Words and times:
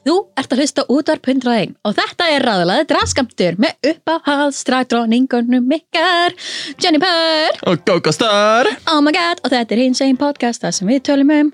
Þú 0.00 0.14
ert 0.40 0.52
að 0.54 0.60
hlusta 0.62 0.82
útvarp 0.88 1.26
101 1.28 1.74
og 1.84 1.92
þetta 1.98 2.28
er 2.32 2.44
ræðilega 2.48 2.86
draskamtur 2.88 3.58
með 3.60 3.90
uppáhaldsstrætróningunum 3.90 5.66
ykkar 5.76 6.32
Jenny 6.80 7.00
Purr, 7.02 7.58
Og 7.68 7.82
GóGó 7.84 8.12
Star! 8.16 8.70
oh 8.88 9.02
my 9.04 9.12
god 9.12 9.42
og 9.44 9.52
þetta 9.52 9.76
er 9.76 9.82
hins 9.84 10.00
einn 10.04 10.16
podcast 10.20 10.64
þar 10.64 10.72
sem 10.78 10.88
við 10.88 11.02
tölum 11.10 11.32
um, 11.36 11.50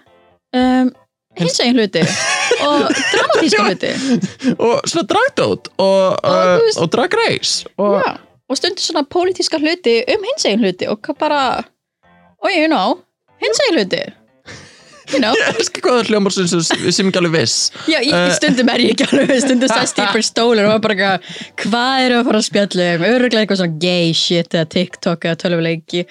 um 0.61 0.93
hins 1.37 1.59
einn 1.65 1.75
hluti 1.77 2.05
og 2.69 2.87
dramatíska 3.12 3.65
hluti 3.67 3.91
Og 4.55 4.87
svona 4.89 5.06
dragdót 5.11 5.73
og, 5.83 6.15
Og 6.23 6.53
veist- 6.62 6.81
og 6.84 6.92
drag 6.95 7.19
race. 7.19 7.67
Og 7.83 7.98
Já, 7.98 8.15
og 8.47 8.61
stundur 8.61 8.87
svona 8.87 9.03
pólitíska 9.11 9.59
hluti 9.59 9.98
um 10.15 10.28
hins 10.31 10.47
einn 10.47 10.62
hluti 10.62 10.87
og 10.89 11.03
bara 11.19 11.42
og 12.39 12.51
you 12.55 12.70
know, 12.70 13.01
hins 13.42 13.59
einn 13.67 13.75
hluti 13.81 14.05
you 15.12 15.20
know 15.23 15.33
ég 15.38 15.51
elskar 15.55 15.84
hvað 15.87 15.98
það 16.01 16.10
hljómar 16.12 16.34
sem, 16.37 16.48
sem, 16.51 17.10
ekki 17.10 17.20
alveg 17.23 17.34
viss. 17.41 17.56
Já, 17.91 17.98
í, 18.01 18.10
Eh. 18.12 18.28
í 18.30 18.37
stundum 18.38 18.73
er 18.73 18.84
ég 18.87 18.95
ekki 18.97 19.06
alveg, 19.10 19.34
stundum 19.45 19.70
sæst 19.73 20.01
ég 20.02 20.10
fyrir 20.14 20.27
stólur 20.27 20.70
og 20.73 20.80
bara 20.84 20.97
eitthvað, 20.97 21.45
hvað 21.66 22.06
eru 22.06 22.19
að 22.20 22.27
fara 22.30 22.42
að 22.42 22.48
spjalla 22.51 22.88
um, 22.97 23.06
öruglega 23.12 23.45
eitthvað 23.45 23.62
svona 23.62 23.80
gay 23.87 24.12
shit 24.16 24.56
eða 24.56 24.69
TikTok 24.77 25.28
eða 25.30 25.41
tölvuleiki, 25.45 26.06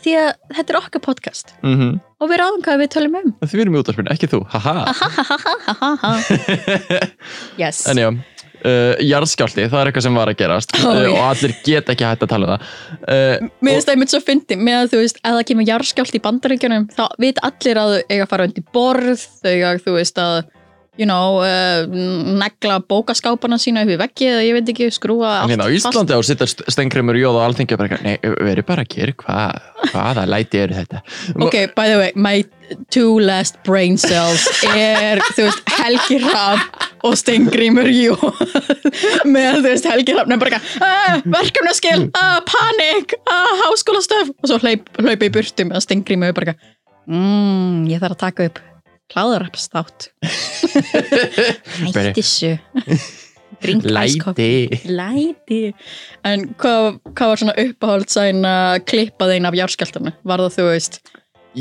því 0.00 0.14
að 0.20 0.30
þetta 0.56 0.72
er 0.74 0.80
okkar 0.80 1.04
podcast 1.04 1.52
Mm 1.62 1.98
og 2.20 2.28
við 2.28 2.36
ráðum 2.36 2.60
hvað 2.60 2.80
við 2.82 2.88
tölum 2.92 3.14
um. 3.16 3.28
Þið 3.48 3.60
erum 3.62 3.76
í 3.76 3.80
útvarpinu, 3.80 4.10
ekki 4.12 4.28
þú. 4.28 4.40
Haha. 4.52 6.10
yes. 7.62 7.86
En 7.88 7.96
já, 7.96 8.10
uh, 8.66 9.00
jarðskjálti, 9.04 9.66
það 9.70 9.80
er 9.80 9.90
eitthvað 9.90 10.06
sem 10.06 10.20
var 10.20 10.32
að 10.32 10.38
gerast 10.40 10.76
Ó, 10.76 10.84
uh, 10.90 11.00
já. 11.04 11.10
og 11.14 11.24
allir 11.30 11.56
get 11.66 11.90
ekki 11.94 12.06
hægt 12.08 12.24
að 12.26 12.32
tala 12.34 12.46
um 12.46 12.54
það. 12.54 12.70
Uh, 13.00 13.50
Mér 13.60 13.76
finnst 13.76 13.90
það 13.90 13.96
einmitt 13.96 14.14
svo 14.14 14.22
fyndi 14.26 14.60
með 14.60 14.78
að 14.84 14.94
þú 14.94 15.02
veist, 15.02 15.20
ef 15.24 15.36
það 15.38 15.44
kemur 15.50 15.68
jarðskjált 15.72 16.16
í 16.16 16.22
bandaríkjunum, 16.28 16.88
þá 16.96 17.04
veit 17.22 17.44
allir 17.50 17.82
að 17.82 17.92
þau 17.92 18.00
eiga 18.14 18.24
að 18.24 18.32
fara 18.32 18.48
undir 18.50 18.72
borð, 18.74 19.28
þau 19.40 19.52
eiga, 19.52 19.76
þú 19.84 19.96
veist, 19.96 20.20
að, 20.20 20.38
you 21.00 21.06
know, 21.08 21.38
uh, 21.40 21.86
negla 22.40 22.80
bókaskápana 22.90 23.56
sína 23.62 23.86
upp 23.86 23.94
í 23.94 23.98
veggi 24.00 24.28
eða 24.28 24.44
ég 24.44 24.58
veit 24.58 24.72
ekki, 24.74 24.90
skrúa 24.92 25.30
en 25.44 25.54
hérna 25.54 25.68
fast. 25.70 25.88
Íslandi 25.88 26.18
á 26.18 26.20
sittar 26.26 26.52
stengrimur 26.74 27.16
jóð 27.16 27.40
og 27.40 27.62
eitthvað, 27.62 27.96
nei, 28.04 28.18
verið 28.20 28.66
bara 28.68 28.84
að 28.84 28.92
gera 28.96 29.16
hvað, 29.24 29.70
hvaða 29.94 30.26
læti 30.28 30.60
eru 30.60 30.76
þetta? 30.76 31.02
Ok, 31.40 31.58
by 31.78 31.88
the 31.88 31.98
way, 32.02 32.12
my 32.16 32.44
two 32.92 33.16
last 33.22 33.62
brain 33.64 33.96
cells 33.96 34.44
er, 34.74 35.22
þú 35.32 35.48
veist, 35.48 35.76
Helgi 35.78 36.20
Raff 36.26 36.89
og 37.06 37.16
Stengrimur 37.18 37.88
Jú. 37.90 38.16
Með, 39.28 39.60
þú 39.60 39.68
veist, 39.68 39.88
Helgi 39.90 40.16
nefnir 40.16 40.40
bara 40.40 40.58
eitthvað, 40.58 40.82
"Ah, 40.86 41.22
verkefnaskil, 41.36 42.10
panik 42.50 43.14
háskólastöf 43.64 44.32
og 44.34 44.50
svo 44.50 44.58
hlaup, 44.62 44.90
hlaupa 44.98 45.28
í 45.28 45.32
burtu 45.32 45.68
með 45.68 45.84
Stengrimur 45.86 46.34
bara 46.36 46.56
mmm, 47.08 47.86
ég 47.90 48.02
þarf 48.02 48.16
að 48.16 48.22
taka 48.26 48.50
upp 48.50 48.60
kláðurapstátt 49.10 50.10
Hætti 51.80 52.12
þessu 52.20 52.52
Drink 53.60 53.84
ice 53.84 54.16
coffee. 54.16 54.68
Læti. 54.88 54.88
Læti 54.88 55.74
En 56.24 56.46
hvað, 56.60 57.00
hvað 57.12 57.32
var 57.32 57.40
svona 57.42 57.56
uppáhald 57.60 58.08
sæn 58.12 58.46
að 58.48 58.84
klippa 58.88 59.28
þeim 59.28 59.48
af 59.50 59.58
járskjaldana? 59.58 60.14
Var 60.24 60.44
það 60.46 60.54
þú 60.56 60.68
veist 60.70 61.00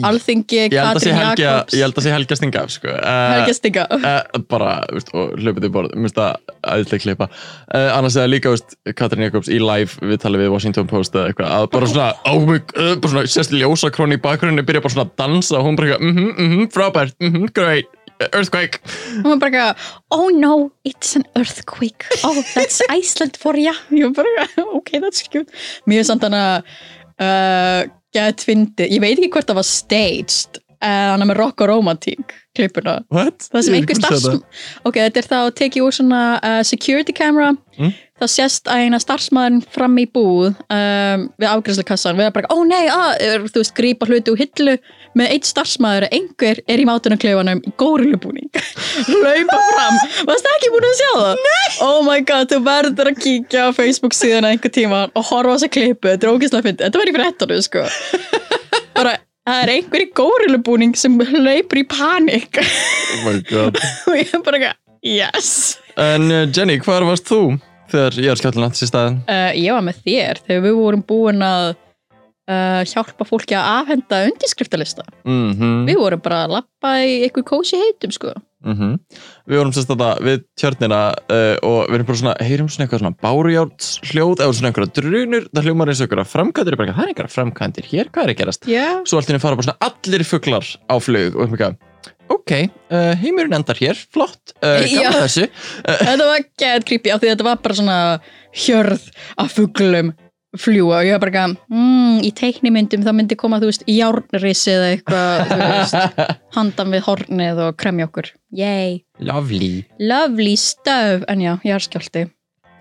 Alþingi, 0.05 0.61
sé 1.01 1.13
helgi 1.15 1.43
Jakobs. 1.45 1.73
ég 1.73 1.83
held 1.85 1.97
að 1.97 2.05
sé 2.05 2.13
helgi 2.13 2.35
að 2.35 2.39
stinga 2.39 2.63
sko. 2.69 2.93
Helgi 2.93 3.53
að 3.53 3.57
stinga. 3.57 3.85
Uh, 3.95 4.41
bara, 4.51 4.71
veist, 4.93 5.11
og 5.17 5.35
hlaupið 5.39 5.67
í 5.67 5.71
borð. 5.73 5.95
Minnst 5.97 6.17
það 6.19 6.55
aðeinslega 6.61 7.03
klippa 7.05 7.29
uh, 7.29 7.89
annars 7.97 8.17
eða 8.19 8.31
líka, 8.33 8.53
veist, 8.53 8.77
Katrin 8.99 9.25
Jakobs 9.27 9.49
í 9.49 9.59
live 9.63 10.11
við 10.11 10.21
talið 10.23 10.45
við 10.45 10.53
Washington 10.55 10.89
Post 10.89 11.17
eða 11.17 11.31
eitthvað 11.31 11.55
að 11.57 11.69
bara 11.75 11.91
svona, 11.93 12.09
oh 12.29 12.43
my, 12.45 12.59
uh, 12.75 12.95
bara 12.99 13.13
svona 13.15 13.31
sérst 13.35 13.55
ljósakrón 13.55 14.15
í 14.15 14.19
bakgrunni, 14.21 14.65
byrja 14.67 14.83
bara 14.85 14.95
svona 14.95 15.07
að 15.09 15.15
dansa 15.23 15.57
og 15.59 15.69
hún 15.69 15.79
bara 15.79 15.93
eitthvað, 15.93 16.11
mhm, 16.11 16.29
mhm, 16.45 16.69
frábært, 16.75 17.17
mhm, 17.23 17.49
great 17.55 17.95
earthquake, 18.33 18.81
Og 19.23 19.29
hún 19.31 19.39
bara 19.39 19.49
eitthvað, 19.51 19.83
oh 20.11 20.27
no, 20.35 20.71
it's 20.83 21.15
an 21.15 21.23
earthquake. 21.39 22.03
Oh, 22.27 22.35
that's 22.53 22.81
Iceland 22.91 23.37
for 23.39 23.55
ya. 23.55 23.71
Ég 23.95 24.09
var 24.09 24.25
bara, 24.25 24.43
eitthvað, 24.43 24.73
ok, 24.79 24.91
that's 25.05 25.23
cute. 25.31 25.47
Mér 25.87 26.03
er 26.03 26.09
samt 26.09 26.25
hann 26.27 26.35
að 26.35 26.67
uh, 27.23 27.87
get 28.15 28.41
fyndið, 28.47 28.89
ég 28.95 29.03
veit 29.03 29.17
ekki 29.17 29.31
hvort 29.35 29.49
það 29.49 29.61
var 29.61 29.69
staged 29.69 30.61
hann 30.79 31.19
er 31.19 31.27
með 31.27 31.41
rock 31.41 31.59
og 31.59 31.67
romantík 31.73 32.31
klippuna 32.55 33.01
what? 33.11 33.49
það 33.51 33.65
sem 33.67 33.75
einhver 33.75 33.97
starfsm 33.99 34.37
ok, 34.87 34.95
þetta 34.95 35.19
er 35.19 35.27
þá 35.27 35.37
að 35.41 35.49
tekið 35.59 35.83
úr 35.83 35.97
svona 35.97 36.21
uh, 36.39 36.61
security 36.63 37.15
camera 37.15 37.51
Mm. 37.79 37.93
Það 38.19 38.31
sést 38.33 38.69
að 38.69 38.85
eina 38.85 38.99
starfsmæðurinn 39.01 39.61
fram 39.73 39.97
í 40.01 40.05
búð 40.11 40.49
um, 40.51 41.27
við 41.39 41.49
afgræsleikassan 41.49 42.17
við 42.17 42.27
erum 42.27 42.35
bara, 42.35 42.51
ó 42.51 42.57
nei, 42.67 42.85
að, 42.91 43.45
þú 43.53 43.61
veist, 43.61 43.75
grípa 43.77 44.09
hluti 44.09 44.33
úr 44.33 44.41
hillu 44.43 44.75
með 45.17 45.33
eitt 45.35 45.47
starfsmæður 45.49 46.07
einhver 46.13 46.61
er 46.69 46.81
í 46.81 46.87
mátunarkleifanum 46.87 47.63
í 47.65 47.73
górulubúning. 47.79 48.49
Hlaupa 49.09 49.59
fram. 49.69 49.97
Varst 50.29 50.49
ekki 50.53 50.71
búin 50.73 50.89
að 50.89 50.97
sjá 50.99 51.09
það? 51.15 51.45
Nei! 51.45 51.69
oh 51.85 52.01
my 52.05 52.19
god, 52.27 52.51
þú 52.51 52.59
verður 52.67 53.11
að 53.13 53.23
kíkja 53.23 53.69
á 53.69 53.69
Facebook 53.75 54.17
síðan 54.17 54.49
einhver 54.49 54.73
tíma 54.73 55.05
og 55.13 55.31
horfa 55.31 55.55
á 55.55 55.57
þessa 55.57 55.71
klippu 55.77 56.11
þetta 56.11 56.27
er 56.27 56.35
ógeðslega 56.35 56.67
fyndið, 56.67 56.85
þetta 56.85 57.01
var 57.01 57.11
í 57.11 57.15
fréttanum 57.17 57.65
sko. 57.65 57.87
Bara, 58.99 59.15
það 59.47 59.63
er 59.63 59.73
einhver 59.77 60.05
í 60.05 60.09
górulubúning 60.19 60.95
sem 60.99 61.15
hlaupur 61.17 61.81
í 61.81 61.87
panik. 61.89 62.61
Oh 62.61 63.25
my 63.25 63.39
god. 63.49 63.79
Og 64.09 64.19
ég 64.19 64.35
er 64.35 64.45
bara 64.45 64.75
yes. 65.05 65.79
En 65.99 66.29
uh, 66.31 66.45
Jenny, 66.51 66.79
hvar 66.83 67.05
varst 67.07 67.29
þú 67.29 67.57
þegar 67.91 68.19
ég 68.23 68.31
er 68.33 68.41
skjállan 68.41 68.73
þessi 68.73 68.89
staðin? 68.91 69.21
uh, 69.29 69.51
ég 69.57 69.75
var 69.75 69.85
með 69.85 70.01
þér 70.07 70.41
þegar 70.47 70.65
við 70.67 70.77
vorum 70.79 71.05
búin 71.09 71.45
að 71.45 71.69
uh, 72.49 72.83
hjálpa 72.89 73.27
fólki 73.29 73.57
að 73.57 73.71
afhenda 73.79 74.21
undirskriftalista. 74.29 75.05
Mhm, 75.27 75.73
við 75.89 75.99
vorum 76.01 76.21
bara 76.25 76.43
að 76.45 76.55
lappa 76.59 76.93
í 77.05 77.19
eitthvað 77.25 77.49
kósi 77.53 77.79
heitum 77.81 78.13
sko. 78.15 78.35
Mhm. 78.65 78.97
Við 79.47 79.55
vorum 79.61 79.71
sérst 79.71 79.87
þetta 79.87 80.09
við 80.25 80.41
tjörnina 80.59 80.97
uh, 81.31 81.55
og 81.63 81.77
við 81.87 81.95
erum 81.95 82.07
bara 82.09 82.19
svona, 82.21 82.33
heyrum 82.43 82.67
svona 82.67 82.87
eitthvað 82.87 83.03
svona 83.05 83.19
bárujárts 83.23 83.91
hljóð 84.09 84.43
eða 84.43 84.57
svona 84.57 84.71
einhverja 84.73 84.95
drunur, 84.99 85.45
það 85.53 85.69
hljómar 85.69 85.91
eins 85.93 86.01
og 86.01 86.09
einhverja 86.09 86.31
framkvæmdir, 86.33 86.79
það 86.81 86.89
er 87.05 87.13
einhverja 87.13 87.35
framkvæmdir 87.37 87.87
hér, 87.93 88.09
hvað 88.11 88.25
er 88.25 88.33
að 88.33 88.41
gerast? 88.41 88.67
já, 88.67 88.87
svo 89.07 89.21
allt 89.21 89.31
í 89.31 89.33
henni 89.33 89.43
fara 89.45 89.59
bara 89.61 89.69
svona 89.69 89.87
allir 89.87 90.25
fuglar 90.27 90.67
á 90.91 90.95
flug 90.99 91.39
og 91.39 91.45
eitthvað 91.47 91.79
ok, 92.29 92.55
uh, 92.93 93.11
heimurinn 93.19 93.57
endar 93.59 93.79
hér, 93.81 93.99
flott 94.13 94.55
uh, 94.61 94.79
gaman 94.85 95.21
þessu. 95.25 95.49
Þetta 96.07 96.31
var 96.31 96.47
get 96.61 96.87
creepy 96.87 97.13
af 97.13 97.21
því 97.23 97.33
þetta 97.33 97.47
var 97.49 97.61
bara 97.63 97.77
svona 97.81 97.99
hjörð 98.65 99.05
af 99.39 99.53
fuglum 99.57 100.13
fljúa 100.57 101.03
og 101.03 101.05
ég 101.05 101.13
var 101.13 101.21
bara 101.21 101.29
eitthvað, 101.29 101.57
mm, 101.69 102.15
í 102.25 102.31
teiknimyndum 102.33 103.03
það 103.05 103.17
myndi 103.19 103.37
koma, 103.37 103.59
þú 103.61 103.69
veist, 103.69 103.83
járnrisi 103.85 104.73
eða 104.73 104.87
eitthvað, 104.95 105.93
handan 106.57 106.95
við 106.95 107.05
hornið 107.05 107.61
og 107.67 107.77
kremja 107.77 108.09
okkur, 108.09 108.31
yay. 108.57 108.97
Lovely. 109.21 109.85
Lovely 110.01 110.55
stuff, 110.57 111.27
en 111.29 111.45
já, 111.45 111.53
ég 111.67 111.77
er 111.77 111.85
skjálti 111.85 112.25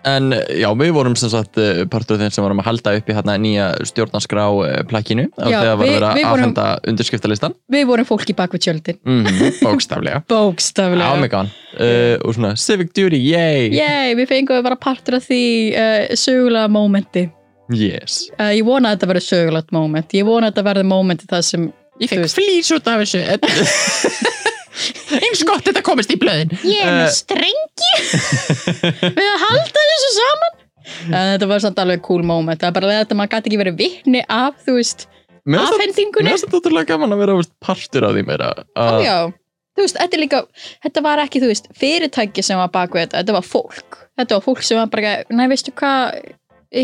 en 0.09 0.33
já, 0.59 0.69
við 0.81 0.91
vorum 0.97 1.15
sem 1.19 1.31
sagt 1.33 1.59
uh, 1.61 1.83
partur 1.93 2.17
af 2.19 2.23
þeim 2.25 2.35
sem 2.35 2.45
vorum 2.45 2.61
að 2.63 2.69
halda 2.71 2.93
upp 2.99 3.09
í 3.11 3.15
hérna 3.17 3.35
nýja 3.41 3.69
stjórnarskrá 3.91 4.45
uh, 4.53 4.67
plakkinu 4.91 5.27
og 5.37 5.47
þegar 5.49 5.77
var 5.81 5.85
við- 5.87 5.97
að 5.97 6.05
vorum- 6.19 6.33
afhenda 6.33 6.67
undirskriftalistan 6.93 7.57
við 7.77 7.87
vorum 7.91 8.09
fólki 8.09 8.37
bak 8.39 8.55
við 8.57 8.65
tjöldin. 8.69 8.99
Mm, 9.05 9.41
bókstaflega. 9.63 10.23
Bókstaflega. 10.35 11.09
Ámegan 11.17 11.51
uh, 11.51 12.15
og 12.25 12.37
svona 12.39 12.53
civic 12.61 12.93
duty, 12.97 13.19
yay! 13.33 13.69
Yay, 13.77 14.15
við 14.19 14.31
fengum 14.35 14.59
að 14.61 14.69
vera 14.71 14.79
partur 14.89 15.19
af 15.21 15.27
því 15.29 15.43
uh, 15.73 16.15
sögulega 16.19 16.69
mómenti. 16.73 17.27
yes. 17.75 18.23
Uh, 18.39 18.53
ég 18.57 18.65
vona 18.65 18.93
að 18.93 18.99
þetta 18.99 19.11
verði 19.15 19.25
sögulegt 19.29 19.75
móment. 19.77 20.15
Ég 20.17 20.25
vona 20.29 20.49
að 20.49 20.55
þetta 20.55 20.67
verði 20.71 20.87
mómenti 20.93 21.29
það 21.29 21.43
sem... 21.53 21.69
ég 22.00 22.09
Þú 22.12 22.23
fekk 22.23 22.37
flýs 22.38 22.71
út 22.77 22.88
af 22.88 23.03
þessu 23.03 23.25
eins 25.19 25.43
gott 25.49 25.67
þetta 25.67 25.83
komist 25.87 26.13
í 26.15 26.19
blöðin 26.21 26.53
Ég 26.67 26.85
er 26.85 26.95
með 27.01 27.13
strengi 27.17 27.93
við 29.19 29.29
að 29.29 29.45
halda 29.45 29.85
þessu 29.93 30.11
saman. 30.17 30.57
En 31.09 31.33
þetta 31.35 31.49
var 31.51 31.63
samt 31.65 31.81
alveg 31.83 32.01
cool 32.07 32.23
moment. 32.25 32.61
Það 32.61 32.71
er 32.71 32.77
bara 32.79 32.93
þetta, 33.03 33.17
maður 33.19 33.35
gæti 33.35 33.51
ekki 33.51 33.61
verið 33.61 33.77
vitni 33.81 34.23
af, 34.33 34.57
þú 34.65 34.79
veist, 34.79 35.05
afhendingunni. 35.45 36.25
mér 36.25 36.37
finnst 36.37 36.47
þetta 36.47 36.61
ótrúlega 36.63 36.91
gaman 36.95 37.13
að 37.17 37.23
vera 37.25 37.37
veist, 37.37 37.53
partur 37.65 38.07
af 38.09 38.17
því 38.17 38.25
meira 38.29 38.49
Já, 38.57 38.65
að, 38.87 39.05
já. 39.05 39.19
Þú 39.79 39.85
veist, 39.85 40.01
þetta 40.01 40.17
er 40.17 40.23
líka, 40.25 40.41
þetta 40.87 41.05
var 41.05 41.23
ekki, 41.23 41.43
þú 41.45 41.53
veist, 41.53 41.69
fyrirtæki 41.79 42.43
sem 42.47 42.59
var 42.59 42.73
bak 42.75 42.97
við 42.97 43.05
þetta, 43.07 43.21
þetta 43.21 43.37
var 43.37 43.47
fólk. 43.47 44.01
Þetta 44.19 44.39
var 44.39 44.47
fólk 44.49 44.65
sem 44.67 44.81
var 44.81 44.89
bara, 44.95 45.13
næ, 45.29 45.45
veistu 45.53 45.75
hvað, 45.79 46.33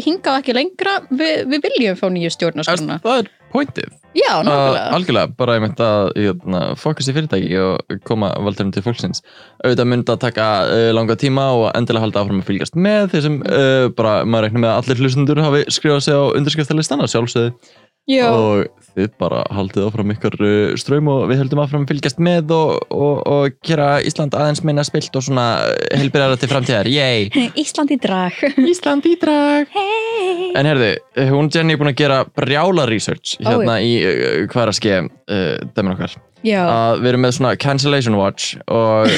hingað 0.05 0.41
ekki 0.43 0.55
lengra, 0.61 0.99
við, 1.11 1.35
við 1.51 1.65
viljum 1.71 1.99
fá 1.99 2.07
nýju 2.13 2.35
stjórnarskrona. 2.37 3.01
það 3.03 3.25
er 3.25 3.33
pointið 3.55 3.91
Já, 4.15 4.39
nákvæmlega. 4.47 4.83
algjörlega, 4.95 5.31
bara 5.39 5.57
ég 5.57 5.63
myndi 5.65 5.83
að 5.85 6.09
jötna, 6.23 6.61
fókus 6.79 7.09
í 7.11 7.15
fyrirtæki 7.17 7.57
og 7.59 7.97
koma 8.07 8.31
valdurum 8.47 8.71
til 8.75 8.85
fólksins 8.85 9.25
auðvitað 9.65 9.91
myndi 9.91 10.15
að 10.15 10.21
taka 10.23 10.49
uh, 10.69 10.91
langa 10.95 11.17
tíma 11.19 11.49
og 11.57 11.65
endilega 11.75 12.07
halda 12.07 12.23
áfram 12.23 12.43
að 12.43 12.51
fylgjast 12.53 12.79
með 12.79 13.09
þeir 13.15 13.25
sem 13.27 13.41
uh, 13.43 13.87
bara, 13.97 14.21
maður 14.23 14.49
reikna 14.49 14.63
með 14.63 14.71
að 14.71 14.79
allir 14.83 15.03
hlustundur 15.03 15.43
hafi 15.43 15.65
skrifað 15.75 16.05
sig 16.07 16.15
á 16.15 16.23
undirskriftalistan 16.31 17.03
að 17.03 17.11
sjálfsögðu 17.15 17.73
Já, 18.05 18.27
og 18.29 18.85
þið 18.95 19.15
bara 19.17 19.39
haldið 19.55 19.87
áfram 19.87 20.13
ykkur 20.13 20.35
uh, 20.45 20.75
ströym 20.77 21.09
og 21.09 21.23
við 21.31 21.41
höldum 21.41 21.63
áfram 21.63 21.87
að 21.87 21.95
fylgjast 21.95 22.21
með 22.21 22.53
og, 22.53 22.83
og, 22.93 23.23
og 23.25 23.57
gera 23.65 23.87
Ísland 24.05 24.37
aðeins 24.37 24.61
minna 24.67 24.85
spilt 24.85 25.17
og 25.17 25.25
svona 25.25 25.47
helbriðara 25.89 26.37
til 26.41 26.51
framtíðar, 26.53 26.91
yey 26.93 27.31
Ísland 27.65 27.95
í 27.97 27.99
drag. 28.03 28.37
Ísland 28.73 29.09
í 29.09 29.15
drag. 29.21 29.73
Hey. 29.73 30.53
En 30.61 30.69
herði, 30.69 30.93
hún 31.33 31.49
Jenny 31.55 31.79
er 31.79 31.81
búin 31.81 31.95
að 31.95 32.03
gera 32.05 32.21
brjála 32.29 32.85
research 32.91 33.39
hérna 33.41 33.81
í 33.81 33.97
uh, 34.05 34.45
er 34.53 34.77
ske 34.77 35.01
uh, 35.01 35.57
dæmin 35.73 35.97
okkar 35.97 36.21
að 36.53 37.01
við 37.01 37.09
erum 37.11 37.23
með 37.25 37.33
svona 37.39 37.53
cancellation 37.65 38.17
watch 38.19 38.55
og 38.69 39.09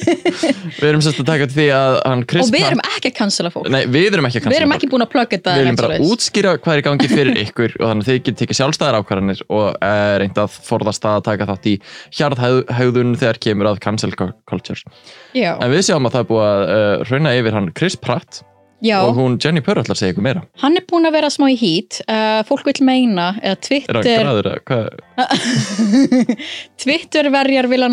við 0.80 0.86
erum 0.88 1.02
sérst 1.04 1.20
að 1.22 1.28
taka 1.28 1.46
til 1.46 1.56
því 1.56 1.66
að 1.76 1.96
hann 2.02 2.24
Chris 2.26 2.48
og 2.48 2.54
við 2.56 2.66
erum 2.66 2.82
ekki 2.82 3.12
að 3.12 3.16
cancela 3.20 3.52
fólk. 3.54 3.68
Nei, 3.72 3.82
við 3.86 4.16
erum 4.16 4.26
ekki 4.28 4.40
að 4.40 4.48
Við 4.50 4.58
erum 4.58 4.72
cancella 4.74 4.78
ekki 4.80 4.90
búin 4.92 5.06
að 5.06 5.10
plugga 5.14 5.36
þetta 5.36 5.54
Við 5.60 5.70
og 5.70 5.78
bara 5.80 5.90
leiðis. 5.92 6.14
útskýra 6.16 6.54
hvað 6.58 6.74
er 6.74 6.82
í 6.82 6.86
gangi 6.88 7.10
fyrir 7.12 7.40
ykkur 7.46 7.76
og 7.78 7.86
þannig 7.86 8.02
að 8.02 8.10
þið 8.10 8.18
getur 8.18 8.38
tekið 8.42 8.60
sjálfstæðar 8.60 8.98
ákvarðanir 9.00 9.44
og 9.46 9.66
uh, 9.76 10.16
reynd 10.24 10.42
að 10.42 10.58
forðast 10.66 11.08
að 11.12 11.22
taka 11.30 11.48
þátt 11.52 11.70
í 11.70 11.76
hjarðhægðun 12.18 13.14
þegar 13.22 13.40
kemur 13.46 13.70
að 13.72 13.80
cancel 13.86 14.12
culture. 14.18 14.82
Já, 15.36 15.54
En 15.60 15.70
við 15.72 15.86
sjáum 15.86 16.10
að 16.10 16.18
það 16.18 16.24
er 16.26 16.30
búið 16.32 16.46
að 16.50 16.66
uh, 16.66 17.06
rauna 17.12 17.36
yfir 17.38 17.58
hann 17.60 17.72
Chris 17.76 17.96
Pratt 18.00 18.42
já 18.84 18.98
og 19.02 19.14
hún 19.16 19.38
Jenny 19.40 19.62
Purr 19.64 19.80
ætlar 19.80 19.96
að 19.96 20.00
segja 20.02 20.12
ykkur 20.14 20.24
meira. 20.26 20.42
hann 20.60 20.76
er 20.76 20.84
búin 20.90 21.08
að 21.08 21.14
vera 21.16 21.30
smá 21.32 21.46
í 21.52 21.56
hít 21.56 22.00
uh, 22.08 22.42
Fólk 22.48 22.66
vil 22.68 22.84
meina, 22.84 23.30
eða 23.40 23.54
Er 23.56 23.60
Twitter 23.64 24.60
græður? 24.66 25.00
Twitter 26.82 27.30
verjar 27.32 27.68
vilja, 27.70 27.88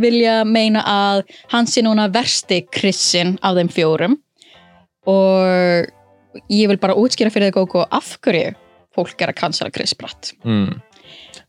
vilja 0.00 0.36
meina 0.46 0.82
að 0.86 1.22
hann 1.52 1.66
sé 1.70 1.82
núna 1.86 2.08
versti 2.12 2.62
krissin 2.70 3.36
af 3.42 3.56
þeim 3.58 3.70
fjórum 3.74 4.18
og 5.10 5.90
ég 6.52 6.68
vil 6.70 6.78
bara 6.78 6.94
útskýra 6.98 7.32
fyrir 7.34 7.50
þig 7.50 7.58
Gógo 7.58 7.86
af 7.90 8.14
hverju 8.22 8.52
fólk 8.94 9.22
er 9.22 9.30
að 9.32 9.38
cancela 9.42 9.70
Chris 9.74 9.94
Pratt 9.98 10.32
Mm. 10.44 10.78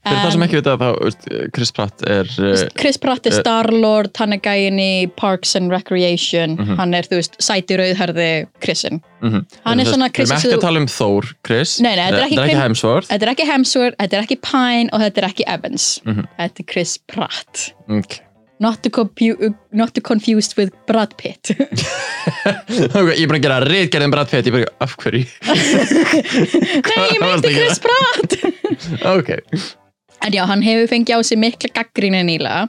Fyrir 0.02 0.18
það 0.24 0.32
sem 0.34 0.44
ekki 0.48 0.58
veit 0.58 0.68
að 0.72 0.82
þá, 0.82 1.50
Chris 1.54 1.72
Pratt 1.78 2.04
er... 2.10 2.30
Uh, 2.42 2.62
Chris 2.80 2.98
Pratt 2.98 3.28
er 3.30 3.36
eh, 3.36 3.42
Star-Lord, 3.44 4.10
hann 4.18 4.34
er 4.34 4.40
gæinn 4.42 4.80
í 4.82 4.88
Parks 5.20 5.54
and 5.60 5.70
Recreation 5.70 6.56
Mhm. 6.58 6.76
hann 6.80 6.96
er, 6.98 7.06
þú 7.06 7.20
veist, 7.20 7.38
sæti 7.38 7.78
rauðherði 7.78 8.30
krissin 8.66 9.02
mm 9.22 9.44
hann 9.68 9.80
er 9.80 9.86
svona 9.86 10.08
Við 10.10 10.16
Chris 10.18 10.32
erum 10.32 10.40
ekki 10.42 10.58
að 10.58 10.66
tala 10.66 10.82
um 10.82 10.88
Thor, 10.90 11.30
Chris. 11.46 11.76
Nei, 11.86 11.94
nei, 11.96 12.08
þetta 12.10 12.26
er 12.26 12.50
ekki 12.50 12.58
Hemsworth. 12.64 13.08
Þetta 13.12 13.28
er 13.28 13.34
ekki 13.36 13.46
Hemsworth, 13.52 13.96
þetta 14.02 14.18
er 14.18 14.26
ekki 14.26 14.40
Pine 14.50 14.90
og 14.92 15.00
þetta 15.06 15.22
er 15.22 15.30
ekki 15.30 15.46
Evans 15.48 15.88
Mhm. 16.08 16.26
Þetta 16.40 16.66
er 16.66 16.70
Chris 16.74 16.98
Pratt 17.06 17.74
Ok. 17.90 18.20
Not 18.62 18.84
to, 18.84 18.90
compu- 18.94 19.56
not 19.74 19.94
to 19.96 20.02
confused 20.02 20.54
with 20.58 20.70
Brad 20.86 21.16
Pitt 21.18 21.50
ég 21.58 21.66
er 22.86 23.28
bara 23.28 23.40
að 23.40 23.42
gera 23.46 23.60
reyðgerðin 23.66 24.12
Brad 24.14 24.30
Pitt, 24.30 24.46
ég 24.46 24.54
er 24.54 24.58
bara, 24.60 24.74
af 24.86 24.94
hverju? 25.02 25.26
Nei, 26.22 27.08
ég 27.10 27.22
meinti 27.22 27.50
að 27.50 27.58
Chris 27.58 27.82
Pratt 27.86 28.36
ok. 29.18 29.32
En 30.22 30.36
já, 30.36 30.44
hann 30.46 30.62
hefur 30.62 30.90
fengið 30.92 31.18
á 31.18 31.20
sig 31.26 31.40
mikla 31.42 31.72
gaggrínu 31.74 32.22
nýla 32.28 32.68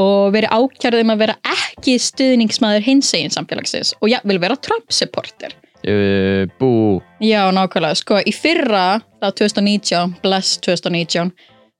og 0.00 0.32
verið 0.36 0.54
ákjærðum 0.54 1.12
að 1.14 1.24
vera 1.24 1.36
ekki 1.50 1.96
stuðningsmaður 1.98 2.86
hinsegin 2.86 3.34
samfélagsins 3.34 3.94
og 4.00 4.12
já, 4.12 4.20
vil 4.28 4.38
vera 4.42 4.58
Trump 4.62 4.94
supporter. 4.94 5.56
Uh, 5.82 6.46
bú. 6.60 7.02
Já, 7.18 7.50
nákvæmlega. 7.50 7.98
Sko, 7.98 8.20
í 8.22 8.30
fyrra, 8.30 9.02
þá 9.18 9.32
2019, 9.34 10.14
bless 10.22 10.60
2019, 10.62 11.32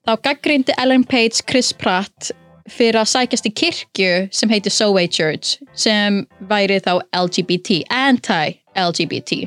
þá 0.02 0.12
gaggrindi 0.26 0.74
Ellen 0.82 1.06
Page 1.06 1.44
Chris 1.46 1.70
Pratt 1.70 2.32
fyrir 2.70 2.98
að 2.98 3.10
sækjast 3.12 3.46
í 3.46 3.54
kirkju 3.62 4.12
sem 4.34 4.50
heitir 4.50 4.74
Soway 4.74 5.06
Church 5.10 5.62
sem 5.78 6.22
væri 6.50 6.80
þá 6.82 6.96
LGBT, 7.14 7.82
anti-LGBT. 7.94 9.44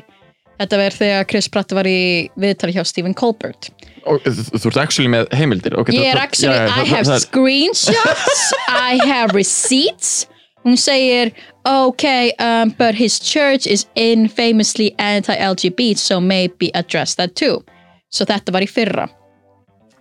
Þetta 0.56 0.78
verður 0.80 0.98
þegar 1.02 1.26
Chris 1.30 1.48
Pratt 1.52 1.74
var 1.76 1.88
í 1.88 2.00
viðtali 2.40 2.72
hjá 2.76 2.84
Stephen 2.88 3.14
Colbert. 3.16 3.68
Og, 4.06 4.22
þú, 4.24 4.46
þú 4.54 4.70
ert 4.70 4.78
actually 4.80 5.10
með 5.12 5.28
heimildir. 5.36 5.76
Okay, 5.82 5.98
Ég 5.98 6.14
er 6.14 6.20
actually, 6.22 6.54
já, 6.54 6.70
já, 6.70 6.80
I 6.80 6.94
have 6.94 7.20
screenshots, 7.20 8.46
I 8.70 8.98
have 9.04 9.36
receipts. 9.36 10.26
Hún 10.66 10.78
segir, 10.80 11.30
okay, 11.68 12.32
um, 12.42 12.72
but 12.78 12.96
his 12.96 13.20
church 13.20 13.68
is 13.68 13.86
infamously 13.94 14.94
anti-LGBT, 14.98 15.96
so 15.96 16.20
maybe 16.20 16.72
address 16.74 17.14
that 17.14 17.36
too. 17.36 17.62
So 18.10 18.24
þetta 18.26 18.54
var 18.54 18.66
í 18.66 18.70
fyrra. 18.70 19.06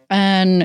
En 0.10 0.64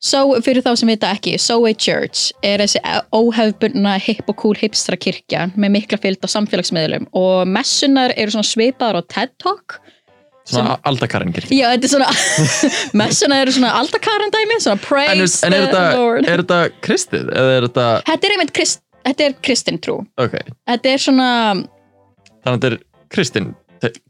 so, 0.00 0.22
fyrir 0.44 0.64
þá 0.64 0.72
sem 0.80 0.90
vita 0.90 1.10
ekki, 1.14 1.36
Soway 1.40 1.74
Church 1.76 2.30
er 2.46 2.62
þessi 2.64 2.80
óhefbundna 3.14 3.98
hip 4.00 4.24
og 4.32 4.36
cool 4.40 4.56
hipstra 4.58 4.96
kirkja 5.00 5.48
með 5.60 5.74
mikla 5.76 6.00
fylgd 6.00 6.24
á 6.24 6.28
samfélagsmiðlum 6.34 7.08
og 7.16 7.46
messunar 7.50 8.14
eru 8.16 8.32
svona 8.34 8.48
svipaðar 8.48 9.00
á 9.00 9.02
TED 9.12 9.34
Talk 9.42 9.80
Svona 10.50 10.78
aldakarinn 10.88 11.30
kirkja. 11.36 11.52
Já, 11.54 11.66
þetta 11.76 11.86
er 11.86 11.90
svona, 11.92 12.06
messuna 13.02 13.36
eru 13.44 13.52
svona 13.54 13.68
aldakaran 13.78 14.32
dæmi, 14.34 14.56
svona 14.64 14.78
En, 14.80 14.82
praise 14.82 15.44
en 15.46 15.54
er, 15.54 15.66
the 15.66 15.68
þetta, 15.68 15.82
Lord. 16.00 16.24
er 16.26 16.42
þetta 16.42 16.58
kristið? 16.82 17.28
Er 17.36 17.66
þetta, 17.68 17.84
Þetta 18.08 18.26
er 18.26 18.34
einmitt 18.34 18.52
krist, 18.56 18.80
þetta 19.06 19.26
er 19.28 19.36
kristin 19.46 19.78
trú. 19.84 19.98
ok, 20.18 20.34
Þetta 20.72 20.90
er 20.94 21.04
svona, 21.04 21.28
þannig 22.40 22.50
að 22.50 22.56
þetta 22.56 22.70
er 22.72 22.78
kristin 23.14 23.50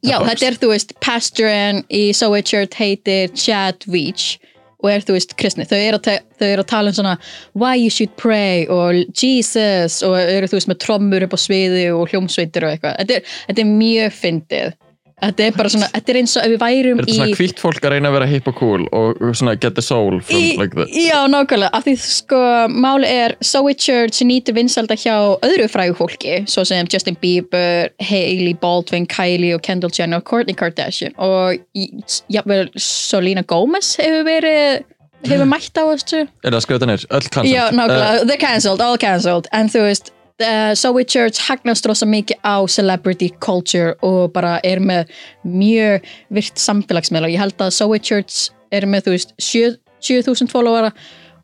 já, 0.07 0.17
box. 0.17 0.31
þetta 0.31 0.47
er, 0.49 0.57
þú 0.63 0.71
veist, 0.73 0.95
pastorinn 1.05 1.83
í 1.93 2.05
Soway 2.17 2.47
Church 2.47 2.79
heitir 2.81 3.35
Chad 3.37 3.85
Veach 3.91 4.39
og 4.81 4.91
er, 4.93 5.05
þú 5.07 5.17
veist, 5.17 5.35
kristni. 5.41 5.67
Þau 5.69 5.79
eru 5.79 6.01
að, 6.01 6.21
eru 6.47 6.65
að 6.65 6.71
tala 6.73 6.93
um 6.93 6.97
svona 6.97 7.17
why 7.59 7.77
you 7.77 7.93
should 7.93 8.13
pray 8.21 8.67
og 8.73 9.03
Jesus 9.13 10.01
og 10.07 10.17
eru, 10.21 10.51
þú 10.51 10.59
veist, 10.59 10.71
með 10.71 10.81
trommur 10.85 11.27
upp 11.27 11.37
á 11.37 11.41
sviði 11.41 11.89
og 11.95 12.13
hljómsveitir 12.13 12.67
og 12.67 12.77
eitthvað. 12.77 12.97
Þetta 13.03 13.19
er, 13.19 13.35
þetta 13.51 13.65
er 13.65 13.75
mjög 13.75 14.17
fyndið. 14.21 14.79
Þetta 15.21 15.45
er 15.47 15.57
bara 15.57 15.69
svona, 15.73 15.89
þetta 15.95 16.13
er 16.15 16.19
eins 16.21 16.35
og 16.39 16.45
ef 16.47 16.53
við 16.55 16.61
værum 16.63 17.01
Er 17.01 17.05
þetta 17.05 17.13
í... 17.13 17.17
svona 17.19 17.39
hvítt 17.41 17.59
fólk 17.61 17.85
að 17.85 17.93
reyna 17.95 18.09
að 18.09 18.15
vera 18.17 18.29
hip 18.31 18.47
og 18.49 18.55
cool 18.61 18.87
og 18.97 19.19
svona 19.37 19.55
get 19.61 19.75
the 19.77 19.85
soul 19.85 20.21
from 20.25 20.41
Í- 20.41 20.55
like 20.61 20.75
the... 20.79 20.87
Já, 20.97 21.19
nákvæmlega, 21.29 21.71
af 21.77 21.85
því 21.85 21.95
sko 22.05 22.41
máli 22.73 23.11
er 23.11 23.35
Zoe 23.45 23.75
Church 23.77 24.23
nýtur 24.25 24.57
vinsalda 24.57 24.97
hjá 24.97 25.15
öðru 25.45 25.67
frægu 25.73 25.97
fólki, 25.99 26.39
svo 26.49 26.65
sem 26.69 26.89
Justin 26.93 27.19
Bieber, 27.21 27.91
Hailey 28.01 28.55
Baldwin, 28.63 29.07
Kylie 29.11 29.55
og 29.59 29.63
Kendall 29.67 29.93
Jenner 29.99 30.23
og 30.23 30.29
Kourtney 30.31 30.57
Kardashian. 30.57 31.13
Og 31.21 31.61
í- 31.77 31.91
jafnvel 32.33 32.71
Selena 32.81 33.43
Gomez 33.45 33.95
hefur 34.01 34.25
verið 34.29 34.87
hefur 35.29 35.45
mætt 35.51 35.77
á 35.77 35.85
þessu. 35.85 36.23
Er 36.49 36.55
það 36.57 36.65
skrifað 36.65 36.89
nýr? 36.95 37.03
Öll 37.13 37.27
cancelled? 37.29 37.53
Já, 37.53 37.65
nákvæmlega, 37.77 38.25
they're 38.25 38.41
cancelled, 38.41 38.81
all 38.81 38.97
cancelled. 38.97 39.51
En 39.53 39.69
þú 39.69 39.83
veist, 39.85 40.13
uh, 40.43 40.73
Zoe 40.79 41.05
Church 41.05 41.41
hagnast 41.49 41.87
rosa 41.89 42.07
mikið 42.09 42.41
á 42.45 42.57
celebrity 42.71 43.31
culture 43.43 43.95
og 44.07 44.33
bara 44.35 44.59
er 44.67 44.81
með 44.81 45.11
mjög 45.45 46.07
virt 46.33 46.61
samfélagsmiðla. 46.61 47.31
Ég 47.33 47.43
held 47.43 47.61
að 47.61 47.75
Zoe 47.77 48.01
Church 48.01 48.51
er 48.73 48.87
með 48.87 49.07
þú 49.09 49.17
veist 49.17 49.35
7 49.39 49.77
7000 50.01 50.49
followera 50.49 50.91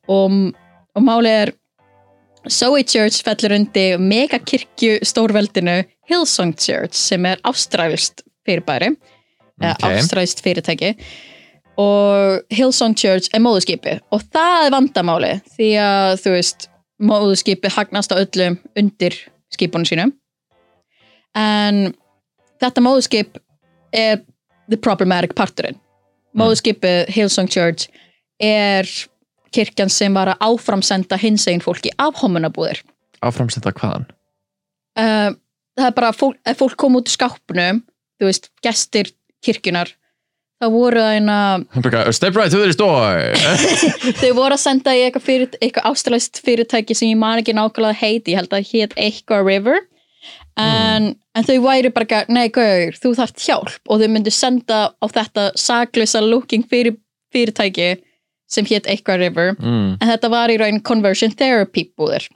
og, 0.08 0.36
og 0.96 1.04
máli 1.04 1.32
er 1.42 1.52
Zoe 2.48 2.84
Church 2.86 3.24
fellur 3.26 3.56
undir 3.58 3.98
megakirkju 4.00 5.00
stórveldinu 5.04 5.80
Hillsong 6.08 6.54
Church 6.54 6.94
sem 6.96 7.26
er 7.26 7.42
ástrælst 7.44 8.22
fyrirbæri 8.46 8.92
eða 9.60 9.74
Ok. 9.74 9.88
ástrælst 9.88 10.40
fyrirtæki. 10.44 10.94
Og 11.76 12.40
Hillsong 12.54 12.94
Church 12.96 13.28
er 13.34 13.42
móðuskipi 13.44 13.98
og 14.14 14.22
það 14.32 14.66
er 14.66 14.72
vandamáli 14.76 15.32
því 15.56 15.70
að 15.82 16.12
þú 16.22 16.34
veist 16.36 16.68
móðuskipi 17.02 17.70
hagnast 17.72 18.12
á 18.12 18.16
öllum 18.16 18.58
undir 18.78 19.16
skipunum 19.52 19.88
sínum 19.88 20.12
en 21.36 21.92
þetta 22.62 22.84
móðuskip 22.84 23.36
er 23.92 24.22
the 24.70 24.78
problematic 24.80 25.36
parturinn. 25.36 25.76
Móðuskipið 26.36 27.12
Hillsong 27.12 27.48
Church 27.52 27.90
er 28.42 28.88
kirkjan 29.54 29.92
sem 29.92 30.16
var 30.16 30.34
að 30.34 30.42
áframsenda 30.48 31.16
hinsegin 31.20 31.62
fólki 31.64 31.92
af 32.02 32.18
homunabúðir. 32.20 32.82
Áframsetta 33.24 33.72
hvaðan? 33.76 34.08
uh, 34.96 35.30
það 35.76 35.88
er 35.90 35.94
bara 35.96 36.12
fólk, 36.16 36.40
ef 36.44 36.58
fólk 36.60 36.76
kom 36.80 36.98
út 36.98 37.08
úr 37.08 37.14
skápnum 37.14 37.82
þú 38.16 38.30
veist, 38.30 38.50
gestir 38.64 39.12
kirkjunar 39.44 39.92
þá 40.62 40.68
voru 40.72 41.02
það 41.02 41.16
eina 41.18 42.12
Step 42.16 42.38
right 42.38 42.52
to 42.52 42.62
the 42.62 42.72
door. 42.78 43.36
Þau 44.20 44.32
voru 44.38 44.56
að 44.56 44.62
senda 44.62 44.94
í 44.96 45.04
eitthvað, 45.06 45.26
fyrir, 45.26 45.52
eitthvað 45.60 45.90
ástralæst 45.90 46.40
fyrirtæki 46.44 46.96
sem 46.96 47.12
ég 47.12 47.20
man 47.20 47.42
ekki 47.42 47.56
nákvæmlega 47.56 48.00
heiti, 48.00 48.32
ég 48.32 48.40
held 48.40 48.50
að 48.52 48.58
það 48.58 48.72
hét 48.72 48.96
eitthvað 49.06 49.46
River. 49.50 49.84
En, 50.56 51.10
en 51.36 51.44
þau 51.44 51.56
væri 51.66 51.92
bara, 51.92 52.22
nei 52.32 52.46
gaur, 52.48 52.96
þú 52.96 53.12
þarft 53.18 53.42
hjálp. 53.44 53.76
Og 53.92 54.00
þau 54.00 54.08
myndu 54.14 54.32
senda 54.32 54.80
á 54.96 55.04
þetta 55.12 55.50
saklösa 55.60 56.22
looking 56.24 56.64
fyrir, 56.70 56.96
fyrirtæki 57.34 57.92
sem 58.48 58.66
hét 58.68 58.88
eitthvað 58.88 59.20
River. 59.24 59.54
Mm. 59.60 59.96
en 60.00 60.10
þetta 60.14 60.32
var 60.32 60.52
í 60.54 60.58
raun 60.62 60.80
conversion 60.86 61.34
therapy 61.36 61.90
búðir. 61.98 62.28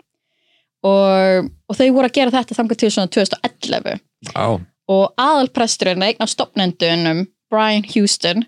Og, 0.87 1.49
og 1.69 1.77
þau 1.77 1.89
voru 1.93 2.09
að 2.09 2.17
gera 2.17 2.33
þetta 2.35 2.57
þangar 2.57 2.79
til 2.81 2.89
svona 2.93 3.13
2011 3.13 3.99
Á, 4.33 4.49
og 4.89 5.21
aðalpresturinn 5.21 6.05
eign 6.05 6.25
á 6.25 6.27
stopnendunum 6.29 7.27
Brian 7.51 7.85
Houston 7.95 8.45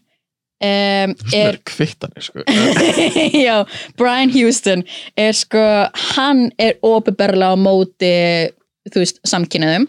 um, 0.63 1.15
er 1.35 1.59
kvittanir 1.69 2.25
sko. 2.25 2.45
Já, 3.47 3.65
Brian 3.99 4.33
Houston 4.35 4.85
er 5.19 5.35
sko, 5.37 5.65
hann 6.15 6.51
er 6.59 6.79
opiðberlega 6.87 7.55
á 7.55 7.57
móti 7.59 8.15
þú 8.91 9.03
veist, 9.03 9.21
samkynniðum 9.29 9.89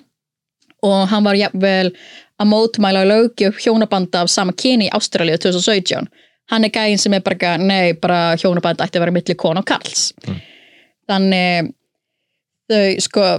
og 0.83 1.07
hann 1.11 1.25
var 1.25 1.39
jafnvel 1.39 1.93
að 2.41 2.49
mótmæla 2.49 3.05
lögjöf 3.07 3.61
hjónabanda 3.63 4.23
af 4.23 4.33
sama 4.33 4.55
kyni 4.57 4.89
í 4.89 4.93
Ástralíu 4.93 5.37
2017 5.39 6.09
hann 6.51 6.67
er 6.67 6.73
gæinn 6.73 6.99
sem 6.99 7.13
er 7.15 7.23
bara, 7.23 7.55
nei, 7.57 7.93
bara 7.93 8.33
hjónaband 8.39 8.81
ætti 8.83 8.99
að 8.99 9.05
vera 9.05 9.15
milli 9.15 9.37
kona 9.39 9.63
og 9.63 9.69
kalls 9.69 10.11
þannig 11.09 11.71
þau 12.71 12.85
sko 13.03 13.29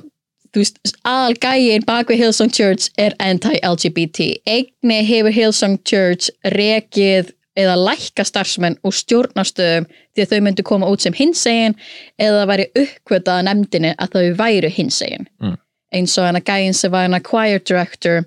þú 0.54 0.62
veist, 0.62 0.78
aðal 1.02 1.34
gæinn 1.42 1.86
bak 1.86 2.10
við 2.10 2.22
Hillsong 2.22 2.52
Church 2.54 2.92
er 3.00 3.16
anti-LGBT 3.22 4.28
eigni 4.46 5.00
hefur 5.08 5.34
Hillsong 5.34 5.80
Church 5.88 6.30
rekið 6.54 7.32
eða 7.58 7.74
lækka 7.78 8.24
starfsmenn 8.26 8.78
úr 8.86 8.94
stjórnastöðum 8.94 9.86
því 9.88 10.24
að 10.24 10.32
þau 10.32 10.40
myndu 10.46 10.66
koma 10.66 10.90
út 10.90 11.04
sem 11.04 11.14
hinsegin 11.14 11.76
eða 12.22 12.46
væri 12.50 12.68
uppkvötað 12.72 13.40
að 13.40 13.46
nefndinni 13.48 13.92
að 13.94 14.16
þau 14.16 14.38
væru 14.40 14.70
hinsegin. 14.74 15.28
Mm. 15.42 15.58
eins 15.94 16.16
og 16.18 16.26
hann 16.26 16.38
að 16.40 16.48
gæinn 16.50 16.74
sem 16.74 16.90
var 16.90 17.06
hann 17.06 17.14
að 17.14 17.28
choir 17.28 17.60
director 17.62 18.24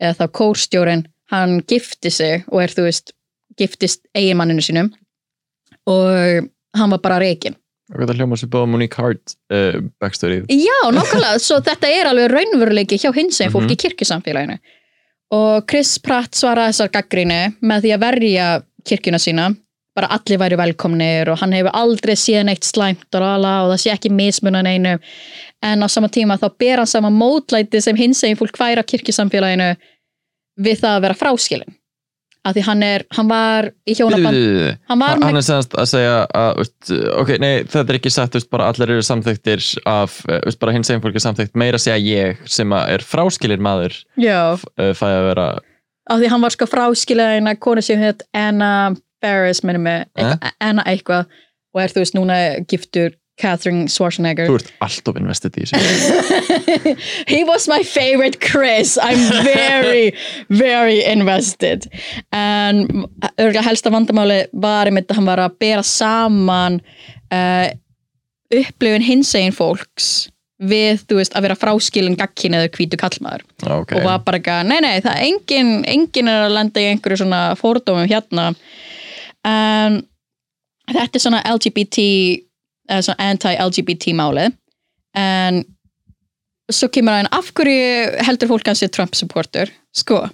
eða 0.00 0.16
þá 0.18 0.26
kórstjórin 0.36 1.06
hann 1.32 1.60
gifti 1.68 2.12
sig 2.12 2.44
og 2.50 2.60
er 2.62 2.74
þú 2.76 2.88
veist 2.88 3.14
giftist 3.56 4.02
eiginmanninu 4.14 4.64
sínum 4.64 4.90
og 5.88 6.50
hann 6.76 6.92
var 6.92 7.00
bara 7.00 7.20
reikin 7.22 7.56
og 7.92 8.00
þetta 8.02 8.16
hljóma 8.18 8.38
sér 8.38 8.50
báða 8.52 8.70
Monique 8.70 8.98
Hart 8.98 9.36
uh, 9.54 9.78
backstory. 10.02 10.40
Já, 10.50 10.78
nákvæmlega, 10.94 11.42
svo 11.46 11.60
þetta 11.64 11.92
er 11.92 12.10
alveg 12.10 12.32
raunveruleiki 12.32 12.98
hjá 13.02 13.12
hinsegin 13.14 13.54
fólk 13.54 13.70
í 13.72 13.78
kirkjusamfélaginu. 13.84 14.58
Og 15.36 15.66
Chris 15.70 15.96
Pratt 16.02 16.38
svaraði 16.38 16.74
þessar 16.74 16.92
gaggrínu 16.94 17.38
með 17.66 17.86
því 17.86 17.94
að 17.94 18.02
verja 18.04 18.50
kirkjuna 18.86 19.22
sína. 19.22 19.48
Bara 19.96 20.10
allir 20.12 20.38
væri 20.38 20.58
velkomnir 20.60 21.30
og 21.32 21.40
hann 21.40 21.54
hefur 21.56 21.72
aldrei 21.74 22.14
séð 22.20 22.44
neitt 22.46 22.66
slæmt 22.68 23.08
og, 23.16 23.22
lala, 23.22 23.54
og 23.64 23.72
það 23.72 23.82
sé 23.82 23.94
ekki 23.94 24.12
mismunan 24.12 24.68
einu 24.68 24.98
en 25.64 25.82
á 25.82 25.88
sama 25.88 26.10
tíma 26.12 26.36
þá 26.36 26.50
ber 26.60 26.82
hann 26.82 26.90
sama 26.90 27.10
mótlæti 27.10 27.80
sem 27.80 27.96
hinsegin 27.96 28.36
fólk 28.36 28.58
væri 28.60 28.82
á 28.82 28.90
kirkjusamfélaginu 28.90 29.70
við 30.60 30.82
það 30.82 30.98
að 30.98 31.06
vera 31.06 31.16
fráskilin 31.16 31.76
af 32.46 32.54
því 32.54 32.64
hann 32.66 32.82
er, 32.86 33.04
hann 33.16 33.30
var 33.30 33.68
í 33.88 33.94
hjónaband. 33.98 34.40
Hann 34.90 35.00
var 35.02 35.16
hann 35.16 35.24
með, 35.24 35.40
er 35.40 35.46
semast 35.48 35.76
að 35.78 35.88
segja 35.90 36.18
að, 36.30 36.50
veist, 36.60 36.90
ok, 37.22 37.32
nei, 37.42 37.52
þetta 37.64 37.86
er 37.86 37.98
ekki 37.98 38.12
sagt 38.14 38.36
veist, 38.38 38.50
bara 38.52 38.68
allir 38.70 38.92
eru 38.96 39.06
samþyktir 39.06 39.64
af 39.90 40.20
eh, 40.28 40.42
veist, 40.44 40.60
bara 40.62 40.76
hins 40.76 40.90
eginn 40.92 41.02
fólk 41.04 41.18
er 41.18 41.24
samþykt, 41.26 41.56
meira 41.58 41.80
að 41.80 41.86
segja 41.88 41.98
ég 42.02 42.44
sem 42.58 42.76
að 42.76 42.92
er 42.96 43.06
fráskilir 43.06 43.62
maður 43.66 43.98
já, 44.20 44.54
uh, 44.54 44.92
fæ 44.96 45.06
að 45.08 45.24
vera 45.30 45.48
af 46.06 46.22
því 46.22 46.30
hann 46.30 46.44
var 46.44 46.54
sko 46.54 46.68
fráskilin 46.70 47.50
að 47.50 47.60
konu 47.66 47.82
sem 47.82 48.00
heit 48.00 48.22
Anna 48.36 48.70
Ferris 49.24 49.62
minnum 49.66 49.86
mig, 49.88 50.06
eitthvað, 50.14 50.56
Anna 50.62 50.86
eitthvað 50.86 51.38
og 51.74 51.82
er 51.82 51.92
þú 51.92 52.04
veist 52.04 52.16
núna 52.16 52.36
giftur 52.70 53.16
Catherine 53.36 53.84
Schwarzenegger. 53.92 54.48
Þú 54.48 54.58
ert 54.60 54.70
alltof 54.84 55.18
investið 55.20 55.58
í 55.60 55.66
þessu. 55.68 56.92
He 57.32 57.42
was 57.44 57.66
my 57.68 57.82
favorite 57.84 58.40
Chris. 58.40 58.96
I'm 58.96 59.20
very, 59.44 60.14
very 60.48 61.02
invested. 61.04 61.84
En 62.32 62.86
örgulega 63.36 63.66
helsta 63.66 63.92
vandamáli 63.92 64.46
var 64.56 64.88
einmitt 64.88 65.10
að 65.12 65.20
hann 65.20 65.28
var 65.28 65.44
að 65.44 65.58
bera 65.60 65.84
saman 65.84 66.80
uh, 67.28 67.68
upplifun 68.54 69.04
hinsegin 69.04 69.54
fólks 69.56 70.30
við, 70.56 71.02
þú 71.04 71.20
veist, 71.20 71.36
að 71.36 71.50
vera 71.50 71.58
fráskilin 71.58 72.16
gagkin 72.16 72.56
eða 72.56 72.70
hvítu 72.72 72.96
kallmaður 72.96 73.42
ok, 73.60 73.90
og 73.98 74.06
var 74.06 74.22
bara 74.24 74.38
eitthvað, 74.38 74.62
nei 74.70 74.78
nei, 74.80 74.94
það 75.04 75.12
er 75.12 75.24
engin, 75.26 75.72
engin 75.84 76.30
er 76.32 76.46
að 76.46 76.54
lenda 76.56 76.80
í 76.80 76.86
einhverju 76.94 77.20
svona 77.20 77.40
fórdómum 77.60 78.08
hérna. 78.08 78.46
En 79.44 80.00
þetta 80.88 81.18
er 81.18 81.24
svona 81.26 81.42
LGBT 81.50 82.06
anti-LGBT 82.88 84.14
máli. 84.18 84.50
En 85.16 85.64
svo 86.72 86.88
kemur 86.92 87.14
hann 87.14 87.30
af 87.34 87.52
hverju 87.54 88.22
heldur 88.26 88.50
fólk 88.50 88.70
að 88.70 88.80
sé 88.80 88.88
Trump 88.92 89.14
supporter 89.14 89.70
sko 89.96 90.24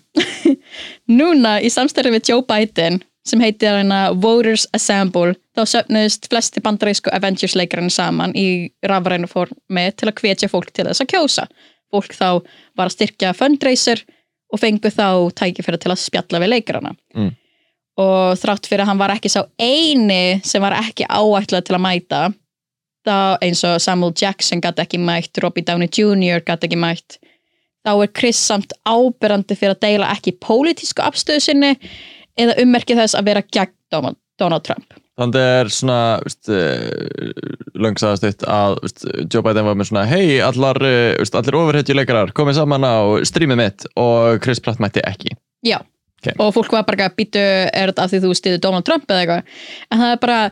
núna 1.18 1.59
í 1.61 1.71
samstæðu 1.73 2.14
við 2.14 2.30
Joe 2.32 2.44
Biden 2.49 3.02
sem 3.28 3.42
heitir 3.44 3.76
hérna 3.76 4.00
Voters 4.18 4.64
Assemble 4.75 5.37
þá 5.54 5.62
söfnuðist 5.75 6.26
flesti 6.32 6.62
bandarísku 6.64 7.12
Avengers 7.14 7.54
leikarinn 7.59 7.92
saman 7.92 8.35
í 8.38 8.73
rafrænu 8.88 9.28
formi 9.30 9.85
til 9.94 10.09
að 10.09 10.16
hvetja 10.25 10.50
fólk 10.50 10.73
til 10.73 10.88
þess 10.88 11.04
að 11.04 11.12
kjósa. 11.12 11.47
Fólk 11.92 12.16
þá 12.16 12.42
var 12.78 12.88
að 12.88 12.97
styrkja 12.97 13.35
fundraiser 13.37 14.02
og 14.52 14.61
fengu 14.61 14.90
þá 14.90 15.30
tækifæri 15.38 15.78
til 15.80 15.92
að 15.92 16.02
spjalla 16.02 16.42
við 16.42 16.54
leikarana. 16.56 16.97
Mm. 17.14 17.30
og 18.00 18.38
þrátt 18.40 18.66
fyrir 18.66 18.87
að 18.87 18.88
hann 18.88 19.00
var 19.02 19.12
ekki 19.12 19.28
sá 19.28 19.42
eini 19.61 20.40
sem 20.49 20.62
var 20.64 20.73
ekki 20.78 21.04
áætlað 21.04 21.66
til 21.68 21.76
að 21.76 21.82
mæta 21.85 22.21
þá 23.06 23.38
eins 23.42 23.62
og 23.66 23.80
Samuel 23.82 24.14
Jackson 24.18 24.62
gæti 24.62 24.85
ekki 24.85 25.00
mætt, 25.02 25.38
Robbie 25.42 25.64
Downey 25.66 25.90
Jr. 25.90 26.42
gæti 26.47 26.68
ekki 26.68 26.78
mætt. 26.80 27.18
Þá 27.82 27.92
er 27.97 28.11
Chris 28.14 28.38
samt 28.38 28.75
ábyrrandi 28.87 29.56
fyrir 29.59 29.75
að 29.75 29.82
deila 29.82 30.11
ekki 30.14 30.37
pólitísku 30.38 31.02
afstöðu 31.02 31.42
sinni 31.42 31.73
eða 32.38 32.56
ummerki 32.62 32.97
þess 32.99 33.18
að 33.18 33.30
vera 33.32 33.42
gegn 33.42 33.75
Donald, 33.92 34.64
Trump. 34.64 34.94
Þannig 35.21 35.42
er 35.44 35.68
svona 35.71 35.97
veist, 36.25 36.49
löngsaðastutt 37.76 38.47
að 38.49 38.78
veist, 38.80 39.04
Joe 39.28 39.44
Biden 39.44 39.66
var 39.66 39.76
með 39.76 39.90
svona 39.90 40.06
hei, 40.09 40.38
allar, 40.42 40.78
eh, 40.88 41.18
allir 41.21 41.59
ofurhetjuleikarar 41.59 42.32
komið 42.37 42.62
saman 42.62 42.87
á 42.87 42.97
strímið 43.28 43.61
mitt. 43.61 43.87
Og 44.00 44.40
Chris 44.42 44.62
Pratt 44.62 44.80
mætti 44.80 45.04
ekki. 45.04 45.37
Já, 45.66 45.78
Ok. 46.23 46.35
og 46.38 46.54
fólk 46.54 46.73
var 46.73 46.85
bara 46.85 47.09
að 47.11 47.16
býtu 47.18 47.42
er 47.42 47.90
þetta 47.90 48.04
af 48.04 48.11
því 48.11 48.21
þú 48.23 48.35
stiður 48.38 48.61
Donald 48.61 48.85
Trump 48.85 49.06
eða 49.06 49.23
eitthvað? 49.23 49.42
En 49.90 49.99
það 49.99 50.12
er 50.12 50.21
bara 50.23 50.50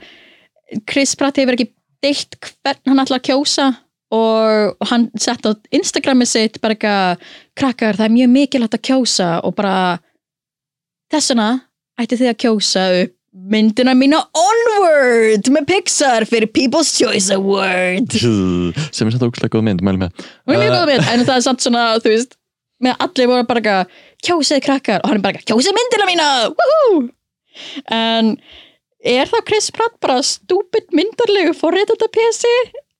Chris 0.91 1.15
Pratt 1.15 1.37
hefur 1.37 1.57
ekki 1.57 1.71
deilt 2.05 2.37
hvern 2.41 2.93
hann 2.93 3.05
ætla 3.05 3.21
að 3.21 3.27
kjósa 3.31 3.69
og 4.11 4.89
hann 4.91 5.07
sett 5.21 5.47
á 5.47 5.55
Instagrami 5.75 6.27
sitt 6.27 6.59
bara 6.63 6.75
eitthvað 6.75 7.25
krakkar 7.59 7.99
það 7.99 8.09
er 8.09 8.17
mjög 8.17 8.33
mikilvægt 8.35 8.77
að 8.81 8.87
kjósa. 8.89 9.31
Og 9.47 9.55
bara 9.59 10.01
þessuna 11.13 11.49
ætti 12.01 12.19
þið 12.19 12.33
að 12.33 12.41
kjósa 12.45 12.85
upp 13.05 13.17
myndina 13.31 13.93
mína 13.95 14.19
Onward 14.35 15.49
með 15.55 15.67
Pixar 15.69 16.27
fyrir 16.27 16.51
People's 16.51 16.91
Choice 16.97 17.31
Award 17.35 18.11
sem 18.17 19.07
er 19.07 19.15
samt 19.15 19.23
ógustlega 19.23 19.55
góð 19.55 19.67
mynd, 19.69 19.85
mæli 19.87 20.03
með 20.03 20.25
mjög 20.51 20.65
Uh, 20.65 20.73
góð 20.75 20.89
mynd, 20.91 21.05
en 21.13 21.23
það 21.29 21.37
er 21.37 21.45
samt 21.45 21.63
svona, 21.63 21.85
þú 22.03 22.11
veist, 22.11 22.35
með 22.83 23.05
allir 23.07 23.31
voru 23.31 23.47
bara 23.47 23.63
eitthvað, 23.63 24.01
kjósið 24.27 24.63
krakkar, 24.67 25.05
og 25.05 25.13
hann 25.13 25.21
er 25.21 25.25
bara 25.25 25.39
eitthvað, 25.39 25.53
kjósið 25.53 25.79
myndina 25.79 26.09
mína, 26.11 26.27
woohoo! 26.59 26.99
En 27.95 28.33
er 29.05 29.31
það 29.31 29.47
Chris 29.49 29.71
Pratt 29.75 29.97
bara 30.03 30.21
stúpid 30.27 30.91
myndarlegu 30.97 31.55
forréttata 31.57 32.11
PC 32.13 32.51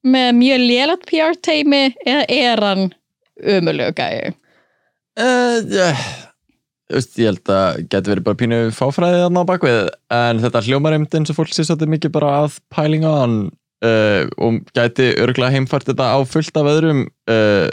með 0.07 0.33
mjög 0.39 0.65
lélat 0.65 1.07
PR 1.09 1.37
teimi 1.45 1.85
eða 2.07 2.25
er 2.33 2.65
hann 2.65 2.89
umulegu 3.41 3.95
gæi? 3.97 4.35
Uh, 5.21 5.61
yeah. 5.69 6.03
Veist, 6.91 7.15
ég 7.21 7.31
held 7.31 7.51
að 7.55 7.85
geti 7.93 8.11
verið 8.11 8.27
bara 8.27 8.39
pínu 8.41 8.59
fáfræðið 8.75 9.25
þarna 9.25 9.43
á 9.47 9.51
bakvið 9.51 9.81
en 10.17 10.43
þetta 10.43 10.63
hljómar 10.67 10.97
einmitt 10.97 11.15
eins 11.15 11.31
og 11.31 11.39
fólk 11.39 11.53
sé 11.55 11.63
svolítið 11.67 11.93
mikið 11.95 12.15
bara 12.17 12.33
að 12.41 12.57
pæling 12.73 13.07
á 13.07 13.13
hann 13.21 13.37
uh, 13.87 14.25
og 14.43 14.59
gæti 14.75 15.13
örgulega 15.21 15.55
heimfært 15.55 15.87
þetta 15.93 16.09
á 16.11 16.19
fullt 16.27 16.59
af 16.59 16.71
öðrum 16.73 17.05
uh, 17.31 17.71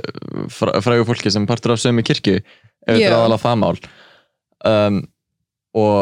frægu 0.54 1.08
fólki 1.10 1.34
sem 1.34 1.48
partur 1.50 1.74
af 1.74 1.82
sömu 1.82 2.06
kirkju 2.06 2.38
ef 2.38 2.94
þetta 2.94 3.10
er 3.10 3.18
aðalega 3.18 3.44
það 3.48 3.60
mál 3.64 3.82
um, 4.70 5.02
og 5.78 5.98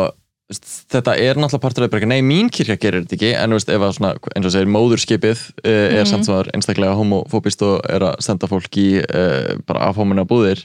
þetta 0.54 1.16
er 1.18 1.40
náttúrulega 1.42 1.64
partur 1.64 1.86
af 1.88 1.94
bara, 1.96 2.06
nei 2.10 2.22
mín 2.22 2.52
kirkja 2.54 2.78
gerir 2.78 3.02
þetta 3.06 3.16
ekki 3.18 3.32
en 3.40 3.56
veist, 3.56 3.70
ef 3.74 3.82
að 3.82 3.96
svona, 3.98 4.12
eins 4.36 4.46
og 4.46 4.54
segir 4.54 4.70
móðurskipið 4.70 5.40
uh, 5.66 5.72
er 5.72 6.04
Mhm. 6.04 6.10
samt 6.12 6.28
sem 6.28 6.36
var 6.36 6.52
einstaklega 6.54 6.98
homofóbist 7.00 7.64
og 7.66 7.82
er 7.90 8.06
að 8.12 8.20
senda 8.22 8.48
fólk 8.52 8.78
í 8.78 8.90
uh, 9.02 9.56
bara 9.66 9.90
afhómuna 9.90 10.28
búðir 10.30 10.62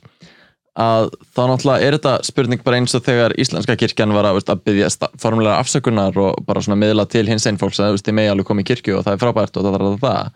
að 0.81 1.09
þá 1.35 1.41
náttúrulega 1.49 1.87
er 1.87 1.97
þetta 1.97 2.13
spurning 2.29 2.63
bara 2.63 2.77
eins 2.77 2.95
og 2.95 3.03
þegar 3.05 3.35
Íslenska 3.41 3.75
kirkjan 3.77 4.13
var 4.15 4.29
að, 4.29 4.37
veist, 4.39 4.53
að 4.53 4.61
byggja 4.69 5.09
formulega 5.19 5.57
afsökunar 5.59 6.17
og 6.21 6.45
bara 6.47 6.61
svona 6.63 6.79
miðla 6.79 7.09
til 7.11 7.27
hins 7.27 7.47
einn 7.49 7.59
fólks 7.59 7.81
að 7.81 7.99
þið 8.05 8.15
megi 8.21 8.31
alveg 8.35 8.47
koma 8.47 8.63
í 8.63 8.69
kirkju 8.69 8.99
og 9.01 9.05
það 9.05 9.17
er 9.17 9.23
frábært 9.25 9.57
og 9.57 9.67
það 9.67 9.75
er 9.75 9.87
það, 9.87 9.99
það 10.05 10.31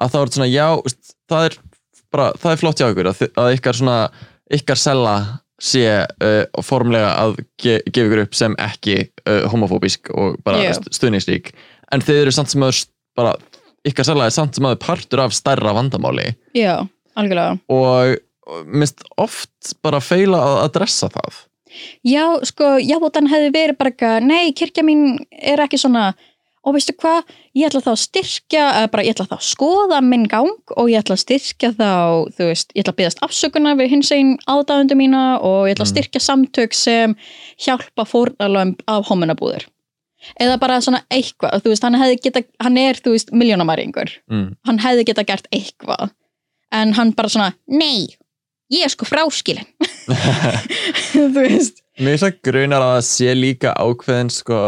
að 0.00 0.10
þá 0.10 0.18
er 0.18 0.24
þetta 0.24 0.38
svona 0.40 0.50
já, 0.50 0.66
veist, 0.84 1.14
það 1.30 1.46
er 1.50 1.56
bara, 2.10 2.26
það 2.42 2.52
er 2.52 2.60
flott 2.64 2.80
hjá 2.80 2.88
ykkur 2.90 3.10
að, 3.12 3.22
að 3.44 3.54
ykkar 3.58 3.78
svona, 3.78 3.96
ykkar 4.58 4.80
sella 4.82 5.14
sé 5.60 5.84
uh, 6.00 6.62
formulega 6.64 7.12
að 7.20 7.36
ge, 7.60 7.78
gefa 7.90 8.06
ykkur 8.06 8.24
upp 8.24 8.38
sem 8.38 8.56
ekki 8.60 8.96
uh, 9.26 9.44
homofóbísk 9.52 10.12
og 10.14 10.40
bara 10.46 10.62
Já. 10.62 10.70
yeah. 10.70 10.88
stuðningsrík 10.96 11.52
en 11.92 12.04
þið 12.04 12.22
eru 12.22 12.34
samt 12.34 12.54
sem 12.54 12.64
að 12.64 12.86
bara, 13.18 13.36
ykkar 13.88 14.08
sella 14.08 14.30
er 14.30 14.34
samt 14.34 14.56
sem 14.56 14.66
að 14.68 14.80
partur 14.80 15.26
af 15.26 15.36
stærra 15.36 15.74
vandamáli 15.76 16.32
Já, 16.56 16.80
algjörlega. 17.18 17.60
og 17.68 18.18
og 18.50 18.66
mist 18.66 19.04
oft 19.20 19.74
bara 19.84 20.00
feila 20.02 20.40
að 20.42 20.58
adressa 20.66 21.10
það 21.12 21.46
Já, 22.02 22.24
sko, 22.48 22.72
jábótan 22.82 23.28
hefði 23.30 23.52
verið 23.54 23.76
bara 23.78 23.92
eitthvað, 23.92 24.24
nei, 24.26 24.50
kirkja 24.58 24.82
mín 24.82 25.20
er 25.30 25.60
ekki 25.62 25.78
svona, 25.78 26.08
og 26.66 26.74
veistu 26.76 26.92
hvað, 27.00 27.24
ég 27.56 27.70
ætla 27.70 27.80
þá 27.86 27.90
að 27.94 28.00
styrkja, 28.02 28.64
bara 28.92 29.04
ég 29.06 29.14
ætla 29.14 29.26
þá 29.30 29.36
að 29.38 29.46
skoða 29.48 30.00
minn 30.04 30.26
gang 30.28 30.74
og 30.76 30.90
ég 30.92 31.00
ætla 31.00 31.16
að 31.16 31.22
styrkja 31.24 31.70
þá, 31.78 31.90
þú 32.36 32.48
veist, 32.50 32.72
ég 32.76 32.84
ætla 32.84 32.92
að 32.92 32.98
byggast 33.00 33.22
afsökunar 33.24 33.78
við 33.80 33.92
hins 33.94 34.12
einn 34.12 34.34
aðdáðundu 34.50 34.98
mína 35.00 35.22
og 35.40 35.68
ég 35.70 35.76
ætla 35.76 35.86
að 35.86 35.90
Mm. 35.90 35.94
styrkja 35.96 36.20
samtök 36.20 36.76
sem 36.76 37.16
hjálpa 37.64 38.04
fórnalömb 38.04 38.82
af 38.86 39.08
homunabúður. 39.08 39.64
Eða 40.36 40.58
bara 40.60 40.80
svona 40.84 41.00
eitthvað, 41.08 41.62
þú 41.64 41.72
veist, 41.72 41.82
hann 41.82 41.96
hefði 41.96 42.20
geta, 42.26 42.42
hann 42.60 42.76
er, 42.76 42.94
þú 43.00 43.14
veist, 43.16 43.32
miljónamæringur, 43.32 44.10
mm. 44.30 44.48
hann 44.68 44.78
hefði 44.84 45.06
geta 45.08 45.24
gert 45.24 45.48
eitthvað, 45.50 46.10
en 46.76 46.92
hann 46.92 47.14
bara 47.16 47.28
svona, 47.32 47.54
nei, 47.72 48.04
ég 48.70 48.84
er 48.84 48.92
sko 48.92 49.08
fráskilin 49.08 49.64
þú 51.14 51.24
veist 51.34 51.80
Mér 52.00 52.14
finnst 52.14 52.24
það 52.24 52.36
grunar 52.46 52.84
að 52.84 53.00
sé 53.08 53.32
líka 53.34 53.72
ákveðin 53.76 54.30
sko, 54.32 54.60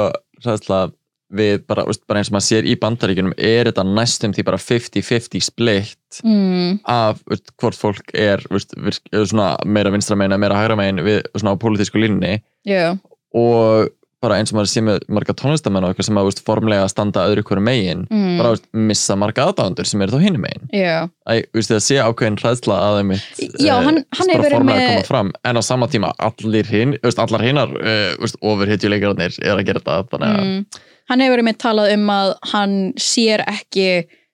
við 1.33 1.63
bara, 1.71 1.85
veist, 1.89 2.03
bara 2.11 2.21
eins 2.21 2.31
og 2.31 2.37
maður 2.37 2.49
sér 2.49 2.69
í 2.69 2.75
bandaríkjunum 2.83 3.35
er 3.39 3.71
þetta 3.71 3.85
næstum 3.89 4.35
því 4.37 4.45
bara 4.51 4.61
50-50 4.61 5.47
splitt 5.49 6.21
mm, 6.25 6.83
af 6.93 7.23
veist, 7.31 7.55
hvort 7.61 7.79
fólk 7.79 8.13
er 8.15 8.45
veist, 8.53 8.77
virk, 8.77 9.03
svona, 9.25 9.55
meira 9.65 9.93
vinstra 9.95 10.19
megin 10.21 10.39
meira 10.43 10.61
hægra 10.61 10.77
megin 10.81 11.03
við 11.07 11.23
svona 11.39 11.57
á 11.57 11.63
pólitísku 11.63 12.01
línni 12.03 12.39
já, 12.69 12.93
og 13.33 13.91
bara 14.23 14.37
eins 14.39 14.53
og 14.53 14.59
maður 14.61 14.71
sé 14.71 14.83
með 14.87 15.01
marga 15.11 15.35
tónlistamenn 15.35 15.83
og 15.83 15.91
eitthvað 15.93 16.07
sem 16.07 16.19
að 16.21 16.29
formlega 16.47 16.85
standa 16.91 17.25
öðru 17.27 17.43
hverju 17.49 17.65
megin 17.67 18.05
mm, 18.07 18.37
bara 18.39 18.53
missa 18.87 19.17
marga 19.19 19.49
aðdándur 19.49 19.89
sem 19.89 20.05
eru 20.05 20.15
þá 20.15 20.23
hinum 20.23 20.45
megin. 20.45 20.69
Já. 20.71 21.09
Æ, 21.27 21.43
það 21.59 21.83
sé 21.83 21.99
ákveðin 21.99 22.39
hræðsla 22.39 22.77
að 22.87 22.99
þeim 23.01 23.11
Já, 23.59 23.75
hann- 23.83 24.05
hann 24.15 24.31
hefur 24.31 24.47
verið 24.47 24.67
með- 24.69 24.85
koma 24.93 25.09
fram. 25.11 25.33
En 25.43 25.59
á 25.59 25.63
sama 25.67 25.89
tíma 25.91 26.13
allir 26.23 26.71
hinn, 26.71 26.95
allar 27.11 27.43
hinnar 27.49 27.75
uh, 27.75 28.31
ofurhitjuleikarnir 28.53 29.41
er 29.43 29.57
að 29.59 29.67
gera 29.67 29.83
þetta 29.83 29.99
þannig 30.15 30.39
að 30.39 30.47
mm, 30.47 30.83
hann 31.13 31.23
hefur 31.27 31.45
með 31.47 31.61
talað 31.63 31.93
um 31.99 32.09
að 32.17 32.35
hann 32.55 32.77
sér 33.01 33.45
ekki 33.53 33.87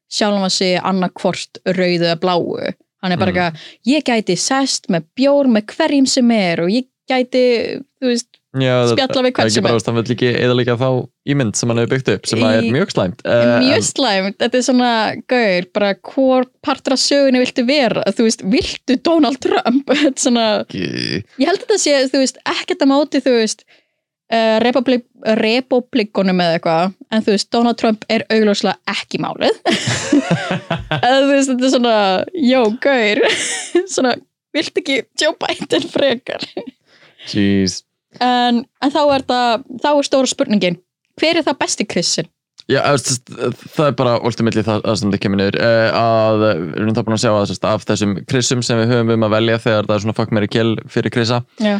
sjálfum 0.08 0.47
að 0.49 0.54
sig 0.56 0.78
annarkvort 0.80 1.58
rauðu 1.76 2.06
eða 2.08 2.18
bláu. 2.23 2.73
Hann 3.02 3.12
er 3.14 3.20
bara 3.20 3.30
Mm. 3.30 3.37
eitthvað, 3.38 3.68
ég 3.87 4.06
gæti 4.08 4.35
sest 4.40 4.88
með 4.90 5.04
bjór 5.18 5.47
með 5.52 5.66
hverjum 5.76 6.06
sem 6.11 6.30
er 6.35 6.62
og 6.64 6.70
ég 6.73 6.87
gæti, 7.08 7.44
þú 8.02 8.12
veist 8.14 8.26
Já, 8.58 8.88
Spjalla 8.88 9.23
við 9.23 9.35
hvern 9.37 9.44
er 9.47 9.50
sem 9.52 9.64
ekki 9.68 9.75
er. 9.76 9.82
hann 9.87 9.97
vill 9.99 10.14
ekki 10.16 10.28
eða 10.40 10.54
líka 10.56 10.75
þá 10.80 10.87
ímynd 11.28 11.54
sem 11.54 11.68
hann 11.68 11.78
hefur 11.82 11.90
byggt 11.92 12.08
upp 12.14 12.26
sem 12.26 12.40
að 12.42 12.54
er 12.56 12.64
Í- 12.64 12.70
mjög 12.75 12.90
slæmt. 12.94 13.20
Uh, 13.28 13.58
mjög 13.62 13.85
slæmt, 13.87 14.37
þetta 14.40 14.58
er 14.58 14.64
svona 14.66 14.92
gaur, 15.30 15.66
bara 15.76 15.90
hvor 16.08 16.47
partur 16.64 16.97
af 16.97 16.99
sögunni 17.02 17.42
viltu 17.44 17.66
vera, 17.68 18.02
þú 18.16 18.25
veist, 18.26 18.42
viltu 18.50 18.97
Donald 19.04 19.38
Trump, 19.44 19.92
svona 20.25 20.47
ekki 20.64 20.82
ég 20.88 21.44
held 21.47 21.61
að 21.61 21.66
þetta 21.68 21.78
sé, 21.85 21.94
þú 22.08 22.25
veist, 22.25 22.40
ekkert 22.56 22.82
að 22.82 22.90
móti, 22.97 23.20
þú 23.23 23.37
veist 23.37 23.62
uh, 24.32 24.56
republik, 24.64 25.04
republikunum 25.40 26.42
eða 26.44 26.58
eitthvað. 26.58 26.94
En 27.12 27.25
þú 27.25 27.35
veist, 27.35 27.50
Donald 27.54 27.80
Trump 27.80 28.06
er 28.12 28.25
augljóslega 28.32 28.78
ekki 28.94 29.20
málið. 29.23 29.58
Eða 31.02 31.18
þú 31.18 31.30
veist, 31.32 31.52
þetta 31.52 31.68
er 31.68 31.75
svona 31.75 31.97
jó, 32.49 32.62
gaur. 32.85 33.23
Svona, 33.94 34.16
viltu 34.56 34.82
ekki 34.82 34.99
Joe 35.20 35.37
Biden 35.40 35.87
frekar? 35.92 36.44
Jeez. 37.28 37.82
En, 38.25 38.64
en 38.82 38.92
þá 38.92 39.00
er 39.14 39.25
það 39.28 39.64
þá 39.85 39.90
er 39.92 40.06
stóra 40.08 40.30
spurningin, 40.30 40.78
hver 41.20 41.40
er 41.40 41.47
það 41.47 41.61
besti 41.61 41.87
Krissin? 41.88 42.30
Já, 42.69 42.83
það, 43.01 43.87
er 43.87 43.95
bara 43.97 44.19
ultimilli 44.29 44.61
það, 44.61 44.83
það 44.85 44.97
sem 45.01 45.13
það 45.13 45.21
kemur 45.23 45.41
niður. 45.41 45.57
Uh, 45.65 45.87
að 45.97 46.43
við 46.43 46.75
erum 46.83 46.91
þá 46.99 47.01
búin 47.07 47.17
að 47.17 47.23
sjá 47.23 47.31
að 47.33 47.69
af 47.71 47.87
þessum 47.89 48.13
krissum 48.29 48.65
sem 48.67 48.83
við 48.83 48.93
höfum 48.93 49.13
um 49.15 49.25
að 49.25 49.35
velja 49.39 49.61
þegar 49.65 49.89
það 49.89 49.95
er 49.95 50.05
svona 50.05 50.17
fuck 50.19 50.35
meiri 50.37 50.51
kill 50.53 50.75
fyrir 50.93 51.15
krissa 51.15 51.39
Já, 51.65 51.79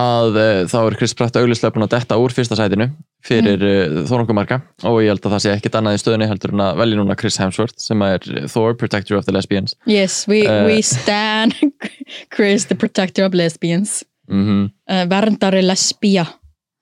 að 0.00 0.38
uh, 0.40 0.62
þá 0.72 0.78
er 0.80 0.96
Chris 1.02 1.14
Pratt 1.18 1.36
auglýslega 1.36 1.74
búin 1.76 1.84
að 1.84 1.92
detta 1.98 2.18
úr 2.22 2.32
fyrsta 2.32 2.56
sætinu 2.56 2.88
fyrir 3.28 3.60
mm. 3.60 4.00
uh, 4.00 4.08
Þor 4.08 4.24
marga 4.32 4.62
og 4.88 5.02
ég 5.04 5.12
held 5.12 5.28
að 5.28 5.36
það 5.36 5.44
sé 5.44 5.54
ekkit 5.58 5.76
annað 5.76 5.98
í 5.98 6.02
stöðunni 6.06 6.30
heldur 6.32 6.56
en 6.56 6.64
að 6.70 6.80
velja 6.80 7.02
núna 7.02 7.20
Chris 7.20 7.36
Hemsworth 7.42 7.76
sem 7.84 8.08
er 8.08 8.24
Thor, 8.48 8.72
Protector 8.80 9.20
of 9.20 9.28
the 9.28 9.36
Lesbians. 9.36 9.76
Yes, 9.84 10.22
we, 10.24 10.46
Eh. 10.48 10.64
we 10.64 10.80
stand 10.80 11.52
Chris, 12.34 12.64
the 12.72 12.80
protector 12.80 13.28
of 13.28 13.36
lesbians. 13.36 14.06
Mm 14.30 14.70
uh, 14.88 15.04
verndari 15.10 15.62
lesbía 15.62 16.26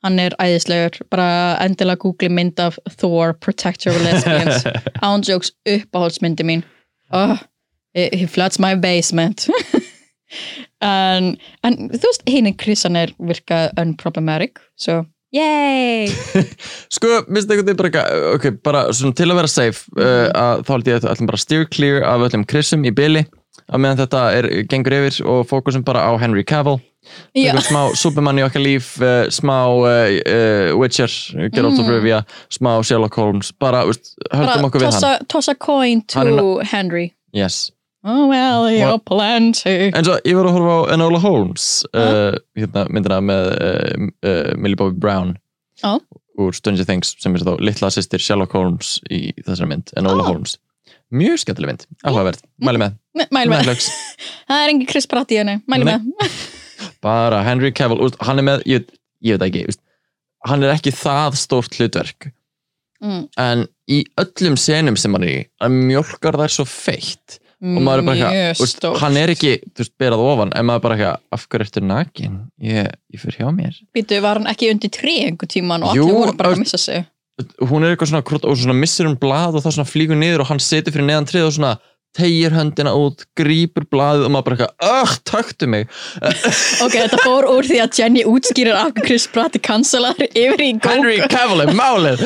hann 0.07 0.19
er 0.23 0.35
æðislegur, 0.43 1.01
bara 1.11 1.59
endilega 1.65 2.03
googli 2.05 2.31
mynd 2.33 2.61
af 2.63 2.79
Thor, 3.01 3.35
protector 3.43 3.95
of 3.95 4.03
lesbians. 4.05 4.67
Ándjóks 5.09 5.53
uppáhaldsmyndi 5.69 6.47
mín. 6.47 6.65
Oh, 7.13 7.39
he, 7.97 8.27
floods 8.27 8.61
my 8.63 8.75
basement. 8.79 9.49
En, 10.85 11.33
en 11.67 11.77
þú 11.91 12.05
veist, 12.05 12.27
hinn 12.31 12.51
Krissan 12.61 12.99
er 13.01 13.13
virka 13.17 13.69
unproblematic 13.81 14.61
so, 14.79 15.01
yay! 15.35 16.07
Sko, 16.95 17.23
minnst 17.27 17.51
einhvern 17.51 17.67
veginn 17.71 17.81
bara 17.81 18.05
ok, 18.35 18.51
bara 18.65 18.85
svona 18.95 19.17
til 19.19 19.31
að 19.33 19.41
vera 19.41 19.51
safe 19.51 19.97
uh, 19.99 20.29
að 20.29 20.63
þá 20.69 20.73
held 20.75 20.91
ég 20.93 21.01
að 21.01 21.09
ætlum 21.15 21.31
bara 21.33 21.43
steer 21.43 21.67
clear 21.73 22.07
af 22.07 22.27
öllum 22.29 22.45
krissum 22.49 22.85
í 22.87 22.93
byli 22.95 23.25
að 23.67 23.83
meðan 23.83 24.03
þetta 24.05 24.23
er, 24.37 24.51
gengur 24.71 24.99
yfir 25.01 25.19
og 25.27 25.43
fókusum 25.51 25.87
bara 25.87 26.05
á 26.07 26.13
Henry 26.21 26.45
Cavill 26.47 26.79
smá 27.69 27.81
Superman 27.97 28.39
í 28.41 28.45
okkar 28.47 28.63
líf 28.65 28.91
uh, 29.03 29.27
smá 29.33 29.57
uh, 29.71 29.87
uh, 29.87 30.77
Witcher 30.79 31.09
Geralt 31.55 31.79
of 31.79 31.87
Mm. 31.87 31.95
Rivia, 31.95 32.21
smá 32.53 32.77
Sherlock 32.85 33.15
Holmes. 33.17 33.53
Bara, 33.59 33.85
veist, 33.89 34.15
höldum 34.33 34.69
okkur 34.69 34.83
við 34.85 34.91
tossa, 34.93 35.15
hann. 35.17 35.27
tossa 35.33 35.55
coin 35.55 36.03
to 36.07 36.19
Hann 36.21 36.65
Henry. 36.73 37.13
Yes. 37.33 37.71
oh 38.05 38.29
well, 38.31 38.71
you're 38.71 38.99
plenty 39.05 39.91
en 39.93 40.05
svo 40.07 40.15
ég 40.25 40.37
var 40.39 40.47
að 40.47 40.55
horfa 40.55 40.75
á 40.79 40.81
Enola 40.95 41.19
Holmes 41.21 41.65
uh, 41.93 42.31
hérna, 42.57 42.85
myndina 42.95 43.19
með 43.21 43.49
uh, 43.59 44.07
uh, 44.23 44.53
Millie 44.57 44.79
Bobby 44.79 44.97
Brown. 45.03 45.35
Já. 45.83 45.99
úr 46.39 46.55
Stranger 46.55 46.87
Things 46.87 47.17
sem 47.19 47.35
er 47.35 47.43
þá 47.43 47.57
litla 47.59 47.91
sýstir 47.91 48.23
Sherlock 48.23 48.55
Holmes 48.55 49.01
í 49.11 49.33
þessari 49.43 49.69
mynd, 49.75 49.91
Enola 49.99 50.23
Ah. 50.25 50.31
Holmes. 50.31 50.55
Mjög 51.11 51.41
skemmtileg 51.43 51.73
mynd, 51.73 51.85
áhugaverð, 52.07 52.43
mæli 52.63 52.81
með. 52.85 52.95
Mæli 53.35 53.51
með, 53.51 53.69
það 54.49 54.63
er 54.63 54.73
engin 54.75 54.89
Chris 54.91 55.07
Pratt 55.11 55.35
í 55.35 55.39
henni. 55.43 55.59
Mæli 55.67 55.89
með 55.89 56.07
bara 57.05 57.43
Henry 57.47 57.73
Cavill, 57.75 58.01
úst, 58.07 58.19
hann 58.25 58.41
er 58.41 58.47
með 58.47 58.67
ég, 58.71 58.89
ég 59.25 59.39
veit 59.39 59.49
ekki, 59.49 59.67
úst, 59.73 59.83
hann 60.49 60.65
er 60.65 60.75
ekki 60.75 60.95
það 60.95 61.39
stórt 61.41 61.79
hlutverk. 61.79 62.33
Mm. 62.99 63.29
en 63.39 63.61
í 63.87 64.01
öllum 64.19 64.57
senum 64.59 64.97
sem 64.99 65.13
hann 65.15 65.23
er 65.23 65.31
í, 65.31 65.43
hann 65.63 65.77
mjölkar 65.87 66.35
þær 66.41 66.51
svo 66.51 66.65
feitt. 66.67 67.39
Og 67.59 67.81
maður 67.83 68.01
er 68.01 68.07
bara 68.07 68.31
eitthvað, 68.31 68.97
hann 69.03 69.17
er 69.19 69.33
ekki 69.33 69.53
þú 69.67 69.83
veist, 69.83 69.93
berað 69.99 70.21
ofan, 70.23 70.53
en 70.55 70.67
maður 70.67 70.79
er 70.79 70.83
bara 70.85 70.97
eitthvað 70.97 71.35
af 71.35 71.47
hverju 71.51 71.67
ertu 71.67 71.83
nakin, 71.83 72.37
ég, 72.63 72.91
ég 73.15 73.23
fyrir 73.23 73.41
hjá 73.41 73.49
mér. 73.55 73.79
Býtu, 73.95 74.19
var 74.23 74.39
hann 74.39 74.51
ekki 74.51 74.71
undir 74.71 74.93
trí 74.95 75.15
einhver 75.27 75.51
tíman 75.51 75.87
og 75.87 75.95
allir 75.95 76.15
voru 76.15 76.35
bara 76.39 76.53
að 76.55 76.63
missa 76.63 76.79
sig? 76.79 77.07
Hún 77.63 77.87
er 77.87 77.95
eitthvað 77.95 78.13
svona, 78.13 78.39
og 78.51 78.59
svona 78.59 78.79
missir 78.79 79.11
um 79.11 79.19
blað 79.19 79.59
og 79.59 79.67
þá 79.67 79.71
svona 79.73 79.91
flýgur 79.91 80.19
niður 80.19 80.43
og 80.43 80.51
hann 80.53 80.63
setur 80.63 80.95
fyrir 80.95 81.07
neðan 81.07 81.27
trið 81.31 81.49
og 81.49 81.55
svona 81.55 81.75
tegir 82.19 82.55
höndina 82.57 82.93
út, 82.99 83.25
grípur 83.39 83.87
blaðið 83.93 84.27
og 84.27 84.33
maður 84.35 84.47
bara 84.49 84.57
eitthvað, 84.57 84.99
ögh, 84.99 85.15
taktu 85.31 85.69
mig. 85.71 85.89
Ok, 86.85 86.95
þetta 86.95 87.21
fór 87.23 87.47
úr 87.51 87.67
því 87.67 87.79
að 87.83 87.99
Jenny 87.99 88.23
útskýrir 88.29 88.77
af 88.79 88.99
Chris 89.01 89.27
Pratt 89.31 89.57
er 89.59 89.63
cancelar 89.65 90.19
yfir 90.29 90.63
í 90.63 90.71
Go 90.83 90.93
Henry 90.93 91.19
Cavill 91.31 91.73
málið. 91.79 92.23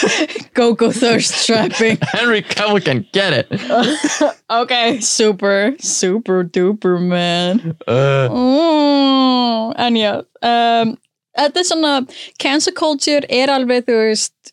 Go 0.58 0.72
Go 0.78 0.90
Thirst 0.94 1.38
Trapping. 1.46 2.00
Henry 2.14 2.42
Cavill 2.42 2.82
can 2.84 3.04
get 3.12 3.44
it. 3.44 3.48
Ok, 4.54 4.72
super, 5.02 5.74
super 5.82 6.44
duper 6.44 6.98
man. 7.00 7.74
Uh, 7.88 8.28
mm, 8.30 9.72
En 9.76 9.96
já 9.96 10.12
um, 10.20 10.94
Þetta 11.34 11.60
er 11.60 11.66
svona 11.66 11.94
cancel 12.38 12.74
culture 12.78 13.26
er 13.32 13.50
alveg 13.50 13.88
þú 13.88 13.96
veist 14.04 14.52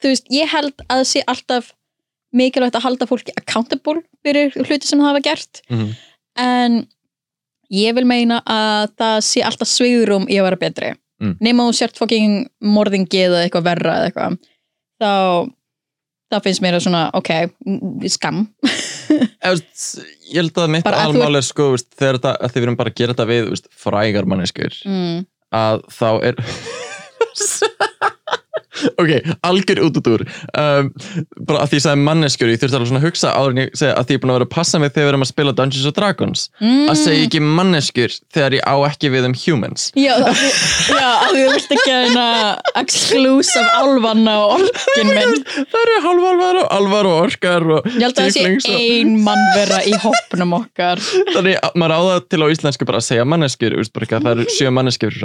þú 0.00 0.12
veist, 0.12 0.28
ég 0.32 0.50
held 0.52 0.74
að 0.86 1.00
það 1.00 1.08
sé 1.12 1.22
alltaf 1.26 1.72
mikilvægt 2.32 2.76
að 2.78 2.84
halda 2.86 3.06
fólki 3.10 3.32
accountable 3.36 4.02
fyrir 4.24 4.52
hluti 4.54 4.86
sem 4.86 4.98
það 5.00 5.08
hafa 5.10 5.22
gert 5.26 5.62
Mhm. 5.70 5.88
en 6.36 6.86
ég 7.72 7.94
vil 7.94 8.04
meina 8.06 8.40
að 8.46 8.90
það 8.98 9.16
sé 9.26 9.42
alltaf 9.46 9.68
svigurum 9.68 10.28
í 10.30 10.38
að 10.40 10.48
vera 10.50 10.56
betri 10.56 10.94
Mm. 11.20 11.34
nema 11.38 11.66
þú 11.68 11.74
sért 11.76 11.98
fucking 12.00 12.46
morðingi 12.64 13.18
eða 13.26 13.42
eitthvað 13.44 13.64
verra 13.66 13.92
eða 13.98 14.06
eitthvað 14.08 14.38
þá 15.02 15.50
það 16.32 16.42
finnst 16.46 16.62
mér 16.62 16.74
að 16.78 16.84
svona, 16.86 17.10
ok, 17.12 17.30
mm, 17.66 18.08
skam 18.08 18.38
Ég 19.10 20.36
held 20.38 20.54
að 20.62 20.70
mitt 20.70 20.84
Bara 20.84 20.96
að 21.04 21.12
þú- 21.12 21.20
almál 21.20 21.36
er 21.36 21.42
sko 21.42 21.66
veist, 21.74 21.90
þegar 21.98 22.14
þetta, 22.20 22.32
að 22.40 22.52
þið 22.54 22.60
verum 22.64 22.76
bara 22.78 22.90
að 22.90 22.94
gera 22.96 23.12
þetta 23.14 23.26
við 23.28 23.48
veist, 23.50 23.66
frægar 23.76 24.24
manneskur 24.32 24.72
mm. 24.86 25.26
að 25.52 25.82
þá 25.90 26.08
er 26.30 26.34
ok, 29.00 29.10
algjör 29.46 29.80
út 29.86 29.98
út 30.00 30.08
úr 30.14 30.22
um, 30.56 30.90
bara 31.46 31.62
að 31.64 31.72
því 31.72 31.78
ég 31.80 31.84
sagði 31.86 32.04
manneskjur 32.08 32.50
ég 32.52 32.60
þurfti 32.62 32.76
alveg 32.78 32.90
svona 32.90 33.00
að 33.02 33.06
hugsa 33.08 33.32
áður 33.36 33.54
en 33.54 33.60
ég 33.64 33.74
segja 33.80 33.94
að 34.00 34.04
því 34.08 34.14
ég 34.14 34.18
er 34.18 34.22
búin 34.24 34.32
að 34.32 34.38
vera 34.40 34.48
að 34.48 34.54
passa 34.54 34.80
mig 34.82 34.92
þegar 34.94 35.06
við 35.06 35.12
erum 35.12 35.24
að 35.26 35.30
spila 35.30 35.54
Dungeons 35.60 35.88
and 35.90 35.96
Dragons. 36.00 36.44
Mm. 36.60 36.86
að 36.90 36.96
segja 37.00 37.26
ekki 37.26 37.40
manneskjur 37.44 38.16
þegar 38.34 38.56
ég 38.58 38.62
á 38.66 38.74
ekki 38.90 39.10
við 39.14 39.28
um 39.30 39.36
humans. 39.44 39.86
Já, 39.98 40.14
af 40.20 40.40
því- 40.40 40.54
já, 40.96 41.08
að 41.10 41.34
þú 41.36 41.44
vilt 41.54 41.74
ekki 41.76 41.90
hérna 41.90 42.26
exclusive 42.80 43.68
álfanna 43.80 44.34
og 44.44 44.54
orkin 44.60 45.10
minn. 45.14 45.36
Það 45.70 45.80
eru 45.84 45.96
halvalvar 46.06 46.60
og 46.62 46.68
alvar 46.78 47.10
og 47.10 47.16
orkar 47.26 47.66
og 47.76 47.88
Ég 47.90 48.04
held 48.06 48.20
að 48.20 48.30
það 48.30 48.60
sé 48.64 48.76
ein 48.76 49.14
mannvera 49.24 49.80
í 49.86 49.94
hoppnum 50.00 50.56
okkar. 50.60 51.02
Þannig 51.34 51.58
að 51.60 51.78
maður 51.80 51.96
á 51.96 52.00
það 52.10 52.20
til 52.30 52.40
á 52.40 52.46
íslensku 52.54 52.88
bara 52.88 53.00
að 53.02 53.08
segja 53.10 53.26
manneskjur, 53.28 53.76
að 53.80 54.10
það 54.10 54.30
eru 54.34 54.46
sjö 54.56 54.72
manneskjur 54.74 55.16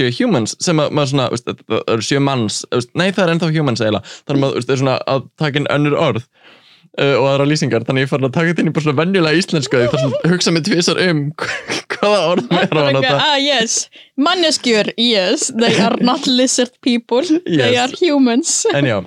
það 0.00 0.14
sjö 0.16 0.24
humans 0.26 0.56
sem 0.64 0.80
að 0.82 0.94
maður 0.96 1.12
svona, 1.14 1.28
veist, 1.34 1.50
það 1.68 1.84
eru 1.94 2.06
sjö 2.08 2.22
manns 2.26 2.62
veist, 2.74 2.90
nei 2.98 3.08
það 3.12 3.24
er 3.26 3.34
ennþá 3.36 3.52
humans 3.58 3.84
eiginlega. 3.84 4.16
Þannig 4.28 4.48
að 4.50 4.56
veist, 4.60 4.72
er 4.74 4.80
svona 4.82 4.96
að 5.14 5.28
taka 5.42 5.60
inn 5.62 5.68
önnur 5.76 5.96
orð 6.00 6.24
uh, 6.24 7.14
og 7.20 7.28
aðra 7.30 7.46
lýsingar, 7.50 7.84
þannig 7.86 8.02
að 8.02 8.06
ég 8.06 8.12
fann 8.14 8.26
að 8.28 8.34
taka 8.36 8.50
þetta 8.50 8.64
inn 8.64 8.70
í 8.70 8.74
bara 8.76 8.86
svona 8.86 8.98
venjulega 9.04 9.40
íslensku 9.42 9.78
því 9.78 9.90
þar 9.92 10.02
svona 10.04 10.32
hugsa 10.34 10.54
mig 10.56 10.64
tvisar 10.66 11.00
um 11.06 11.22
hvaða 11.94 12.20
orð 12.32 12.50
á 12.50 12.60
að 12.66 12.92
nota 12.96 13.14
Ah, 13.20 13.36
yes, 13.38 13.76
manneskjur, 14.18 14.92
yes 14.98 15.48
They 15.54 15.76
are 15.84 15.96
not 16.00 16.26
lizard 16.26 16.72
people 16.82 17.22
They 17.22 17.58
Yes. 17.74 17.78
are 17.84 17.94
humans. 18.00 18.54
En 18.74 18.88
já, 18.88 18.98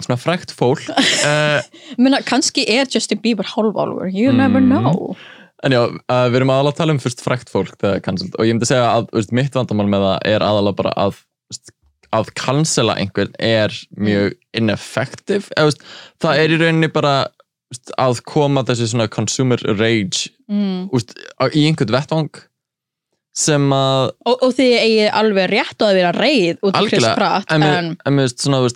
svona 0.00 0.16
frækt 0.18 0.54
fólk 0.56 0.82
uh, 0.96 1.60
Menna, 2.00 2.22
kannski 2.24 2.64
er 2.72 2.88
Justin 2.90 3.20
Bieber 3.22 3.44
hálfálfur, 3.54 4.08
you 4.12 4.32
never 4.32 4.60
Mm. 4.60 4.68
know 4.72 5.16
En 5.62 5.74
já, 5.74 5.82
uh, 5.86 6.24
við 6.32 6.40
erum 6.40 6.50
aðalega 6.50 6.74
að 6.74 6.80
tala 6.80 6.96
um 6.96 7.02
fyrst 7.02 7.22
frækt 7.22 7.52
fólk 7.52 7.76
þegar 7.78 8.02
cancelled 8.02 8.34
og 8.34 8.48
ég 8.48 8.56
myndi 8.56 8.66
segja 8.70 8.88
að 8.96 9.06
veist, 9.14 9.34
mitt 9.36 9.54
vandamál 9.54 9.86
með 9.90 10.06
það 10.08 10.26
er 10.32 10.46
aðalega 10.46 10.78
bara 10.80 10.94
að 11.04 11.20
veist, 11.52 11.74
að 12.12 12.32
cancela 12.38 12.96
einhvern 12.98 13.36
er 13.38 13.74
mjög 13.94 14.34
ineffective 14.58 15.46
eða, 15.54 15.70
veist, 15.70 15.84
það 16.22 16.42
er 16.42 16.54
í 16.54 16.60
rauninni 16.60 16.92
bara 16.92 17.14
að 17.96 18.22
koma 18.28 18.64
þessi 18.68 18.90
svona 18.90 19.08
consumer 19.12 19.62
rage 19.78 20.32
mm. 20.50 20.90
í 21.56 21.66
einhvern 21.70 21.94
vettvang 21.94 22.42
sem 23.32 23.70
að 23.72 24.10
og, 24.28 24.42
og 24.44 24.50
þið 24.58 24.72
eigi 24.76 25.04
alveg 25.08 25.46
rétt 25.54 25.80
á 25.80 25.84
að 25.88 25.94
vera 25.96 26.10
reið 26.16 26.66
út 26.68 26.76
af 26.76 26.88
Chris 26.90 27.06
Pratt 27.16 27.54
en, 27.54 27.64
mér 28.12 28.26
veist 28.26 28.42
svona 28.44 28.60
að 28.66 28.74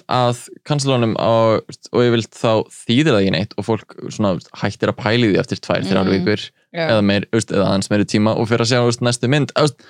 veist, 1.67 1.91
og 1.93 2.07
ég 2.07 2.15
vilt 2.15 2.39
þá 2.39 2.53
þýðir 2.73 3.11
það 3.13 3.21
ekki 3.21 3.35
neitt 3.35 3.53
og 3.59 3.67
fólk 3.69 3.99
svona 4.09 4.37
hættir 4.63 4.93
að 4.95 5.03
pæli 5.03 5.33
því 5.35 5.43
eftir 5.43 5.61
tvær, 5.61 5.85
Mm. 6.07 6.15
vikur 6.15 6.47
já, 6.47 6.56
eða, 6.77 7.01
meir, 7.07 7.27
veist, 7.33 7.55
eða 7.55 7.71
aðeins 7.71 7.91
meiri 7.93 8.09
tíma 8.13 8.37
og 8.37 8.51
fyrir 8.51 8.67
að 8.67 8.73
sjá 8.73 8.85
veist, 8.85 9.05
næstu 9.05 9.31
mynd. 9.33 9.55
Veist, 9.57 9.87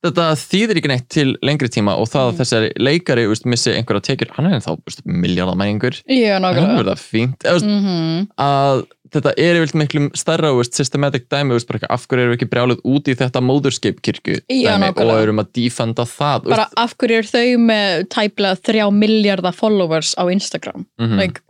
þetta 0.00 0.28
þýðir 0.40 0.80
ekki 0.80 0.90
neitt 0.92 1.08
til 1.12 1.26
lengri 1.44 1.68
tíma 1.72 1.96
og 2.00 2.08
það 2.08 2.22
að 2.26 2.30
Mm. 2.30 2.38
þessari 2.40 2.70
leikari 2.80 3.26
missi 3.44 3.74
einhverja 3.74 4.06
tekjur, 4.08 4.30
hann 4.36 4.48
er 4.48 4.56
ennþá 4.58 4.76
miljardamæningur, 5.04 6.00
já, 6.08 6.32
hann 6.38 6.46
nákvæmlega 6.46 6.78
verður 6.78 6.94
það 6.94 7.04
fínt. 7.10 7.44
Mm 7.44 8.28
að 8.40 8.86
þetta 9.10 9.32
er 9.36 9.58
yfirleitt 9.58 9.78
miklu 9.80 10.02
stærra 10.18 10.52
systematic 10.76 11.26
dæmi, 11.32 11.56
af 11.90 12.06
hverju 12.06 12.24
erum 12.24 12.32
við 12.32 12.38
ekki 12.38 12.50
brjálið 12.52 12.82
út 12.86 13.10
í 13.10 13.16
þetta 13.18 13.42
móðurskip 13.42 14.00
kirkju 14.06 14.36
Já, 14.46 14.76
dæmi, 14.78 14.90
og 14.94 15.14
erum 15.24 15.42
að 15.42 15.52
defenda 15.58 16.06
það 16.06 16.46
bara 16.52 16.68
af 16.76 16.94
hverju 16.96 17.18
er 17.18 17.30
þau 17.30 17.64
með 17.70 18.04
tæplega 18.14 18.60
þrjá 18.68 18.84
miljardar 18.94 19.56
followers 19.56 20.14
á 20.14 20.24
Instagram? 20.30 20.86
Mm 21.00 21.18
like, 21.18 21.42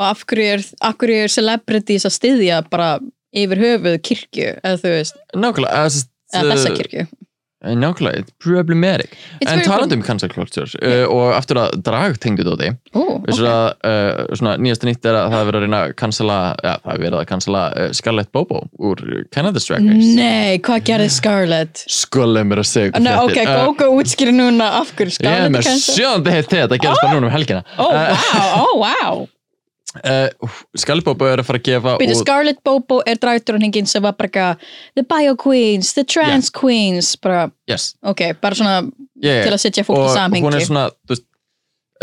og 0.00 0.06
af 0.08 0.24
hverju, 0.26 0.46
er, 0.56 0.64
hverju 0.98 1.20
er 1.26 1.28
celebrities 1.28 2.08
að 2.08 2.16
styðja 2.16 2.62
bara 2.70 2.98
yfir 3.34 3.62
höfuð 3.66 4.00
kirkju 4.08 4.48
eða 4.56 4.80
þú 4.82 4.96
veist, 4.96 5.20
nákvæmlega 5.34 5.84
eða, 5.84 6.48
þessa 6.54 6.72
uh, 6.72 6.80
kirkju 6.80 7.06
nákvæmlega, 7.72 8.18
it's 8.18 8.32
problematic 8.38 9.16
It's 9.40 9.52
en 9.52 9.60
talandi 9.60 9.94
um 9.94 10.02
cancel 10.02 10.28
culture 10.28 10.66
uh, 10.82 11.06
og 11.08 11.34
aftur 11.36 11.60
að 11.62 11.76
drag 11.86 12.18
tengdu 12.20 12.44
dóti 12.44 12.70
oh, 12.92 13.22
að 13.24 13.38
uh, 13.88 14.34
svona 14.36 14.56
nýjasta 14.60 14.88
nýtt 14.88 15.08
er 15.08 15.18
að 15.18 15.30
það 15.32 15.38
er 15.40 15.48
verið 15.48 15.58
að 15.58 15.64
reyna 15.64 15.80
að 15.80 15.94
cancela, 16.00 16.38
ja, 16.60 16.74
það 16.84 16.94
er 16.94 17.02
verið 17.04 17.18
að 17.20 17.28
cancela 17.32 17.64
uh, 17.72 17.90
Scarlett 17.96 18.32
Bobo 18.34 18.64
úr 18.76 19.04
Canada's 19.34 19.68
Drag 19.68 19.86
Race. 19.86 20.10
Nei, 20.18 20.58
hvað 20.64 20.88
gerði 20.90 21.10
Scarlett? 21.14 21.84
Skolið 21.90 22.48
mér 22.50 22.64
að 22.64 22.68
segja 22.70 23.04
Nei, 23.04 23.12
ok, 23.22 23.32
fréttir. 23.32 23.52
Uh, 23.54 23.70
Gógo 23.70 24.00
útskýri 24.00 24.34
núna 24.36 24.72
af 24.80 24.92
hverju 24.92 25.14
Ég 25.14 25.14
er 25.14 25.20
Scarlett 25.20 25.56
með 25.56 25.70
cancel- 25.70 26.00
sjöndi 26.00 26.36
heitt 26.36 26.50
þetta, 26.50 26.72
það 26.74 26.84
gerist 26.84 27.06
bara 27.06 27.16
núna 27.16 27.30
um 27.30 27.34
helgina. 27.38 27.64
Oh, 27.78 27.94
wow, 27.94 28.60
oh, 28.64 28.74
wow 28.84 29.24
uh, 30.02 30.54
Scarlett 30.76 31.06
Bobo 31.06 31.28
er 31.30 31.42
að 31.42 31.48
fara 31.48 31.60
að 31.60 31.68
gefa 31.68 31.96
Býtu, 32.00 32.16
Scarlett 32.20 32.62
Bobo 32.66 33.00
er 33.06 33.20
dragdróningin 33.22 33.86
sem 33.90 34.02
var 34.04 34.16
bara 34.18 34.30
eitthvað, 34.30 34.64
The 34.98 35.04
Bio 35.10 35.36
Queens, 35.40 35.92
The 35.96 36.04
Trans 36.08 36.50
Queens 36.54 37.14
bara, 37.22 37.46
yes, 37.70 37.92
ok, 38.02 38.26
bara 38.42 38.58
svona 38.58 38.74
yeah, 39.22 39.44
til 39.46 39.54
að 39.54 39.62
setja 39.66 39.86
fólk 39.86 40.02
í 40.02 40.08
og 40.08 40.16
samhengi. 40.16 40.44
hún 40.46 40.58
er 40.58 40.66
svona, 40.66 40.88
þú 41.06 41.14
veist, 41.16 41.26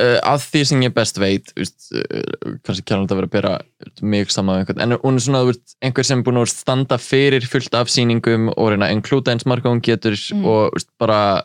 uh, 0.02 0.18
að 0.34 0.48
því 0.50 0.64
sem 0.72 0.86
ég 0.88 0.94
best 0.96 1.20
veit, 1.22 1.54
veist, 1.60 1.90
uh, 1.94 2.58
kannski 2.66 2.86
kjærlega 2.88 3.12
að 3.12 3.22
vera 3.22 3.30
að 3.30 3.36
bera 3.38 3.54
mig 4.16 4.32
saman 4.34 4.62
einhvern, 4.62 4.82
en 4.86 4.98
hún 5.04 5.20
er 5.20 5.26
svona, 5.28 5.44
veist, 5.52 5.76
einhver 5.84 6.08
sem 6.08 6.22
er 6.24 6.28
búin 6.28 6.42
að 6.42 6.52
standa 6.56 6.98
fyrir 7.02 7.46
fullt 7.50 7.76
af 7.78 7.92
sýningum 7.92 8.52
og 8.56 8.72
reyna 8.74 8.88
að 8.90 8.98
inklúta 9.00 9.34
eins 9.36 9.46
marga 9.50 9.70
og 9.70 9.78
hún 9.78 9.86
getur 9.86 10.16
Mm. 10.32 10.46
og, 10.48 10.72
veist, 10.76 10.90
bara 11.02 11.44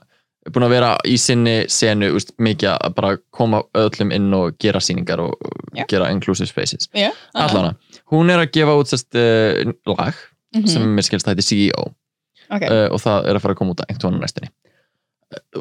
búin 0.52 0.64
að 0.66 0.74
vera 0.76 0.90
í 1.08 1.16
sinni 1.18 1.56
senu, 1.72 2.12
veist, 2.14 2.32
mikið 2.38 2.70
að 2.76 2.94
bara 2.94 3.16
koma 3.34 3.62
öllum 3.74 4.12
inn 4.14 4.32
og 4.34 4.56
gera 4.62 4.78
sýningar 4.80 5.20
og 5.24 5.34
Já. 5.74 5.84
gera 5.88 6.10
inclusive 6.12 6.46
spaces. 6.48 6.88
Já, 6.94 7.10
Allana, 7.34 7.74
hún 8.12 8.30
er 8.30 8.38
að 8.44 8.52
gefa 8.52 8.76
út 8.78 8.86
sérst 8.92 9.14
uh, 9.18 9.72
lag 9.86 10.14
Mhm. 10.54 10.66
sem 10.70 10.82
mér 10.96 11.02
skilst 11.04 11.26
að 11.26 11.34
þetta 11.34 11.42
CEO 11.48 11.82
ok, 12.50 12.62
uh, 12.62 12.88
og 12.94 13.00
það 13.02 13.26
er 13.28 13.34
að 13.36 13.42
fara 13.42 13.54
að 13.54 13.58
koma 13.58 13.72
út 13.74 13.80
að 13.82 13.88
einhvern 13.90 14.04
tónu 14.14 14.20
næstunni 14.22 14.48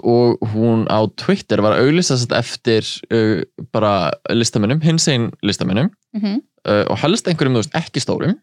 og 0.06 0.38
hún 0.54 0.86
á 0.88 1.00
Twitter 1.18 1.60
var 1.66 1.74
að 1.76 1.88
auglýsast 1.88 2.32
eftir 2.38 2.86
uh, 3.12 3.42
bara 3.74 4.12
listamönnum, 4.30 4.82
hins 4.86 5.08
einn 5.10 5.32
listamönnum 5.44 5.90
Mhm. 6.14 6.42
uh, 6.68 6.86
og 6.90 6.98
helst 7.02 7.28
einhverjum 7.28 7.58
veist, 7.58 7.74
ekki 7.76 8.00
stórum 8.00 8.38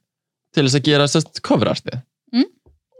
til 0.53 0.65
þess 0.67 0.77
að 0.81 0.85
gera 0.91 1.07
coverartið 1.43 2.03
Mm. 2.33 2.45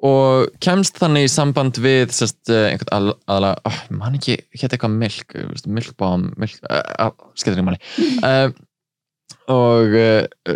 Og 0.03 0.51
kemst 0.63 0.99
þannig 0.99 1.29
í 1.29 1.31
samband 1.31 1.79
við 1.83 2.13
sérst 2.15 2.51
uh, 2.51 2.67
einhvern 2.73 2.93
al, 2.97 3.15
aðalega, 3.31 3.63
oh, 3.71 3.81
man 4.01 4.19
ekki 4.19 4.37
hétt 4.59 4.75
eitthvað 4.75 4.99
milk, 4.99 5.35
veist, 5.53 5.71
milkbomb 5.71 6.37
milk, 6.43 6.59
uh, 6.67 6.83
uh, 7.07 7.33
skemmtir 7.39 7.63
ekki 7.63 7.69
manni 7.69 7.81
uh, 8.27 8.53
og 9.53 9.97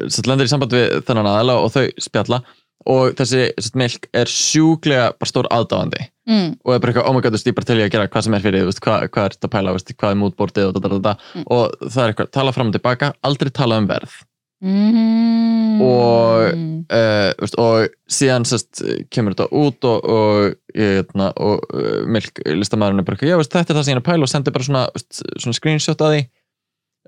sérst 0.07 0.29
lendur 0.31 0.49
í 0.49 0.51
samband 0.51 0.75
við 0.75 1.01
þennan 1.07 1.29
aðala 1.31 1.59
og 1.63 1.73
þau 1.75 1.83
spjalla. 2.01 2.39
Og 2.87 3.17
þessi 3.19 3.49
sérst, 3.59 3.79
milk 3.79 4.05
er 4.15 4.31
sjúklega 4.31 5.09
bara 5.19 5.31
stór 5.31 5.49
aðdáðandi 5.51 6.05
mm, 6.31 6.53
og 6.63 6.75
er 6.75 6.83
bara 6.83 6.93
eitthvað, 6.93 7.09
oh 7.11 7.17
my 7.17 7.25
god, 7.25 7.39
þú 7.43 7.55
bara 7.57 7.67
til 7.67 7.81
ég 7.81 7.89
að 7.89 7.97
gera 7.97 8.11
hvað 8.13 8.27
sem 8.27 8.37
er 8.39 8.45
fyrir, 8.45 8.69
veist, 8.69 8.83
hvað, 8.85 9.09
hvað 9.11 9.27
er 9.27 9.35
þetta 9.35 9.51
að 9.51 9.55
pæla, 9.57 9.75
hvað 9.91 10.15
er 10.15 10.21
mútbordið 10.23 10.71
og. 10.71 10.79
Mm. 10.87 11.49
og 11.51 11.75
það 11.83 12.03
er 12.05 12.15
eitthvað, 12.15 12.31
tala 12.39 12.55
fram 12.55 12.71
og 12.71 12.79
tilbaka, 12.79 13.11
aldrei 13.27 13.51
tala 13.59 13.81
um 13.83 13.91
verð 13.91 14.15
mm, 14.65 15.81
Og- 15.83 16.55
uh, 16.93 17.33
veist, 17.41 17.59
og 17.61 17.89
síðan 18.11 18.47
sest, 18.49 18.81
kemur 19.13 19.35
þetta 19.35 19.49
út 19.53 19.89
og, 19.89 20.07
og, 20.09 20.55
hérna, 20.77 21.33
og 21.37 21.67
uh, 21.75 22.07
Milk 22.09 22.41
listamæðurinn 22.47 23.03
er 23.03 23.09
bara, 23.09 23.19
eitthvað, 23.19 23.33
já, 23.35 23.41
veist, 23.43 23.53
þetta 23.53 23.75
er 23.75 23.79
það 23.81 23.85
sem 23.89 23.93
ég 23.93 23.99
er 23.99 24.03
að 24.05 24.09
pæla 24.09 24.29
og 24.29 24.33
sendir 24.33 24.57
bara 24.57 24.69
svona, 24.69 24.87
veist, 24.95 25.21
svona 25.43 25.59
screenshot 25.59 26.07
af 26.07 26.15
því 26.15 26.25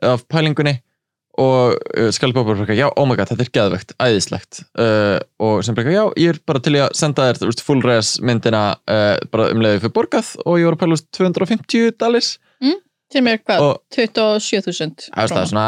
af 0.08 0.26
pælingunni. 0.30 0.74
Og 1.38 1.76
uh, 1.78 2.08
Skalli 2.14 2.34
Bóbor 2.34 2.56
bara, 2.56 2.64
eitthvað, 2.66 2.80
já, 2.82 2.88
oh 2.98 3.06
my 3.06 3.14
god, 3.18 3.30
þetta 3.30 3.46
er 3.46 3.52
geðvegt, 3.54 3.94
æðislegt. 4.02 4.61
Og 5.38 5.61
sem 5.62 5.76
bara, 5.78 5.87
eitthvað, 5.87 5.96
já, 5.96 6.04
ég 6.24 6.34
er 6.34 6.40
bara 6.50 6.62
til 6.66 6.74
í 6.74 6.82
að 6.82 6.96
senda 6.98 7.28
þér 7.30 7.62
full 7.62 7.80
res 7.87 8.16
myndina 8.26 8.62
bara 9.30 9.48
um 9.54 9.62
leiði 9.62 9.84
fyrir 9.84 9.94
borgað. 9.94 10.32
Og 10.44 10.58
ég 10.58 10.66
var 10.68 10.74
að 10.76 10.82
pæla 10.82 10.98
þú 10.98 10.98
veist, 10.98 11.11
250 11.20 11.94
dalis 12.02 12.32
sem 13.12 13.29
er 13.31 13.42
hvað, 13.42 13.64
og 13.64 13.83
27.000 13.94 15.11
það 15.14 15.42
er 15.42 15.51
svona 15.53 15.66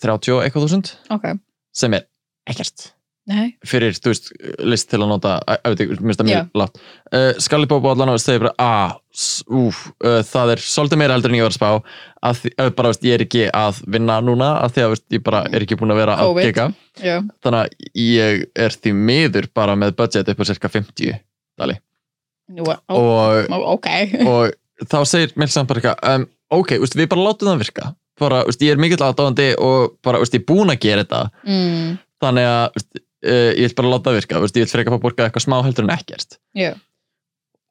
30 0.00 0.36
og 0.36 0.44
eitthvað 0.44 0.66
þúsund. 0.66 0.92
Ok, 1.14 1.30
sem 1.76 1.96
er 1.98 2.06
ekkert. 2.50 2.90
Nei. 3.24 3.54
Fyrir, 3.64 3.94
þú 3.96 4.10
veist, 4.12 4.26
list 4.68 4.90
til 4.90 4.98
að 5.00 5.08
nota 5.08 5.38
að 5.48 5.70
veit 5.72 5.82
ekki, 5.86 5.94
mér 5.96 6.10
finnst 6.10 6.20
það 6.20 6.26
mjög 6.28 6.58
látt 6.60 6.74
uh, 7.16 7.30
Skalli 7.40 7.68
Bóbo 7.70 7.88
allan 7.88 8.10
á 8.12 8.20
segir 8.20 8.42
bara 8.42 8.52
ah, 8.60 8.90
úf, 9.48 9.78
uh, 10.04 10.18
það 10.28 10.52
er 10.52 10.60
svolítið 10.60 11.00
meira 11.00 11.16
heldur 11.16 11.32
en 11.32 11.38
ég 11.38 11.46
var 11.46 11.54
að 11.54 11.56
spá. 11.56 11.94
Að 12.28 12.42
því, 12.42 12.52
uh, 12.58 12.68
bara, 12.76 12.90
veist, 12.92 13.06
ég 13.08 13.16
er 13.16 13.24
ekki 13.24 13.46
að 13.48 13.80
vinna 13.96 14.18
núna 14.26 14.50
að 14.60 14.76
því 14.76 14.84
að 14.84 14.92
veist, 14.92 15.06
ég 15.16 15.24
bara 15.24 15.40
er 15.48 15.64
ekki 15.64 15.78
búin 15.80 15.94
að 15.94 16.00
vera 16.02 16.18
að 16.20 16.42
gega 16.42 16.68
já, 17.00 17.16
þannig 17.46 17.62
að 17.62 18.04
ég 18.04 18.44
er 18.66 18.76
því 18.76 18.94
miður 19.08 19.48
bara 19.56 19.78
með 19.80 19.96
budget 20.02 20.28
upp 20.34 20.44
á 20.44 20.48
cirka 20.50 20.72
50 20.76 21.16
dali. 21.62 21.78
Nú, 22.52 22.68
og, 22.68 23.48
ó, 23.48 23.58
ok. 23.72 23.88
og 24.28 24.84
þá 24.84 25.00
segir 25.08 25.32
Milsan 25.40 25.70
bara 25.70 25.80
eitthvað 25.80 26.12
um, 26.12 26.28
ok, 26.60 26.76
veist, 26.82 26.96
við 26.98 27.10
bara 27.12 27.26
látum 27.28 27.50
það 27.50 27.62
virka. 27.64 27.90
Bara, 28.20 28.44
veist, 28.48 28.62
ég 28.62 28.74
er 28.74 28.80
mikill 28.82 29.02
aðdáðandi 29.02 29.50
og 29.62 29.96
bara, 30.04 30.22
veist, 30.22 30.36
ég 30.36 30.44
er 30.44 30.48
búin 30.48 30.72
að 30.72 30.80
gera 30.84 31.04
þetta. 31.04 31.22
Mm, 31.48 31.92
þannig 32.22 32.48
að 32.50 32.80
uh, 32.84 33.52
ég 33.58 33.62
vil 33.68 33.76
bara 33.80 33.92
láta 33.94 34.10
það 34.10 34.18
virka. 34.20 34.42
Ég 34.44 34.58
vil 34.60 34.72
freka 34.72 34.92
að 34.92 34.96
fá 34.96 35.04
borga 35.06 35.28
eitthvað 35.28 35.46
smá 35.46 35.56
heldur 35.66 35.88
en 35.88 35.94
ekkert. 35.96 36.38
Já, 36.58 36.72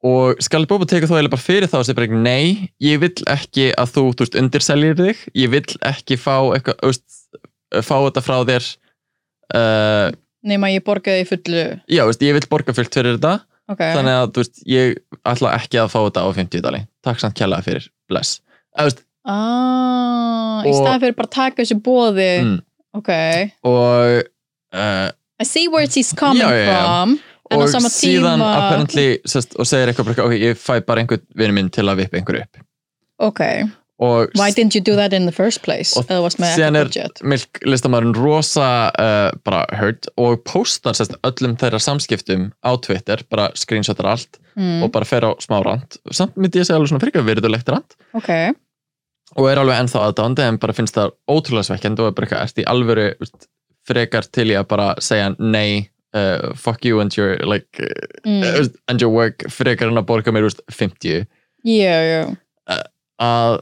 og 0.04 0.40
Skalli 0.44 0.68
Bóbo 0.68 0.84
tekur 0.88 1.08
þá 1.08 1.16
eiginlega 1.16 1.32
bara 1.32 1.44
fyrir 1.46 1.70
þá 1.70 1.78
og 1.78 1.86
segir 1.88 1.96
bara 1.96 2.08
ekki, 2.10 2.18
nei, 2.26 2.72
ég 2.84 3.00
vil 3.00 3.12
ekki 3.32 3.70
að 3.80 3.94
þú, 3.94 4.02
þú 4.18 4.26
undirseljir 4.42 4.98
þig. 4.98 5.22
Ég 5.40 5.52
vil 5.54 5.64
ekki 5.88 6.18
fá 6.20 6.36
eitthvað 6.58 6.92
fá 7.80 7.96
þetta 8.04 8.22
frá 8.22 8.36
þér 8.50 8.66
uh, 9.56 10.12
nema 10.44 10.70
ég 10.74 10.84
borgaði 10.84 11.24
í 11.24 11.28
fullu. 11.28 11.64
Já, 11.88 12.04
ég 12.04 12.36
vil 12.36 12.46
borga 12.50 12.76
fullt 12.76 12.94
fyrir 12.94 13.16
þetta. 13.16 13.38
Ok, 13.72 13.80
þannig 13.80 14.18
að, 14.20 14.32
veist, 14.36 14.58
ég 14.68 14.98
ætla 15.24 15.54
ekki 15.56 15.80
að 15.80 15.92
fá 15.94 15.98
þetta 16.02 16.24
á 16.28 16.30
50 16.36 16.64
dali, 16.66 16.82
takk 17.04 17.22
samt 17.22 17.38
kjærlega 17.38 17.64
fyrir. 17.64 17.86
Bless, 18.12 18.36
Eða, 18.36 18.53
ah, 18.74 20.62
í 20.64 20.70
Og- 20.72 20.78
stað 20.80 21.04
fyrir 21.04 21.16
bara 21.18 21.28
að 21.30 21.36
taka 21.36 21.62
þessu 21.62 21.78
bóði 21.84 22.30
mm, 22.44 22.56
ok, 23.00 23.12
og 23.68 24.24
uh, 24.74 25.08
I 25.40 25.46
see 25.48 25.68
where 25.68 25.86
she's 25.90 26.12
coming 26.16 26.42
Já, 26.44 26.50
já, 26.54 26.66
já. 26.68 26.82
from. 26.82 27.16
En 27.52 27.60
á 27.60 27.62
og 27.66 27.68
sama 27.68 27.90
síðan 27.92 28.38
tíma 28.40 28.50
apparently, 28.56 29.06
sest, 29.28 29.52
og 29.60 29.66
segir 29.68 29.90
eitthvað, 29.90 30.12
bara, 30.14 30.28
ok, 30.30 30.36
ég 30.40 30.56
fæ 30.58 30.78
bara 30.86 31.02
einhvern 31.02 31.24
vinur 31.36 31.56
minn 31.58 31.68
til 31.74 31.84
að 31.90 31.98
vippa 32.00 32.16
einhverju 32.20 32.44
upp. 32.46 32.62
Ok, 33.26 33.40
og 34.02 34.32
why 34.38 34.48
didn't 34.54 34.74
you 34.74 34.80
do 34.82 34.94
that 34.96 35.12
in 35.12 35.26
the 35.28 35.34
first 35.34 35.60
place? 35.66 35.92
Og 35.98 36.08
eða 36.08 36.22
varst 36.24 36.40
með 36.40 36.54
síðan 36.56 36.78
er 36.80 36.88
budget? 36.88 37.20
Milk 37.34 37.60
listamæðurinn 37.68 38.16
rosa 38.16 38.70
uh, 38.96 39.28
bara 39.46 39.60
hurt 39.76 40.08
og 40.16 40.40
postar 40.48 40.96
sest, 40.96 41.14
öllum 41.26 41.54
þeirra 41.60 41.82
samskiptum 41.84 42.48
á 42.64 42.70
Twitter 42.82 43.22
bara 43.30 43.50
screenshotar 43.58 44.08
allt 44.14 44.40
mm, 44.56 44.80
og 44.86 44.90
bara 44.96 45.06
fer 45.06 45.28
á 45.28 45.30
smá 45.44 45.60
rand 45.66 45.98
samt 46.16 46.38
myndi 46.40 46.62
ég 46.62 46.66
segja 46.66 46.80
alveg 46.80 46.94
svona 46.94 47.04
frekar 47.04 47.26
virðulegt 47.28 47.70
rand 47.74 47.98
ok, 48.16 48.32
og 49.34 49.50
er 49.50 49.60
alveg 49.60 49.82
ennþá 49.82 50.04
aðdándi 50.08 50.46
en 50.46 50.60
bara 50.62 50.76
finnst 50.76 50.96
það 50.98 51.14
ótrúlega 51.30 51.68
svekkjandi 51.70 52.04
og 52.04 52.10
er 52.10 52.16
bara 52.16 52.28
eitthvað 52.28 52.46
erst 52.46 52.62
í 52.62 52.68
alvöru 52.70 53.08
frekar 53.88 54.28
til 54.32 54.48
ég 54.52 54.62
að 54.62 54.70
bara 54.70 54.88
segja 55.04 55.34
nei 55.38 55.90
uh, 56.16 56.54
fuck 56.56 56.84
you 56.86 57.00
and 57.02 57.16
your 57.18 57.36
like, 57.44 57.68
uh, 57.82 58.08
mm, 58.28 58.72
and 58.88 59.02
your 59.02 59.12
work 59.12 59.44
frekar 59.50 59.90
en 59.90 60.00
að 60.00 60.08
borga 60.08 60.34
mér 60.34 60.46
veist, 60.48 60.62
50 60.72 61.26
já, 61.64 61.96
já. 62.08 62.22
Að 63.22 63.60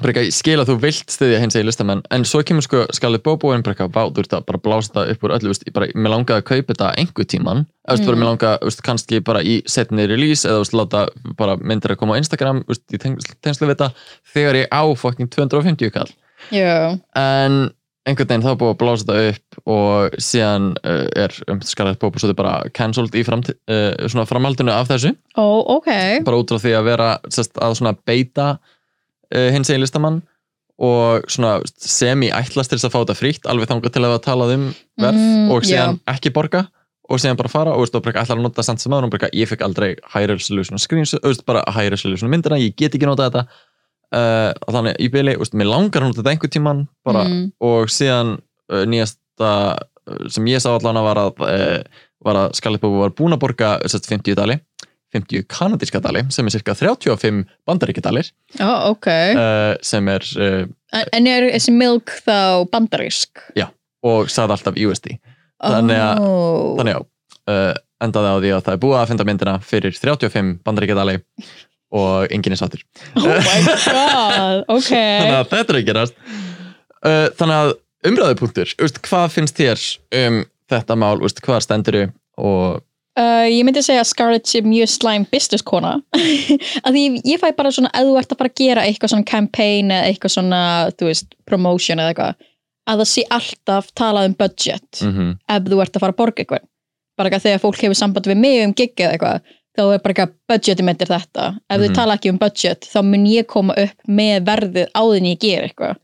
eitthvað, 0.00 0.26
ég 0.28 0.34
skil 0.34 0.56
að 0.56 0.70
þú 0.70 0.76
vilt 0.86 1.12
stiðja 1.12 1.40
hins 1.42 1.56
eginn 1.58 1.68
listamenn 1.68 2.02
en 2.14 2.24
svo 2.28 2.40
kemur 2.46 2.64
sko 2.64 2.84
skalið 2.96 3.24
bóbóin 3.26 3.60
eitthvað, 3.60 3.90
vá, 3.92 4.06
þú 4.08 4.24
ert 4.24 4.36
að 4.38 4.46
bara 4.48 4.62
blása 4.64 4.94
það 4.94 5.12
upp 5.12 5.26
úr 5.26 5.34
öllu 5.36 5.52
veist, 5.52 5.66
bara, 5.76 5.90
mér 5.92 6.14
langaði 6.14 6.40
að 6.40 6.46
kaupa 6.48 6.72
þetta 6.72 6.88
einhver 7.02 7.28
tíman 7.28 7.60
mm. 7.66 8.08
mér 8.08 8.30
langaði, 8.30 8.72
kannski 8.86 9.20
bara 9.26 9.44
í 9.44 9.58
setni 9.68 10.08
release 10.08 10.48
eða 10.48 10.62
veist, 10.62 10.78
láta 10.78 11.04
bara 11.36 11.58
myndir 11.60 11.92
að 11.92 12.00
koma 12.00 12.16
á 12.16 12.20
Instagram 12.22 12.64
veist, 12.70 12.86
í 12.88 13.02
tengslu 13.02 13.68
við 13.68 13.74
þetta 13.74 13.92
þegar 14.32 14.60
ég 14.62 14.72
á 14.72 14.82
fucking 14.96 15.32
250 15.32 15.92
kall. 15.92 16.10
Já, 16.50 16.96
en 17.18 17.60
einhvern 18.08 18.32
veginn 18.32 18.42
þá 18.42 18.58
búið 18.58 18.72
að 18.72 18.78
blása 18.80 19.06
þetta 19.06 19.30
upp 19.30 19.72
og 19.76 20.16
síðan 20.24 20.68
uh, 20.80 21.06
er 21.22 21.36
um 21.52 21.60
skalið 21.62 22.00
bóbó 22.02 22.18
svo 22.18 22.30
þetta 22.30 22.40
bara 22.40 22.54
cancelled 22.74 23.14
í 23.14 23.22
framti, 23.26 23.54
uh, 23.70 23.92
svona 24.08 24.26
framhaldinu 24.26 24.74
af 24.74 24.90
þessu. 24.90 25.12
Ó, 25.38 25.44
ok 25.76 25.90
bara 26.26 26.40
út 26.40 26.50
frá 26.50 26.64
því 26.64 26.76
að 26.78 26.88
vera 26.88 27.10
sest, 27.30 27.60
að 27.60 28.00
beita 28.08 28.54
hins 29.54 29.70
eginn 29.72 29.82
listamann 29.84 30.20
og 30.82 31.26
svona 31.30 31.58
semi-ætlast 31.78 32.72
til 32.72 32.78
þess 32.78 32.88
að 32.88 32.94
fá 32.94 33.00
þetta 33.02 33.18
frítt 33.18 33.48
alveg 33.50 33.68
þangað 33.70 33.92
til 33.94 34.04
að 34.06 34.14
það 34.16 34.22
talað 34.26 34.54
um 34.56 34.64
verð 35.02 35.20
Mm, 35.22 35.50
og 35.54 35.66
síðan 35.68 35.98
já. 35.98 36.14
ekki 36.14 36.32
borga 36.34 36.62
og 37.12 37.20
síðan 37.20 37.36
bara 37.38 37.50
fara 37.52 37.74
og 37.76 37.84
ætlar 38.24 38.38
að 38.38 38.42
nota 38.46 38.64
samt 38.64 38.80
sem 38.80 38.92
aður 38.94 39.08
og 39.08 39.12
bara 39.14 39.28
ég 39.36 39.48
fekk 39.50 39.62
aldrei 39.66 39.90
high 40.14 40.26
resolution 40.30 40.78
screens, 40.80 41.14
bara 41.46 41.62
high 41.74 41.90
resolution 41.92 42.30
myndina, 42.32 42.56
ég 42.58 42.74
get 42.76 42.94
ekki 42.96 43.06
nota 43.06 43.28
þetta 43.28 43.44
uh, 44.16 44.52
þannig 44.72 44.96
í 45.02 45.10
byli, 45.12 45.36
mér 45.58 45.70
langar 45.70 46.02
að 46.02 46.08
nota 46.12 46.22
þetta 46.22 46.34
einhver 46.34 46.52
tíman 46.56 46.86
bara 47.04 47.24
Mm. 47.28 47.52
og 47.60 47.92
síðan 47.92 48.38
uh, 48.72 48.84
nýjasta 48.88 49.52
sem 50.32 50.46
ég 50.50 50.58
sá 50.62 50.72
allan 50.72 50.98
að 50.98 51.06
var 51.06 51.20
að 51.22 51.44
uh, 51.46 51.82
að 52.22 52.78
Bobo 52.80 53.02
var 53.02 53.10
búin 53.10 53.34
að 53.34 53.42
borga 53.42 53.68
sest, 53.90 54.06
50 54.10 54.34
dali 54.38 54.56
50 55.12 55.44
kanadíska 55.52 56.00
dali 56.04 56.22
sem 56.32 56.46
er 56.48 56.54
cirka 56.54 56.74
35 56.78 57.42
bandaríkjadalir 57.68 58.30
Ó, 58.60 58.70
ok. 58.94 59.06
uh, 59.36 59.74
sem 59.84 60.08
er 60.08 60.24
uh, 60.40 60.64
En- 61.12 61.26
er 61.28 61.48
þessi 61.54 61.72
milk 61.76 62.12
þá 62.26 62.64
bandarísk? 62.72 63.42
og 64.02 64.26
sagði 64.32 64.56
alltaf 64.56 64.78
USD 64.82 65.12
Þannig 65.62 66.00
að- 66.02 66.22
Ó. 66.26 66.30
þannig 66.80 66.96
já, 66.96 67.02
uh, 67.52 67.74
endaði 68.02 68.30
á 68.32 68.36
því 68.42 68.50
að 68.56 68.62
það 68.66 68.72
er 68.74 68.80
búið 68.82 68.96
að 68.98 69.10
finna 69.12 69.26
myndina 69.28 69.52
fyrir 69.62 69.94
35 69.94 70.56
bandaríkjadali 70.66 71.18
og 71.92 72.32
enginn 72.34 72.56
er 72.56 72.58
sattur 72.58 72.82
Oh 73.14 73.28
my 73.28 73.60
god, 73.68 74.64
ok. 74.72 74.90
Þannig 74.90 75.36
að 75.38 75.50
þetta 75.52 75.74
er 75.74 75.78
að 75.78 75.86
gerast. 75.90 76.16
Uh, 77.02 77.26
þannig 77.38 77.58
að 77.60 77.72
umræðupunktur 78.10 78.72
hvað 79.06 79.28
finnst 79.36 79.60
þér 79.60 79.84
um 80.24 80.40
þetta 80.72 80.96
mál, 80.98 81.18
hvað 81.22 81.60
stendur 81.62 81.98
og 82.42 82.80
Uh, 83.12 83.44
ég 83.44 83.64
myndi 83.68 83.82
segja 83.84 84.00
að 84.00 84.08
Scarlett 84.08 84.46
sé 84.48 84.62
mjög 84.64 84.88
slæm 84.88 85.26
business 85.28 85.60
kona 85.68 85.98
að 86.16 86.92
því 86.94 87.02
ég 87.28 87.40
fæ 87.42 87.50
bara 87.58 87.68
svona 87.74 87.90
að 87.92 88.06
þú 88.08 88.14
ert 88.22 88.30
að 88.32 88.38
fara 88.40 88.48
að 88.48 88.60
gera 88.62 88.84
eitthvað 88.88 89.10
svona 89.12 89.26
campaign 89.28 89.90
eða 89.92 90.06
eitthvað 90.08 90.32
svona, 90.32 90.60
þú 90.96 91.08
veist, 91.10 91.34
promotion 91.44 92.00
eða 92.00 92.14
eitthvað, 92.14 92.46
að 92.88 93.02
það 93.02 93.10
sé 93.10 93.24
alltaf 93.36 93.90
talað 94.00 94.28
um 94.30 94.36
budget 94.40 95.02
mm 95.04 95.12
-hmm. 95.12 95.34
ef 95.56 95.62
þú 95.68 95.80
ert 95.84 95.96
að 95.96 96.00
fara 96.06 96.12
að 96.14 96.20
borga 96.22 96.40
eitthvað 96.42 96.64
bara 97.18 97.28
eitthvað 97.28 97.42
þegar 97.42 97.60
fólk 97.66 97.82
hefur 97.84 97.94
samband 98.00 98.26
við 98.32 98.36
mig 98.40 98.64
um 98.64 98.72
gig 98.72 98.94
eða 98.96 99.12
eitthvað, 99.12 99.40
þá 99.76 99.82
er 99.92 99.98
bara 99.98 100.12
eitthvað 100.14 100.32
budgeti 100.48 100.82
mitt 100.82 101.02
er 101.02 101.08
þetta, 101.12 101.44
ef 101.68 101.76
Mhm. 101.80 101.84
þau 101.84 101.94
tala 101.94 102.14
ekki 102.16 102.30
um 102.32 102.38
budget 102.38 102.80
þá 102.94 103.02
mun 103.04 103.26
ég 103.26 103.46
koma 103.46 103.74
upp 103.76 103.98
með 104.08 104.40
verðið 104.48 104.86
áðin 104.96 105.26
ég 105.32 105.38
ger 105.38 105.62
eitthvað 105.68 105.96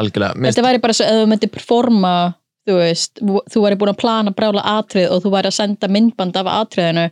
algjörlega 0.00 0.34
mist, 0.34 0.58
þetta 0.58 0.66
væri 0.68 0.80
bara 0.82 0.92
svo 0.92 1.04
ef 1.06 1.12
þú 1.14 1.26
myndir 1.30 1.48
performa 1.54 2.34
þú 2.66 2.80
veist, 2.80 3.22
þú 3.22 3.62
væri 3.62 3.78
búin 3.80 3.92
að 3.92 4.00
plana 4.02 4.34
brála 4.34 4.64
atrið 4.76 5.12
og 5.14 5.22
þú 5.24 5.32
væri 5.36 5.52
að 5.52 5.58
senda 5.60 5.90
myndband 5.92 6.36
af 6.40 6.50
atriðinu. 6.50 7.06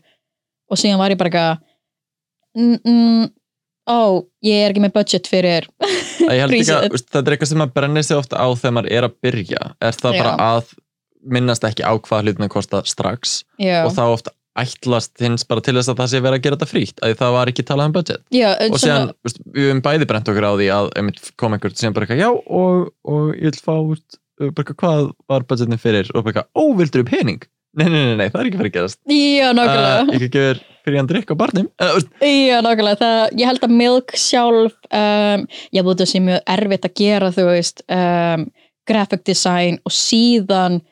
Og 0.73 0.81
síðan 0.81 1.03
væri 1.03 1.19
bara 1.21 1.31
eitthvað 1.31 1.73
ó, 3.91 4.23
ég 4.45 4.63
er 4.63 4.73
ekki 4.73 4.85
með 4.85 4.95
budget 4.95 5.29
fyrir 5.29 5.67
ég 5.67 6.45
ekki 6.45 6.53
prísið. 6.53 6.77
að 6.77 6.97
þetta 7.01 7.25
er 7.25 7.37
eitthvað 7.37 7.51
sem 7.51 7.61
maður 7.61 7.75
brennir 7.81 8.07
sig 8.07 8.19
ofta 8.19 8.41
á 8.41 8.47
þegar 8.55 8.77
maður 8.79 8.95
er 8.95 9.09
að 9.09 9.19
byrja. 9.25 9.67
Er 9.83 9.99
það 9.99 10.17
Já. 10.17 10.23
bara 10.23 10.49
að 10.55 10.73
minnast 11.35 11.67
ekki 11.67 11.85
á 11.85 11.93
hvað 11.97 12.29
hlutina 12.29 12.49
kosta 12.53 12.83
strax? 12.89 13.43
Já, 13.61 13.85
og 13.85 13.95
þá 13.97 14.05
ofta 14.07 14.35
ætlast 14.55 15.19
hins 15.19 15.43
bara 15.49 15.63
til 15.65 15.75
þess 15.75 15.91
að 15.91 16.01
það 16.01 16.11
sé 16.13 16.19
verið 16.23 16.39
að 16.39 16.45
gera 16.45 16.57
þetta 16.59 16.71
frítt 16.71 17.01
að 17.03 17.15
það 17.19 17.33
var 17.35 17.51
ekki 17.51 17.65
talað 17.67 17.89
um 17.89 17.95
budget. 17.97 18.27
Já, 18.31 18.49
og 18.55 18.77
síðan, 18.79 19.09
veist, 19.27 19.41
við 19.51 19.71
höfum 19.71 19.81
bæði 19.85 20.11
brent 20.11 20.31
okkur 20.31 20.47
á 20.47 20.53
því 20.55 20.69
að 20.77 20.91
kom 21.41 21.57
einhvern 21.57 21.81
sem 21.81 21.97
bara 21.97 22.07
eitthvað, 22.07 22.23
já 22.23 22.31
og, 22.31 22.93
og 23.11 23.33
ég 23.35 23.51
vil 23.51 23.65
fá 23.65 23.75
veist, 23.81 24.21
bara, 24.41 24.77
hvað 24.83 25.11
var 25.31 25.45
budgetin 25.49 25.81
fyrir 25.81 26.11
og 26.15 26.27
bara 26.29 26.47
ó, 26.55 26.65
vildur 26.79 27.05
þú 27.05 27.11
pening? 27.11 27.45
Nei, 27.75 27.89
nei, 27.91 28.03
nei, 28.07 28.17
nei, 28.21 28.29
það 28.31 28.41
er 28.41 28.49
ekki 28.49 28.59
fyrir 28.61 28.71
að 28.71 28.77
gerast 28.77 28.99
já, 29.11 29.49
nákvæmlega 29.51 30.03
uh, 30.05 30.11
Ég 30.15 30.29
gefur 30.31 30.61
fyrir 30.85 30.99
hann 31.01 31.09
drikk 31.11 31.33
á 31.35 31.37
barnum 31.41 31.71
uh, 31.83 31.97
Já, 32.23 32.59
nákvæmlega, 32.63 33.01
það, 33.01 33.23
ég 33.41 33.51
held 33.51 33.67
að 33.67 33.75
Milk 33.81 34.15
sjálf, 34.21 34.77
um, 34.95 35.47
ég 35.75 35.87
búið 35.87 36.05
sé 36.07 36.23
mjög 36.23 36.53
erfitt 36.55 36.87
að 36.87 36.95
gera, 37.01 37.33
þú 37.35 37.47
veist, 37.49 37.83
um, 37.91 38.47
graphic 38.87 39.25
design 39.27 39.81
og 39.83 39.95
síðan 39.97 40.83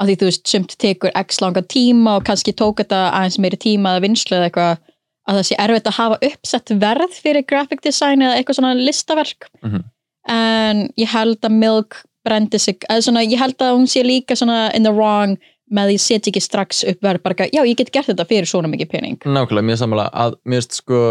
að 0.00 0.10
því 0.10 0.16
þú 0.16 0.28
veist, 0.30 0.44
sumt 0.48 0.76
tekur 0.80 1.12
x 1.20 1.42
langa 1.44 1.62
tíma 1.68 2.16
og 2.18 2.26
kannski 2.28 2.54
tók 2.56 2.80
þetta 2.80 3.02
aðeins 3.10 3.40
meiri 3.42 3.60
tíma 3.60 3.94
eða 3.94 4.04
vinslu 4.06 4.38
eða 4.38 4.48
eitthvað, 4.48 4.84
að 5.28 5.40
það 5.40 5.48
sé 5.50 5.58
erfitt 5.66 5.90
að 5.90 5.98
hafa 5.98 6.20
uppsett 6.30 6.74
verð 6.80 7.18
fyrir 7.26 7.46
graphic 7.48 7.82
design 7.84 8.24
eða 8.24 8.38
eitthvað 8.38 8.60
svona 8.60 8.76
listaverk. 8.78 9.50
Mhm. 9.60 9.84
En 10.30 10.82
ég 11.00 11.10
held 11.10 11.44
að 11.44 11.56
Milk 11.56 12.00
brendi 12.26 12.58
sig, 12.60 12.78
eða 12.90 13.06
svona, 13.06 13.24
ég 13.26 13.40
held 13.40 13.56
að 13.64 13.74
hún 13.78 13.88
sé 13.90 14.04
líka 14.06 14.36
svona 14.38 14.68
in 14.76 14.86
the 14.86 14.92
wrong 14.92 15.38
með 15.70 15.94
ég 15.94 16.02
setja 16.02 16.32
ekki 16.32 16.42
strax 16.42 16.84
upp 16.90 17.02
verð, 17.06 17.22
bara, 17.22 17.46
já, 17.46 17.62
ég 17.62 17.76
get 17.78 17.92
gert 17.94 18.10
þetta 18.10 18.26
fyrir 18.26 18.48
svona 18.50 18.70
mikið 18.72 18.90
pening. 18.90 19.18
nákvæmlega, 19.24 19.66
mér 19.70 19.78
sammála 19.78 20.08
að 20.10 20.38
mér 20.44 20.66
sko 20.66 21.02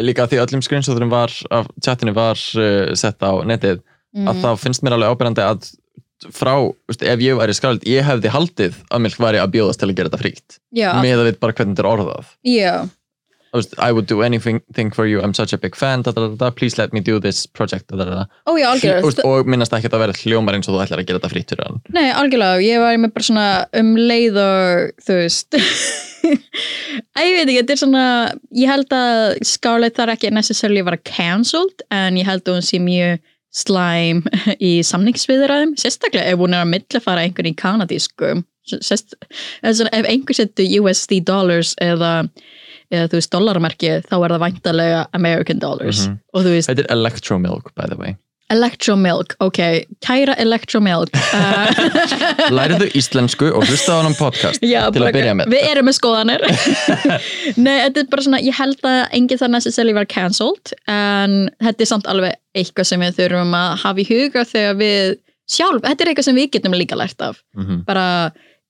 líka 0.00 0.24
að 0.24 0.32
því 0.32 0.40
öllum 0.44 0.62
screenshoturum 0.64 1.10
var 1.12 1.32
af 1.52 1.68
chatinu 1.84 2.14
var 2.16 2.40
uh, 2.56 2.94
sett 2.96 3.20
á 3.20 3.32
netið 3.44 3.80
að 3.82 3.84
Mm. 4.18 4.40
þá 4.40 4.56
finnst 4.56 4.82
mér 4.82 4.94
alveg 4.96 5.10
ábyrjandi 5.12 5.42
að 5.44 5.66
frá, 6.34 6.54
veist, 6.88 7.02
ef 7.04 7.20
ég 7.22 7.36
væri 7.38 7.54
skald 7.54 7.84
ég 7.86 8.06
hefði 8.06 8.30
haldið 8.32 8.78
að 8.90 9.02
Milk 9.04 9.18
væri 9.20 9.40
að 9.42 9.52
bjóðast 9.54 9.82
til 9.82 9.88
að 9.90 9.98
gera 9.98 10.08
þetta 10.08 10.20
fríkt 10.22 10.56
með 10.72 11.20
að 11.20 11.28
við 11.28 11.36
bara 11.42 11.54
hvernig 11.58 11.76
þetta 11.76 11.84
er 11.84 11.90
orðað 11.92 12.30
já. 12.48 12.72
I 13.78 13.92
would 13.92 14.06
do 14.06 14.22
anything 14.22 14.60
thing 14.74 14.90
for 14.90 15.06
you, 15.06 15.22
I'm 15.22 15.32
such 15.32 15.52
a 15.52 15.58
big 15.58 15.74
fan 15.74 16.02
da, 16.02 16.12
da, 16.12 16.28
da, 16.28 16.50
please 16.50 16.76
let 16.76 16.92
me 16.92 17.00
do 17.00 17.18
this 17.18 17.46
project. 17.46 17.90
Ó 17.92 18.56
já, 18.58 18.68
algjörlega. 18.68 19.00
Þú 19.00 19.08
veist, 19.08 19.22
og 19.24 19.48
minnast 19.48 19.72
ekki 19.72 19.88
að 19.88 20.02
verið 20.04 20.20
hljómar 20.24 20.58
eins 20.58 20.68
og 20.68 20.76
þú 20.76 20.82
ætlar 20.84 21.02
að 21.02 21.08
gera 21.08 21.22
þetta 21.22 21.64
hann 21.64 21.80
Nei, 21.96 22.10
algjörlega. 22.12 22.60
Ég 22.66 22.82
var 22.82 23.00
með 23.00 23.14
bara 23.14 23.28
svona 23.30 23.48
um 23.80 23.94
leið 23.96 24.40
og, 24.42 24.92
þú 25.06 25.18
veist, 25.22 25.58
Æ, 27.16 27.20
ég 27.24 27.34
veit 27.38 27.46
ekki, 27.46 27.58
þetta 27.62 27.74
er 27.74 27.80
svona, 27.80 28.04
ég 28.58 28.70
held 28.70 28.94
að 28.94 29.40
Scarlett 29.48 29.96
þarf 29.96 30.16
ekki 30.16 30.34
necessarily 30.34 30.82
að 30.82 30.90
vera 30.90 31.02
cancelled, 31.08 31.84
en 31.94 32.20
ég 32.20 32.28
held 32.28 32.44
að 32.44 32.58
hún 32.58 32.68
sé 32.68 32.82
mjög 32.82 33.24
slæm 33.54 34.22
í 34.70 34.74
samningsviðræðum, 34.84 35.74
sérstaklega 35.80 36.34
ef 36.34 36.42
hún 36.42 36.56
er 36.56 36.66
að 36.66 36.72
millifara 36.74 37.24
einhvern 37.24 37.52
í 37.52 37.56
kanadískum, 37.58 38.44
Sérst, 38.68 39.14
ef 39.64 40.04
einhver 40.04 40.36
setur 40.36 40.66
USD 40.82 41.22
dollars 41.24 41.70
eða, 41.80 42.28
eða 42.92 43.08
þú 43.10 43.18
veist, 43.20 43.30
dollarmerki, 43.34 43.90
þá 44.08 44.14
er 44.24 44.32
það 44.34 44.44
væntalega 44.46 45.02
American 45.14 45.58
dollars. 45.58 46.06
Mhm. 46.06 46.18
Og 46.34 46.44
þú 46.46 46.54
veist, 46.56 46.68
Þetta 46.70 46.84
er 46.86 46.92
Electro 46.96 47.38
Milk, 47.38 47.74
by 47.76 47.86
the 47.86 47.96
way 48.00 48.16
Electromilk, 48.50 49.34
ok, 49.44 49.58
kæra 50.00 50.34
Electromilk. 50.40 51.10
Uh, 51.28 52.48
Læriðu 52.54 52.86
íslensku 52.96 53.50
og 53.52 53.66
hlusta 53.68 53.98
á 54.00 54.00
hann 54.06 54.14
podcast 54.16 54.62
Já, 54.64 54.86
til 54.94 55.02
að 55.04 55.12
byrja 55.18 55.34
með 55.36 55.50
Við 55.52 55.66
erum 55.68 55.84
með 55.90 55.96
skoðanir 55.98 56.44
Nei, 57.64 57.74
þetta 57.84 58.00
er 58.00 58.08
bara 58.08 58.24
svona, 58.24 58.40
ég 58.40 58.56
held 58.56 58.80
að 58.88 59.00
enginn 59.18 59.40
það 59.42 59.52
necessarily 59.52 59.94
var 59.98 60.08
cancelled 60.08 60.72
en 60.88 61.36
þetta 61.60 61.84
er 61.84 61.90
samt 61.90 62.08
alveg 62.08 62.38
eitthvað 62.56 62.88
sem 62.88 63.04
við 63.04 63.18
þurfum 63.20 63.52
að 63.58 63.74
hafa 63.84 64.00
í 64.02 64.06
huga 64.08 64.44
þegar 64.48 64.78
við 64.80 65.12
sjálf, 65.48 65.84
þetta 65.84 66.04
er 66.06 66.10
eitthvað 66.14 66.28
sem 66.30 66.40
við 66.40 66.50
getum 66.56 66.78
líka 66.80 66.96
lært 66.98 67.20
af 67.28 67.42
Mhm. 67.58 67.82
bara 67.88 68.06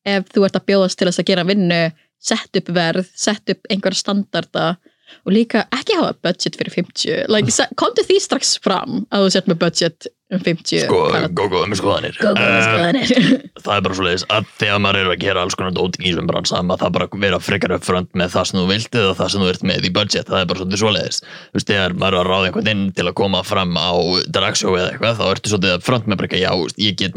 ef 0.09 0.28
þú 0.35 0.44
ert 0.48 0.59
að 0.59 0.66
bjóðast 0.72 0.98
til 0.98 1.09
þess 1.12 1.22
að 1.22 1.31
gera 1.31 1.46
vinnu 1.46 1.81
sett 2.20 2.57
upp 2.57 2.68
verð, 2.74 3.11
sett 3.14 3.50
upp 3.50 3.68
einhverja 3.70 4.02
standarda 4.02 4.76
og 5.25 5.33
líka 5.35 5.64
ekki 5.75 5.97
hafa 5.99 6.14
budget 6.25 6.57
fyrir 6.61 6.75
50 6.81 7.27
like, 7.33 7.68
komdu 7.81 8.05
því 8.07 8.21
strax 8.27 8.57
fram 8.64 9.05
að 9.09 9.27
þú 9.27 9.35
sett 9.38 9.49
með 9.51 9.59
budget 9.64 10.09
um 10.29 10.40
50 10.44 10.83
Sko, 10.85 10.99
gógó, 11.33 11.62
með 11.64 11.79
skoðanir. 11.81 12.12
Góð, 12.21 12.35
góð, 12.37 12.49
Eh, 12.53 12.61
skoðanir. 12.66 13.09
Það 13.64 13.73
er 13.79 13.83
bara 13.87 13.94
svo 13.97 14.05
leiðis 14.05 14.25
að 14.29 14.44
þegar 14.61 14.83
maður 14.85 14.99
er 15.01 15.09
að 15.14 15.23
gera 15.23 15.40
alls 15.40 15.57
konar 15.57 15.73
dót 15.73 15.97
í 15.97 16.05
þessum 16.05 16.29
bransa 16.29 16.61
maður 16.61 16.83
það 16.83 16.92
bara 16.99 17.09
vera 17.25 17.38
frekar 17.40 17.73
upp 17.79 17.87
front 17.87 18.11
með 18.12 18.29
það 18.35 18.44
sem 18.51 18.61
þú 18.61 18.66
vilt 18.68 18.92
eða 19.01 19.14
það 19.16 19.29
sem 19.33 19.40
þú 19.40 19.49
ert 19.49 19.64
með 19.71 19.88
í 19.88 19.92
budget. 19.97 20.29
Það 20.29 20.40
er 20.42 20.47
bara 20.51 20.61
svolítið 20.61 20.83
svo 20.83 20.90
leiðis 20.92 21.18
Þú 21.25 21.57
veist, 21.57 21.71
þegar 21.73 21.97
maður 21.97 22.14
er 22.14 22.21
að 22.21 22.29
ráða 22.29 22.47
einhvern 22.51 22.71
inn 22.75 22.85
til 22.92 23.07
að 23.09 23.16
koma 23.23 23.40
fram 23.49 23.73
á 23.81 23.90
dragsjó 24.37 24.68
eða 24.77 24.90
eitthvað, 24.92 25.16
þá 25.16 25.25
ertu 25.33 25.49
svolítið 25.55 25.77
upp 25.79 25.88
front 25.88 26.05
með 26.05 26.16
bara 26.21 26.29
ekki, 26.29 26.44
já, 26.44 26.53
ég 26.85 26.92
get 27.01 27.16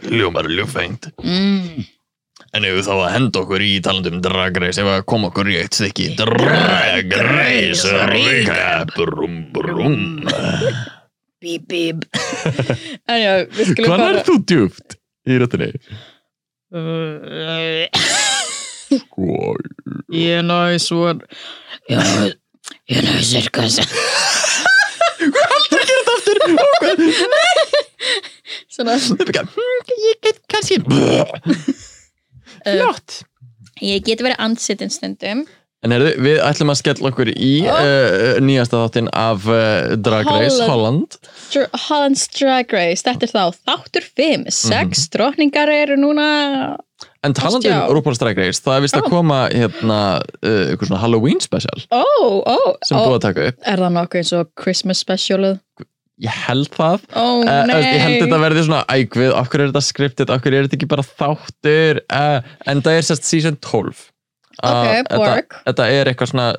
Ljómar 0.08 0.48
ljúfengt 0.50 1.10
Mm. 1.22 1.84
En 2.52 2.66
ef 2.68 2.74
við 2.76 2.84
þá 2.84 2.92
að 2.98 3.12
henda 3.14 3.40
okkur 3.40 3.62
í 3.64 3.70
talandum 3.84 4.18
Drag 4.24 4.58
Race 4.60 4.80
ef 4.82 4.88
að 4.92 5.04
koma 5.08 5.30
okkur 5.30 5.48
í 5.48 5.54
eitt 5.62 5.76
stykki 5.78 6.10
Drag 6.18 7.14
Race 7.30 7.92
Recap 8.10 8.92
Brum 8.98 9.38
brum 9.54 10.02
Bíp, 11.42 11.64
bíp. 11.66 12.04
en 13.10 13.18
já, 13.18 13.32
við 13.56 13.72
skulum 13.72 13.88
Hvað 13.90 14.04
er 14.06 14.18
þú 14.28 14.34
djúft 14.52 14.94
í 15.26 15.38
röttinni? 15.40 15.70
Sko, 18.92 19.56
Ég 20.12 20.38
er 20.42 20.44
næs 20.46 20.86
og... 20.92 21.24
Já, 21.90 21.98
ég 22.92 22.96
er 23.00 23.04
náðu 23.08 23.24
sirkas. 23.26 23.80
Svona, 28.72 28.94
ég 29.00 30.16
get 30.22 30.38
kannski 30.52 30.76
Flott 32.66 33.22
ég 33.82 34.04
get 34.06 34.22
verið 34.22 34.38
ansittin 34.42 34.92
stundum. 34.92 35.44
En 35.82 35.90
heyrðu, 35.90 36.12
við 36.22 36.36
ætlum 36.46 36.70
að 36.70 36.76
skella 36.78 37.08
okkur 37.10 37.30
í 37.32 37.54
uh, 37.66 38.36
nýjasta 38.44 38.84
þáttinn 38.84 39.08
af 39.18 39.48
uh, 39.50 39.96
Drag 39.98 40.28
Race 40.30 40.60
Holland. 40.68 41.16
Holland 41.16 41.16
Dr- 41.50 41.80
Holland's 41.88 42.28
Drag 42.36 42.70
Race, 42.70 43.02
þetta 43.02 43.26
er 43.26 43.32
þá 43.32 43.58
þáttur 43.66 44.06
5, 44.20 44.44
6 44.54 45.02
drottningar 45.16 45.72
eru 45.74 45.96
núna 45.98 46.28
En 47.26 47.34
talandi 47.34 47.70
um. 47.74 47.96
RuPaul's 47.96 48.20
Drag 48.22 48.38
Race, 48.38 48.62
það 48.62 48.78
er 48.78 48.84
vist 48.86 48.98
að 49.00 49.08
Ó. 49.08 49.10
koma 49.10 49.40
hérna, 49.50 49.98
uh, 50.22 50.62
eitthvað 50.68 50.92
svona 50.92 51.02
Halloween 51.02 51.42
special 51.42 51.82
ó, 51.90 52.04
ó, 52.46 52.56
sem 52.86 52.98
búið 53.02 53.16
að 53.18 53.24
taka 53.26 53.48
upp 53.50 53.68
er 53.74 53.82
það 53.82 53.96
nokkuð 53.98 54.22
eins 54.22 54.32
og 54.38 54.52
Christmas 54.62 55.02
specialið 55.02 55.58
Ég 56.20 56.34
held 56.46 56.68
það. 56.76 57.06
Ó 57.16 57.24
Uh, 57.42 57.70
ég 57.80 58.02
held 58.02 58.18
þetta 58.20 58.40
verði 58.42 58.64
svona 58.66 58.82
ægvið, 58.92 59.30
okkur 59.38 59.62
er 59.62 59.70
þetta 59.72 59.84
skriptið, 59.86 60.32
okkur 60.36 60.54
er 60.56 60.66
þetta 60.66 60.78
ekki 60.78 60.90
bara 60.90 61.06
þáttur? 61.06 62.02
Uh, 62.12 62.50
en 62.68 62.82
það 62.84 62.98
er 62.98 63.08
sérst 63.10 63.28
season 63.28 63.60
12 63.64 64.08
Uh, 64.62 65.00
Ok, 65.08 65.54
þetta, 65.64 65.86
er 65.88 66.10
eitthvað 66.10 66.28
svona 66.28 66.50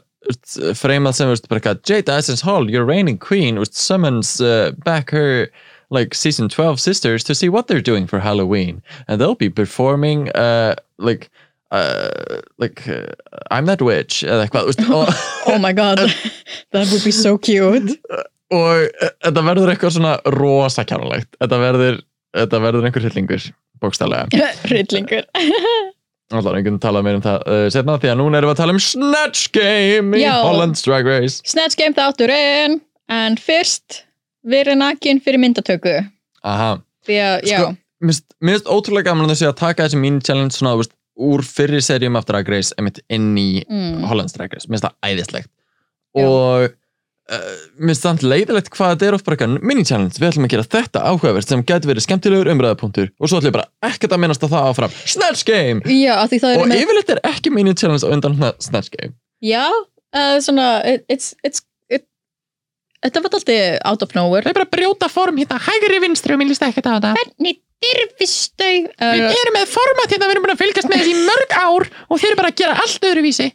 freymað 0.75 1.13
sem, 1.15 1.29
úst, 1.29 1.45
bara 1.47 1.75
Jade 1.85 2.09
Essence 2.11 2.41
Hall, 2.43 2.65
your 2.71 2.87
reigning 2.89 3.19
queen 3.21 3.59
úst, 3.61 3.77
summons 3.77 4.41
back 4.83 5.13
her 5.13 5.51
like 5.93 6.15
season 6.15 6.49
12 6.49 6.79
sisters 6.79 7.23
to 7.23 7.35
see 7.35 7.49
what 7.49 7.67
they're 7.67 7.79
doing 7.81 8.07
for 8.07 8.19
Halloween. 8.19 8.81
And 9.07 9.21
they'll 9.21 9.35
be 9.35 9.49
performing 9.49 10.29
uh, 10.31 10.75
like 10.97 11.29
uh, 11.71 12.41
like 12.57 12.87
uh, 12.87 13.13
I'm 13.51 13.65
that 13.67 13.81
witch 13.81 14.23
eða 14.23 14.47
eitthvað 14.47 14.73
oh 15.47 15.59
my 15.59 15.71
god. 15.71 15.99
That 16.71 16.89
would 16.91 17.03
be 17.03 17.11
so 17.11 17.37
cute 17.37 17.99
og 18.51 18.85
uh, 18.87 19.11
þetta 19.23 19.45
verður 19.47 19.73
eitthvað 19.73 19.95
svona 19.97 20.13
rosa 20.35 20.85
kjánulegt 20.87 21.37
þetta 21.39 21.59
verður, 21.61 21.99
þetta 22.37 22.63
verður 22.63 22.87
einhver 22.89 23.07
hillingur 23.07 23.49
bókstælega 23.83 24.43
hryllingur. 24.67 25.27
Alltaf 26.33 26.55
einhvern 26.55 26.79
talað 26.81 27.05
meira 27.05 27.19
um 27.19 27.25
það 27.25 27.43
uh, 27.51 27.65
setna 27.73 27.99
því 28.01 28.11
að 28.13 28.19
núna 28.21 28.39
erum 28.39 28.49
við 28.49 28.55
að 28.55 28.61
tala 28.63 28.73
um 28.75 28.81
Snatch 28.81 29.51
Game 29.53 30.17
í 30.17 30.23
Já. 30.23 30.33
Holland's 30.41 30.85
Drag 30.85 31.07
Race. 31.07 31.43
Snatch 31.45 31.77
Game 31.79 31.93
þátturinn 31.97 32.79
en 33.11 33.37
fyrst 33.37 34.01
verið 34.47 34.79
nakin 34.79 35.21
fyrir 35.23 35.41
myndatöku. 35.43 35.97
Aha, 36.47 36.75
því 37.07 37.19
að, 37.23 37.35
já, 37.47 37.57
Sko, 37.59 37.69
mér 38.03 38.57
finnst 38.57 38.71
ótrúlega 38.71 39.11
gaman 39.11 39.27
að 39.27 39.35
þessi 39.35 39.49
að 39.51 39.59
taka 39.61 39.87
þessi 39.87 39.99
mini 40.01 40.23
challenge 40.25 40.57
svona, 40.57 40.75
veist, 40.79 40.95
úr 41.13 41.43
fyrri 41.45 41.79
serjum 41.83 42.17
af 42.19 42.25
Drag 42.27 42.49
Race 42.49 42.75
einmitt 42.79 43.03
inn 43.13 43.31
í 43.37 43.61
mm, 43.63 44.07
Holland's 44.09 44.35
Drag 44.35 44.55
Race, 44.55 44.67
mér 44.67 44.79
finnst 44.79 44.87
það 44.89 45.11
æðislegt. 45.11 45.51
Já. 46.13 46.27
og 46.29 46.73
mér 47.23 47.93
finnst 47.93 48.03
það 48.03 48.23
leiðilegt 48.27 48.69
hvað 48.73 48.89
þetta 48.93 49.07
er 49.07 49.15
oft 49.15 49.25
bara 49.27 49.37
eitthvað 49.37 49.63
mini 49.63 49.85
challenge, 49.87 50.19
við 50.19 50.27
ætlum 50.27 50.47
að 50.47 50.53
gera 50.53 50.65
þetta 50.75 51.03
áhugavert 51.07 51.51
sem 51.53 51.63
getur 51.63 51.91
verið 51.93 52.03
skemmtilegur 52.03 52.51
umræðapunktur 52.51 53.11
og 53.15 53.31
svo 53.31 53.39
ætlum 53.39 53.53
ég 53.53 53.55
bara 53.55 53.91
ekkert 53.91 54.15
að 54.15 54.23
minnast 54.25 54.43
á 54.43 54.47
það 54.51 54.67
áfram. 54.71 54.97
Snatch 55.13 55.45
Game! 55.47 55.79
Já, 55.87 56.17
af 56.19 56.33
því 56.33 56.41
það 56.43 56.57
og 56.59 56.67
með 56.67 56.83
yfirleitt 56.83 57.13
er 57.15 57.21
ekki 57.31 57.53
mini 57.55 57.75
challenge 57.79 58.03
á 58.03 58.11
undan 58.11 58.35
Snatch 58.59 58.91
Game. 58.91 59.15
Já, 59.43 59.63
uh, 59.71 60.35
svona 60.43 60.67
it, 60.87 61.07
it's, 61.07 61.31
it's, 61.47 61.63
it, 61.87 62.03
þetta 63.07 63.23
var 63.23 63.39
alltaf 63.39 63.55
out 63.87 64.03
of 64.03 64.17
nowhere. 64.19 64.43
Er 64.43 64.59
bara 64.59 64.67
að 64.67 64.75
brjóta 64.75 65.11
form 65.11 65.39
hérna 65.39 65.61
hægri 65.63 66.03
vinstri 66.03 66.35
og 66.35 66.43
mér 66.43 66.51
líst 66.51 66.67
ekkert 66.67 66.91
á 66.91 66.99
þetta. 66.99 67.15
Hvernig 67.21 67.61
dyrfistau 67.83 68.75
Við 68.83 69.25
uh, 69.25 69.35
erum 69.41 69.57
með 69.57 69.71
format 69.71 70.11
hérna, 70.11 70.27
við 70.27 70.35
erum 70.35 70.45
búin 70.45 70.55
að 70.55 70.63
fylgjast 70.63 70.91
með 70.91 71.01
þessi 71.03 71.13
í 71.15 71.23
mörg 71.27 71.55
ár 71.55 71.87
og 72.07 72.19
þeir 72.19 72.29
eru 72.29 72.39
bara 72.39 72.51
að 72.51 72.59
gera 72.61 72.77
allt 72.83 73.07
öðruvísi. 73.09 73.49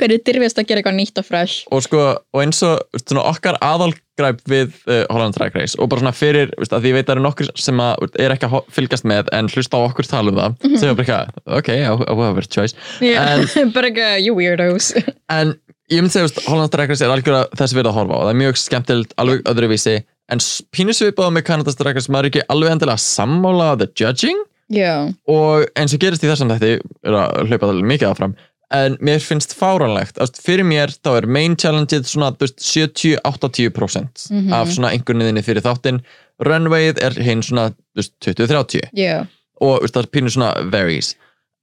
Hvernig 0.00 0.22
dyrfist 0.26 0.58
að 0.60 0.66
gera 0.70 0.82
eitthvað 0.82 0.96
nýtt 0.98 1.20
og 1.22 1.26
fresh. 1.28 1.66
Og 1.72 1.82
sko, 1.86 2.00
og 2.32 2.42
eins 2.42 2.62
og 2.66 3.02
svona, 3.02 3.24
okkar 3.30 3.58
aðalgræp 3.64 4.40
við 4.50 4.72
uh, 4.88 5.02
Holland 5.12 5.36
Drag 5.36 5.54
Race 5.56 5.76
og 5.80 5.88
bara 5.92 6.02
svona 6.04 6.14
fyrir, 6.16 6.52
veist, 6.60 6.72
að 6.76 6.84
því 6.86 6.92
ég 6.92 6.96
veit 6.98 7.04
að 7.04 7.10
það 7.10 7.14
eru 7.16 7.24
nokkur 7.26 7.50
sem 7.66 7.82
að, 7.84 8.06
er 8.26 8.34
ekki 8.36 8.48
að 8.50 8.56
fylgjast 8.76 9.08
með 9.12 9.30
en 9.36 9.50
hlusta 9.52 9.78
á 9.78 9.86
okkur 9.88 10.08
tala 10.10 10.32
um 10.34 10.40
það, 10.40 10.58
sem 10.80 10.90
er 10.92 10.98
bara 10.98 11.06
eitthvað, 11.06 11.54
ok, 11.60 11.70
áhugavert 12.10 12.52
choice. 12.56 12.76
yeah. 13.04 13.44
bara 13.76 13.90
eitthvað, 13.92 14.18
you 14.26 14.36
weirdos. 14.38 14.92
En 15.36 15.54
ég 15.92 16.02
myndi 16.02 16.16
segja, 16.16 16.26
veist, 16.26 16.42
Holland 16.50 16.72
Drag 16.74 16.90
Race 16.90 17.04
er 17.06 17.12
algjörða 17.14 17.44
þess 17.60 17.76
við 17.76 17.88
að 17.90 17.96
horfa 18.00 18.18
á, 18.18 18.22
það 18.26 18.32
er 18.34 18.40
mjög 18.42 18.60
skemmtilegt, 18.62 19.16
alveg 19.22 19.44
öðruvísi, 19.52 19.96
en 20.34 20.40
s- 20.42 20.60
pínu 20.74 20.94
svipað 20.96 21.30
með 21.36 21.44
Kanadas 21.46 21.78
Drag 21.78 21.94
Race, 21.98 22.10
maður 22.10 22.26
er 22.26 22.32
ekki 22.32 22.46
alveg 22.50 22.72
endilega 22.74 22.98
sammála 23.04 23.68
the 23.78 23.86
judging, 24.00 24.40
já, 24.74 24.94
og 25.30 25.68
eins 25.78 25.94
og 25.94 26.00
gerist 26.02 26.24
í 26.26 26.30
þessum 26.30 26.50
þetta 26.50 26.72
er 27.06 27.14
að 27.20 27.46
hlaupa 27.52 27.68
mikið 27.86 28.08
áfram 28.10 28.32
en 28.74 28.96
mér 29.00 29.20
finnst 29.22 29.52
fáranlegt 29.54 30.18
fyrir 30.42 30.64
mér 30.66 30.90
þá 31.04 31.10
er 31.20 31.26
main 31.26 31.54
challengeið 31.56 32.06
svona 32.10 32.32
þú 32.34 32.46
veist, 32.46 32.58
70-80% 32.66 34.26
Mhm. 34.30 34.52
af 34.52 34.68
svona 34.68 34.90
einhverniðinni 34.92 35.42
fyrir 35.44 35.62
þáttinn. 35.62 36.00
Runwayið 36.42 36.98
er 37.02 37.12
hinn 37.22 37.42
svona 37.42 37.70
þú 37.70 38.00
veist, 38.02 38.12
20-30 38.20 38.90
já. 38.96 39.26
Og 39.60 39.80
veist, 39.80 39.94
það 39.94 40.02
er 40.02 40.10
pínu 40.12 40.30
svona 40.34 40.70
varies. 40.70 41.14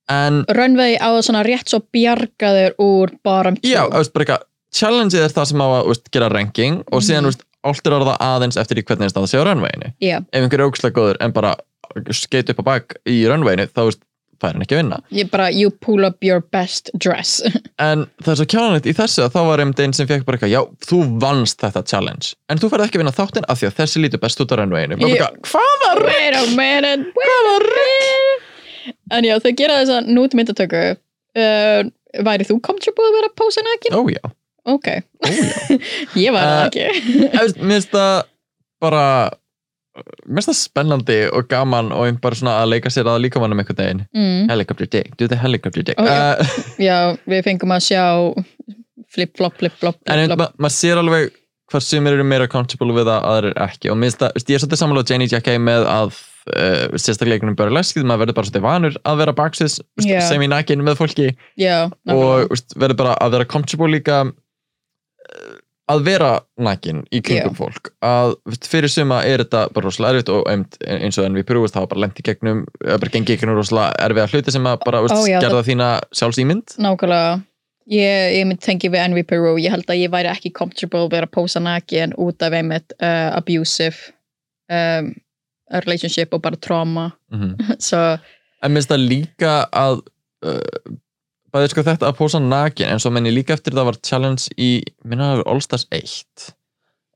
En 0.09 0.45
runway 0.49 0.97
á 0.97 1.07
að 1.13 1.23
svona 1.27 1.43
rétt 1.45 1.69
svo 1.69 1.79
bjargaður 1.93 2.73
úr 2.79 3.11
bara 3.23 3.51
eitthvað 4.25 4.43
challengeið 4.73 5.23
er 5.27 5.29
það 5.35 5.45
sem 5.47 5.59
á 5.61 5.67
að 5.67 5.87
veist, 5.87 6.11
gera 6.11 6.29
ranking 6.29 6.83
og 6.91 7.01
síðan 7.01 7.23
Mhm. 7.23 7.25
þú 7.25 7.31
veist, 7.33 7.43
áltur 7.63 7.93
það 8.05 8.17
aðeins 8.19 8.57
eftir 8.57 8.77
í 8.77 8.83
hvernig 8.83 9.11
það 9.13 9.27
sé 9.27 9.37
á 9.39 9.43
runwayinu. 9.45 9.93
Já, 10.01 10.17
ef 10.33 10.43
einhver 10.43 10.59
er 10.59 10.69
ógslag 10.69 10.91
góður 10.93 11.17
en 11.21 11.31
bara 11.31 11.55
skeit 12.11 12.49
upp 12.49 12.59
á 12.59 12.63
bak 12.63 12.95
í 13.05 13.25
runwayinu 13.27 13.67
þá 13.71 13.85
veist, 13.87 13.99
fær 14.43 14.53
hann 14.57 14.65
ekki 14.65 14.75
að 14.77 14.81
vinna. 14.83 14.99
Ég 15.15 15.29
bara, 15.33 15.47
you 15.55 15.71
pull 15.83 16.05
up 16.07 16.23
your 16.27 16.43
best 16.53 16.91
dress. 17.01 17.39
En 17.83 18.03
það 18.23 18.31
er 18.35 18.37
svo 18.39 18.45
kjánalegt 18.53 18.85
í 18.87 18.93
þessu 18.95 19.23
að 19.25 19.33
þá 19.33 19.39
var 19.49 19.63
einmitt 19.63 19.79
einn 19.83 19.95
sem 19.97 20.07
fekk 20.07 20.23
bara 20.27 20.37
eitthvað, 20.37 20.51
já, 20.53 20.61
þú 20.87 20.99
vannst 21.23 21.63
þetta 21.63 21.81
challenge, 21.89 22.33
en 22.53 22.61
þú 22.61 22.69
færði 22.71 22.85
ekki 22.87 22.99
að 22.99 23.03
vinna 23.03 23.15
þáttinn 23.17 23.47
af 23.49 23.59
því 23.59 23.69
að 23.71 23.77
þessi 23.81 24.03
lítur 24.03 24.21
best 24.23 24.43
út 24.43 24.53
á 24.53 24.55
Ég- 24.59 25.17
eitthvað, 25.17 25.39
Hvaða 25.49 25.89
rugg? 25.97 26.07
wait 26.11 26.37
a 26.37 26.43
minute 26.53 27.09
wait 27.17 27.33
a 27.33 27.57
minute. 27.57 28.45
en 29.17 29.27
já, 29.27 29.35
þau 29.43 29.51
gera 29.63 29.79
þess 29.81 29.95
að 29.97 30.11
nút 30.15 30.37
myndatöku 30.37 30.83
uh, 30.93 31.81
væri 32.29 32.47
þú 32.47 32.59
comfortable 32.69 33.09
að 33.09 33.17
vera 33.17 33.31
að 33.31 33.35
pósa 33.41 33.65
nakin? 33.65 33.97
Ó 33.97 34.01
já, 34.13 34.23
ok, 34.75 34.87
já. 34.93 35.01
ég 36.27 36.35
var 36.35 36.45
það 36.45 36.59
Uh, 36.59 36.65
ekki. 36.69 36.85
Mér 37.65 37.73
finnst 37.73 37.91
það 37.97 38.13
bara, 38.83 39.05
finnst 40.25 40.49
það 40.49 40.57
spennandi 40.57 41.17
og 41.29 41.47
gaman 41.51 41.91
og 41.93 42.07
einn 42.07 42.17
bara 42.23 42.37
svona 42.39 42.55
að 42.63 42.71
leika 42.73 42.91
sér 42.93 43.09
að 43.11 43.21
líka 43.27 43.41
mannum 43.43 43.61
einhvern 43.61 43.77
veginn. 43.83 44.03
mm, 44.15 44.49
Helicopter 44.49 44.89
dick, 44.89 45.13
do 45.19 45.27
the 45.29 45.37
helicopter 45.37 45.83
dick. 45.85 45.99
Já. 46.01 46.39
Uh, 46.39 46.57
já, 46.89 46.97
við 47.29 47.43
fengum 47.45 47.75
að 47.75 47.85
sjá 47.91 48.03
flip-flop, 49.13 49.57
flip-flop 49.61 49.97
en 50.07 50.17
einmitt, 50.19 50.33
flip-flop. 50.33 50.57
ma 50.57 50.67
maður 50.67 50.77
sér 50.79 51.01
alveg 51.03 51.31
hvað 51.73 51.85
sumir 51.87 52.13
eru 52.17 52.25
meira 52.27 52.49
comfortable 52.51 52.93
við 52.93 53.07
það, 53.09 53.23
aðrir 53.31 53.55
ekki. 53.65 53.89
Og 53.89 53.97
þú 53.97 54.03
veist, 54.05 54.49
ég 54.51 54.57
er 54.57 54.61
svolítið 54.61 54.81
sammála 54.81 55.01
á 55.05 55.09
Janie 55.09 55.29
Jackie 55.31 55.61
með 55.61 55.87
að 55.89 56.11
uh, 56.13 56.97
sérstaklega 57.01 57.39
einhvern 57.39 57.57
burleskið, 57.57 58.05
maður 58.05 58.25
verður 58.25 58.37
bara 58.37 58.49
svolítið 58.49 58.65
vanur 58.67 58.97
að 59.09 59.21
vera 59.23 59.35
baksins 59.37 59.79
Já. 60.05 60.19
sem 60.27 60.43
í 60.43 60.49
nakin 60.51 60.83
með 60.85 60.99
fólki. 61.01 61.31
já, 61.57 61.87
og 62.13 62.53
verður 62.75 62.99
bara 62.99 63.15
að 63.23 63.37
vera 63.37 63.49
comfortable 63.55 63.89
líka 63.95 64.19
að 65.91 66.03
vera 66.05 66.31
nakin 66.63 67.01
í 67.11 67.19
kringum 67.25 67.55
fólk 67.57 67.91
að 68.05 68.35
veist, 68.47 68.67
fyrir 68.71 68.91
suma 68.91 69.21
er 69.27 69.43
þetta 69.43 69.65
bara 69.75 69.89
rosalega 69.89 70.15
erfitt 70.15 70.31
og 70.31 70.47
eins 70.49 71.19
og 71.19 71.27
en 71.27 71.39
við 71.39 71.47
prúfust 71.49 71.75
það 71.75 71.85
var 71.85 71.91
bara 71.93 72.03
lent 72.05 72.21
í 72.21 72.27
gegnum, 72.27 72.61
eða 72.85 72.99
bara 73.01 73.15
gengi 73.15 73.33
í 73.35 73.39
gegnum 73.39 73.57
rosalega 73.59 74.05
erfiða 74.05 74.29
hluti 74.31 74.53
sem 74.55 74.69
að 74.69 74.77
bara 74.85 75.01
veist, 75.05 75.17
Ó, 75.17 75.27
já, 75.27 75.39
gerða 75.43 75.65
þína 75.67 75.89
sjálfsýmynd 76.15 76.77
nákvæmlega. 76.83 77.41
Ég, 77.91 78.37
ég 78.37 78.45
mynd 78.47 78.61
tengi 78.63 78.87
við 78.87 79.01
Envy 79.03 79.25
Peru 79.27 79.57
ég 79.59 79.73
held 79.73 79.89
að 79.91 79.99
ég 79.99 80.11
væri 80.13 80.31
ekki 80.31 80.53
comfortable 80.55 81.09
við 81.11 81.25
að 81.25 81.33
pósa 81.35 81.59
nakin 81.59 82.15
út 82.15 82.45
af 82.45 82.55
einmitt 82.55 82.95
uh, 83.01 83.35
abusive 83.35 84.13
um, 84.71 85.11
relationship 85.83 86.31
og 86.31 86.45
bara 86.45 86.59
trauma. 86.63 87.11
Mm 87.33 87.75
svo 87.81 87.99
en 88.63 88.71
minnst 88.73 88.91
það 88.91 89.07
líka 89.11 89.53
að 89.75 90.01
uh, 90.47 90.93
bæði 91.53 91.69
sko 91.71 91.85
þetta 91.85 92.09
að 92.09 92.17
pósa 92.17 92.41
nakin 92.41 92.89
en 92.89 93.01
svo 93.01 93.11
menn 93.13 93.29
ég 93.29 93.37
líka 93.37 93.55
eftir 93.57 93.75
það 93.77 93.91
var 93.91 94.01
challenge 94.05 94.49
í 94.57 94.71
minna 95.05 95.31
það 95.31 95.41
var 95.43 95.53
All 95.53 95.63
Stars 95.65 95.87
1 95.93 96.49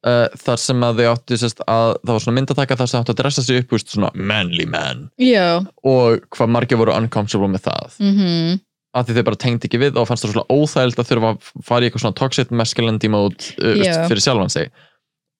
uh, 0.07 0.27
þar 0.43 0.61
sem 0.61 0.85
að 0.87 1.01
þau 1.01 1.09
áttu 1.13 1.39
sérst 1.41 1.63
að 1.65 1.95
það 2.03 2.13
var 2.13 2.23
svona 2.25 2.37
myndataka 2.39 2.77
þar 2.79 2.91
sem 2.91 3.01
áttu 3.01 3.15
að 3.15 3.19
dressa 3.23 3.45
sig 3.45 3.61
upp 3.63 3.75
úst, 3.77 3.91
svona 3.93 4.11
manly 4.13 4.67
man. 4.69 5.07
Já, 5.21 5.63
og 5.87 6.23
hvað 6.35 6.53
margir 6.53 6.81
voru 6.81 6.95
uncomfortable 6.95 7.51
með 7.55 7.67
það. 7.69 7.99
Mhm. 8.03 8.63
Af 8.97 9.05
því 9.05 9.17
þau 9.17 9.25
bara 9.27 9.37
tengd 9.43 9.65
ekki 9.67 9.77
við 9.81 9.97
og 9.99 10.07
fannst 10.09 10.25
það 10.25 10.31
svona 10.33 10.53
óþægild 10.57 11.01
að 11.01 11.09
þurfa 11.11 11.31
að 11.33 11.49
fara 11.67 11.83
í 11.83 11.89
eitthvað 11.89 12.03
svona 12.05 12.17
toxic 12.17 12.53
masculinity 12.55 13.09
mode 13.13 13.51
uh, 13.59 13.73
veist, 13.75 13.91
Já. 13.91 14.05
fyrir 14.09 14.23
sjálfan 14.23 14.53
sig 14.53 14.71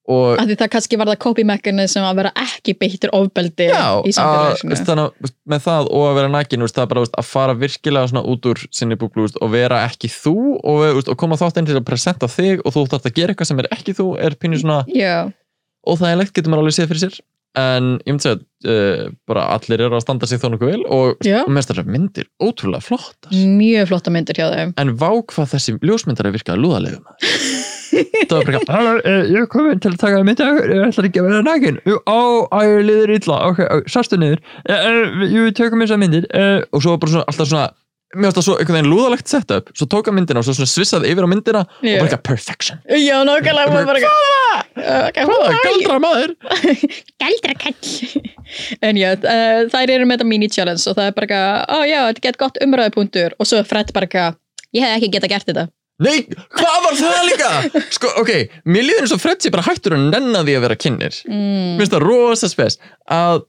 og 0.07 0.39
Af 0.39 0.47
því 0.47 0.57
það 0.61 0.71
kannski 0.75 0.99
var 0.99 1.11
það 1.11 1.19
copy 1.25 1.43
mechanism 1.47 2.05
að 2.07 2.21
vera 2.21 2.31
ekki 2.43 2.75
beittur 2.79 3.13
ofbeldi 3.17 3.67
Já, 3.67 3.99
í 4.07 4.13
að, 4.15 4.35
að 4.63 5.01
veist, 5.19 5.37
með 5.49 5.65
það 5.65 5.89
og 5.91 6.05
að 6.07 6.19
vera 6.21 6.33
nækin 6.35 6.67
það 6.67 6.83
er 6.83 6.91
bara 6.93 7.03
veist, 7.03 7.17
að 7.19 7.29
fara 7.31 7.57
virkilega 7.59 8.23
út 8.23 8.51
úr 8.51 8.63
sinni 8.71 8.99
búblu 8.99 9.27
veist, 9.27 9.39
og 9.43 9.51
vera 9.55 9.83
ekki 9.87 10.11
þú 10.13 10.37
og, 10.61 10.83
veist, 10.85 11.11
og 11.11 11.19
koma 11.19 11.39
þátt 11.39 11.59
inn 11.61 11.67
til 11.69 11.79
að 11.79 11.87
presenta 11.89 12.31
þig 12.31 12.63
og 12.63 12.75
þú 12.75 12.85
þarft 12.93 13.09
að 13.11 13.17
gera 13.19 13.35
eitthvað 13.35 13.51
sem 13.51 13.63
er 13.63 13.71
ekki 13.75 13.97
þú 13.97 14.07
er 14.23 14.37
pínu 14.39 14.61
svona 14.63 14.83
Já, 14.95 15.27
óþægilegt 15.87 16.35
getur 16.35 16.53
maður 16.53 16.67
alveg 16.67 16.77
séð 16.77 16.93
fyrir 16.93 17.03
sér. 17.07 17.19
En 17.57 17.85
ég 18.05 18.13
myndi 18.13 18.29
að 18.29 18.41
uh, 18.69 19.05
bara 19.25 19.47
allir 19.55 19.81
eru 19.81 19.97
að 19.97 20.03
standa 20.03 20.27
sig 20.29 20.37
þó 20.41 20.51
nokkuð 20.53 20.73
vel 20.75 20.83
og 20.93 21.23
og 21.25 21.53
mest 21.55 21.71
þessar 21.71 21.87
myndir 21.89 22.27
ótrúlega 22.43 22.85
flottar. 22.85 23.33
Mjög 23.33 23.87
flotta 23.89 24.13
myndir 24.13 24.37
hjá 24.37 24.51
þeim. 24.51 24.75
en 24.77 24.91
vá 24.99 25.09
hvað 25.31 25.55
þessi 25.55 25.77
ljósmyndar 25.81 26.29
er 26.29 26.35
virkaði 26.37 26.61
lúðalegum 26.61 27.07
það 28.27 28.35
var 28.37 28.47
bara 28.51 28.61
Halló, 28.77 28.93
eh, 29.01 29.23
ég 29.33 29.41
er 29.41 29.49
komin 29.51 29.81
til 29.83 29.93
að 29.93 29.99
taka 30.03 30.21
myndi 30.27 30.45
ég 30.45 30.85
ætla 30.89 31.07
ekki 31.09 31.23
að 31.23 31.27
vera 31.29 31.41
nægin 31.47 31.81
á, 31.87 32.19
á, 32.51 32.59
ég 32.67 32.85
liður 32.87 33.15
illa, 33.17 33.41
ok, 33.51 33.65
sastu 33.91 34.19
niður. 34.21 34.41
Ég 34.67 35.51
tökum 35.57 35.83
þessar 35.83 36.01
myndir 36.01 36.29
eh, 36.31 36.61
og 36.71 36.83
svo 36.83 36.97
bara 37.01 37.15
svona, 37.17 37.27
alltaf 37.31 37.51
svona 37.51 37.67
mér 38.15 38.29
finnst 38.29 38.37
það 38.39 38.45
svo 38.45 38.55
einhvern 38.55 38.77
veginn 38.77 38.91
lúðalegt 38.91 39.31
setup. 39.31 39.71
Svo 39.75 39.87
tók 39.91 40.07
hann 40.07 40.15
myndina 40.15 40.39
og 40.39 40.47
svo 40.47 40.55
svona 40.55 40.71
svissaði 40.71 41.11
yfir 41.11 41.27
á 41.27 41.29
myndina 41.29 41.63
og 41.65 41.83
Já. 41.83 41.97
bara 41.97 42.07
eitthvað 42.07 42.23
perfection. 42.29 42.79
Já, 42.87 43.17
nákvæmlega, 43.27 44.13
Hvaða? 45.27 45.55
Galdra 45.65 45.99
maður? 46.01 46.35
Galdrakall. 47.21 48.21
En 48.85 48.99
já, 48.99 49.11
uh, 49.17 49.65
þær 49.73 49.95
eru 49.97 50.07
með 50.07 50.21
þetta 50.21 50.29
mini-challenge 50.31 50.85
og 50.87 50.99
það 50.99 51.09
er 51.09 51.17
bara 51.17 51.27
eitthvað, 51.27 51.65
ó 51.67 51.77
já, 51.89 51.99
þetta 52.07 52.25
get 52.27 52.39
gott 52.43 52.61
umræðupunktur. 52.63 53.35
Og 53.41 53.49
svo 53.49 53.63
Fred 53.67 53.91
bara 53.95 54.07
eitthvað, 54.07 54.39
ég 54.77 54.87
hef 54.87 54.95
ekki 55.01 55.11
geta 55.17 55.31
gert 55.33 55.51
þetta 55.51 55.67
Nei, 55.97 56.27
hvað 56.53 56.81
var 56.83 56.97
það 56.99 57.21
líka? 57.25 57.51
Sko, 57.95 58.09
ok, 58.21 58.33
mér 58.69 58.85
líður 58.85 59.05
eins 59.07 59.13
og 59.15 59.21
Fred 59.21 59.41
sé 59.41 59.49
bara 59.53 59.65
hættur 59.65 59.95
að 59.97 60.09
nenna 60.11 60.43
því 60.45 60.57
að 60.59 60.65
vera 60.67 60.77
kynir 60.77 61.21
mm. 61.25 61.39
Mér 61.73 61.81
finnst 61.81 61.95
það 61.95 62.03
rosa 62.05 62.49
spes 62.51 62.77
að, 63.09 63.41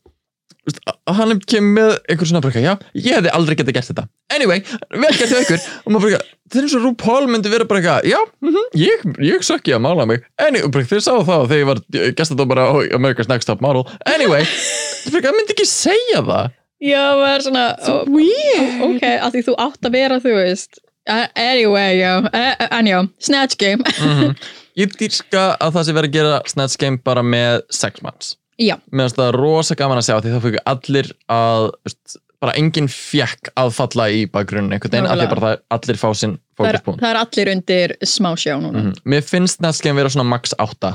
veist, 0.64 0.80
að 0.88 1.18
hann 1.18 1.42
kemur 1.44 1.74
með 1.76 1.92
einhver 2.08 2.30
svona 2.30 2.42
bara 2.46 2.62
já, 2.64 2.70
ég 2.96 3.18
hefði 3.18 3.34
aldrei 3.36 3.58
getað 3.58 3.76
gert 3.76 3.90
þetta. 3.92 4.06
Anyway, 4.32 4.64
vel 4.96 5.12
gert 5.18 5.34
hjá 5.34 5.42
ykkur. 5.42 5.68
Og 5.84 5.92
maður 5.92 6.06
bara 6.08 6.22
það 6.24 6.62
er 6.62 6.68
eins 6.70 6.78
og 6.78 6.86
RuPaul 6.86 7.28
myndi 7.34 7.52
vera 7.52 7.68
bara 7.68 8.00
já, 8.08 8.18
mm 8.40 8.58
ég, 8.80 9.06
ég 9.28 9.44
sökki 9.44 9.76
að 9.76 9.84
mála 9.84 10.08
mig. 10.08 10.24
Anyway, 10.40 10.72
bara, 10.72 10.88
þeir 10.88 11.04
sáu 11.04 11.20
það 11.28 11.46
þegar 11.52 11.60
ég 11.60 11.70
var 11.74 11.84
gestadómara 12.22 12.68
á 12.72 12.74
America's 12.96 13.28
Next 13.28 13.52
Top 13.52 13.60
Model. 13.60 13.84
Anyway, 14.08 14.48
það 15.04 15.20
bara 15.20 15.36
myndi 15.36 15.52
ekki 15.52 15.68
segja 15.68 16.24
það? 16.24 16.56
Já, 16.78 17.04
maður 17.18 17.32
er 17.36 17.44
svona 17.44 17.70
ó, 17.76 17.94
Weird. 18.08 18.84
Ok, 18.88 19.08
af 19.18 19.32
því 19.34 19.48
þú 19.50 19.60
átt 19.68 19.88
að 19.88 19.96
vera, 19.98 20.22
þú 20.22 20.36
veist 20.38 20.78
uh, 21.08 21.26
Anyway, 21.34 21.98
já, 21.98 22.12
uh, 22.24 22.68
en 22.78 22.86
já 22.86 22.98
Snatch 23.18 23.56
Game. 23.60 23.82
Mhm. 23.98 24.36
Ég 24.78 24.92
dýrska 24.94 25.56
að 25.58 25.72
það 25.74 25.84
sé 25.88 25.92
verið 25.96 26.08
að 26.12 26.14
gera 26.14 26.34
Snatch 26.46 26.76
Game 26.78 27.00
bara 27.02 27.22
með 27.26 27.62
sex 27.74 27.98
manns. 28.04 28.36
Já, 28.58 28.76
mér 28.92 29.08
finnst 29.08 29.16
það 29.18 29.32
rosa 29.34 29.74
gaman 29.78 29.98
að 29.98 30.06
sjá 30.06 30.16
því 30.22 30.30
þá 30.34 30.40
fyrir 30.44 30.62
allir 30.70 31.08
að 31.34 31.64
veist, 31.86 32.18
bara 32.38 32.52
enginn 32.60 32.86
fjekk 32.90 33.50
að 33.58 33.72
falla 33.74 34.06
í 34.14 34.20
bakgrunn 34.30 34.70
einhvern 34.70 34.92
veginn, 34.94 35.08
Nákvæmlega. 35.08 35.32
bara 35.34 35.42
það 35.48 35.64
allir 35.74 35.98
fá 35.98 36.08
sinn 36.14 36.36
það 36.38 36.68
fókuspunkt. 36.68 37.00
það 37.02 37.10
er 37.10 37.18
allir 37.24 37.50
undir 37.56 37.94
smá 38.06 38.30
sjá 38.38 38.54
núna. 38.62 38.84
Mm 38.84 38.94
mér 39.14 39.26
finnst 39.26 39.58
næstskeiðin 39.62 39.98
vera 39.98 40.12
svona 40.14 40.28
max 40.30 40.54
8 40.58 40.92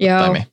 Já, 0.00 0.16
dæmi. 0.24 0.46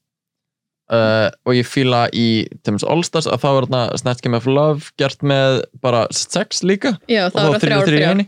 Uh, 0.90 1.30
og 1.46 1.54
ég 1.54 1.68
fíla 1.70 2.08
í 2.18 2.48
Timmins 2.66 2.84
Allstars 2.84 3.28
að 3.30 3.40
þá 3.44 3.48
er 3.52 3.66
þarna 3.68 3.82
Snatch 4.02 4.24
Game 4.26 4.36
of 4.40 4.48
Love 4.50 4.90
gert 4.98 5.22
með 5.22 5.62
bara 5.84 6.08
sex 6.12 6.64
líka. 6.66 6.96
Já, 7.08 7.28
það 7.30 7.52
var 7.54 7.62
þrjár 7.64 7.88
þrjár 7.92 8.24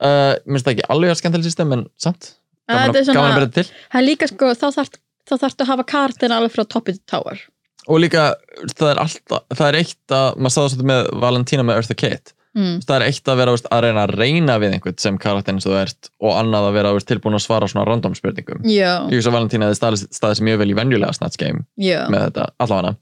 uh, 0.00 0.34
mér 0.44 0.56
finnst 0.56 0.68
það 0.68 0.74
ekki 0.76 0.90
alveg 0.96 1.14
að 1.14 1.20
skemmtileg 1.20 1.48
system 1.48 1.76
en 1.76 1.86
samt, 2.00 2.34
Að 2.70 2.80
gaman, 2.80 2.98
að- 3.00 3.14
gaman 3.14 3.30
að 3.30 3.38
byrja 3.38 3.54
til. 3.58 3.66
Það 3.92 4.00
er 4.00 4.06
líka 4.06 4.30
sko, 4.30 4.50
þá 4.54 4.66
þarf 4.78 4.98
þá 5.30 5.34
þarftu 5.44 5.64
að 5.64 5.70
hafa 5.70 5.86
kartin 5.92 6.34
alveg 6.34 6.52
frá 6.54 6.64
toppið 6.66 6.98
til 7.00 7.06
tower. 7.10 7.46
Og 7.90 8.02
líka 8.02 8.26
það 8.74 8.90
er 8.92 9.00
alltaf, 9.04 9.46
það 9.56 9.66
er 9.68 9.80
eitt 9.80 10.14
að 10.14 10.28
maður 10.36 10.54
sagði 10.56 10.74
svolítið 10.74 10.90
með 10.90 11.08
Valentína 11.22 11.64
með 11.66 11.80
Eartha 11.80 11.96
Kitt 11.98 12.34
mm. 12.56 12.80
það 12.86 12.96
er 12.96 13.04
eitt 13.06 13.30
að 13.30 13.40
vera 13.40 13.54
veist, 13.54 13.68
að 13.70 13.82
reyna 13.86 14.04
að 14.04 14.12
reyna 14.18 14.56
við 14.62 14.74
einhvern 14.76 14.98
sem 15.02 15.18
karakterin 15.20 15.62
þú 15.62 15.74
ert 15.80 16.10
og 16.22 16.36
annað 16.38 16.68
að 16.68 16.76
vera 16.78 16.92
veist, 16.96 17.08
tilbúin 17.10 17.38
að 17.38 17.44
svara 17.44 17.70
svona 17.70 17.86
random 17.88 18.16
spurningum. 18.18 18.62
Já, 18.66 18.92
ég 19.10 19.16
veist 19.16 19.30
að 19.30 19.36
Valentína 19.36 19.70
hefði 19.70 20.10
sér 20.18 20.46
mjög 20.48 20.62
vel 20.62 20.70
í 20.72 20.76
venjulega 20.78 21.16
Snatch 21.16 21.40
Game 21.40 21.64
já. 21.80 22.02
með 22.12 22.28
þetta 22.28 22.46
allavega. 22.66 22.94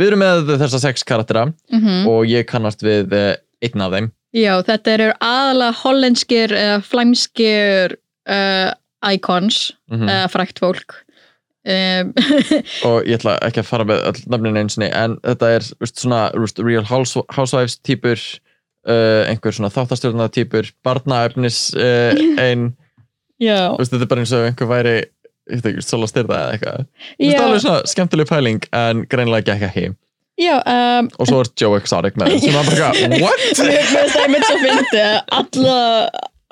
Við 0.00 0.10
erum 0.10 0.24
með 0.24 0.54
þessa 0.64 0.82
sex 0.86 1.06
karaktera 1.08 1.46
mm 1.72 2.08
og 2.12 2.26
ég 2.26 2.46
kannast 2.48 2.82
við 2.84 3.12
eh, 3.16 3.36
einn 3.62 3.84
af 3.84 3.92
þeim 3.94 4.10
Já, 4.32 4.54
þetta 4.64 4.92
eru 4.96 5.08
aðalega 5.20 5.78
hollenskir 5.82 6.54
eða 6.56 6.76
flæmskir 6.86 7.96
uh, 8.28 8.70
icons 9.12 9.72
mm 9.92 10.08
eða 10.08 10.28
frækt 10.32 10.62
fólk. 10.62 10.94
Um, 11.62 12.10
og 12.88 13.04
ég 13.06 13.20
ætla 13.20 13.36
ekki 13.46 13.62
að 13.62 13.68
fara 13.68 13.86
með 13.86 14.00
öll 14.08 14.22
nöfnin 14.32 14.58
einsinni 14.58 14.88
en 14.98 15.14
þetta 15.22 15.50
er 15.58 15.66
veist, 15.78 16.00
svona 16.00 16.24
veist, 16.34 16.58
Real 16.58 16.88
House, 16.88 17.20
Housewives 17.30 17.76
típur 17.86 18.18
uh, 18.18 19.22
einhver 19.30 19.54
svona 19.54 19.70
þáttastjórnað 19.70 20.32
típur 20.40 20.72
barnaefnis 20.82 21.68
uh, 21.76 22.16
ein. 22.42 22.72
Já, 23.42 23.76
veist, 23.78 23.92
þetta 23.92 24.08
er 24.08 24.10
bara 24.10 24.24
eins 24.24 24.34
og 24.34 24.48
einhver 24.48 24.72
væri 24.72 24.96
ég 24.96 25.60
veit 25.60 25.70
ekki, 25.72 25.84
sola 25.86 26.08
styrða 26.10 26.40
eða 26.40 26.56
eitthvað. 26.56 26.88
Þetta 27.18 27.36
er 27.36 27.46
alveg 27.46 27.64
svona 27.66 27.92
skemmtileg 27.92 28.30
pæling 28.30 28.66
en 28.80 29.04
greinilega 29.10 29.52
gekk 29.52 29.68
ekki 29.68 29.86
já 30.40 30.54
um, 30.64 31.08
og 31.20 31.28
svo 31.28 31.40
er 31.44 31.50
Joe 31.60 31.78
Exotic 31.80 32.16
með 32.20 32.36
sem 32.40 32.56
er 32.56 32.68
bara 32.68 32.90
eitthvað, 32.92 33.16
what? 33.24 33.42
Mér 33.60 33.88
finnst 33.92 34.14
það 34.16 34.22
einmitt 34.26 34.46
svo 34.48 34.56
fyndi 34.62 35.02
alla, 35.38 35.76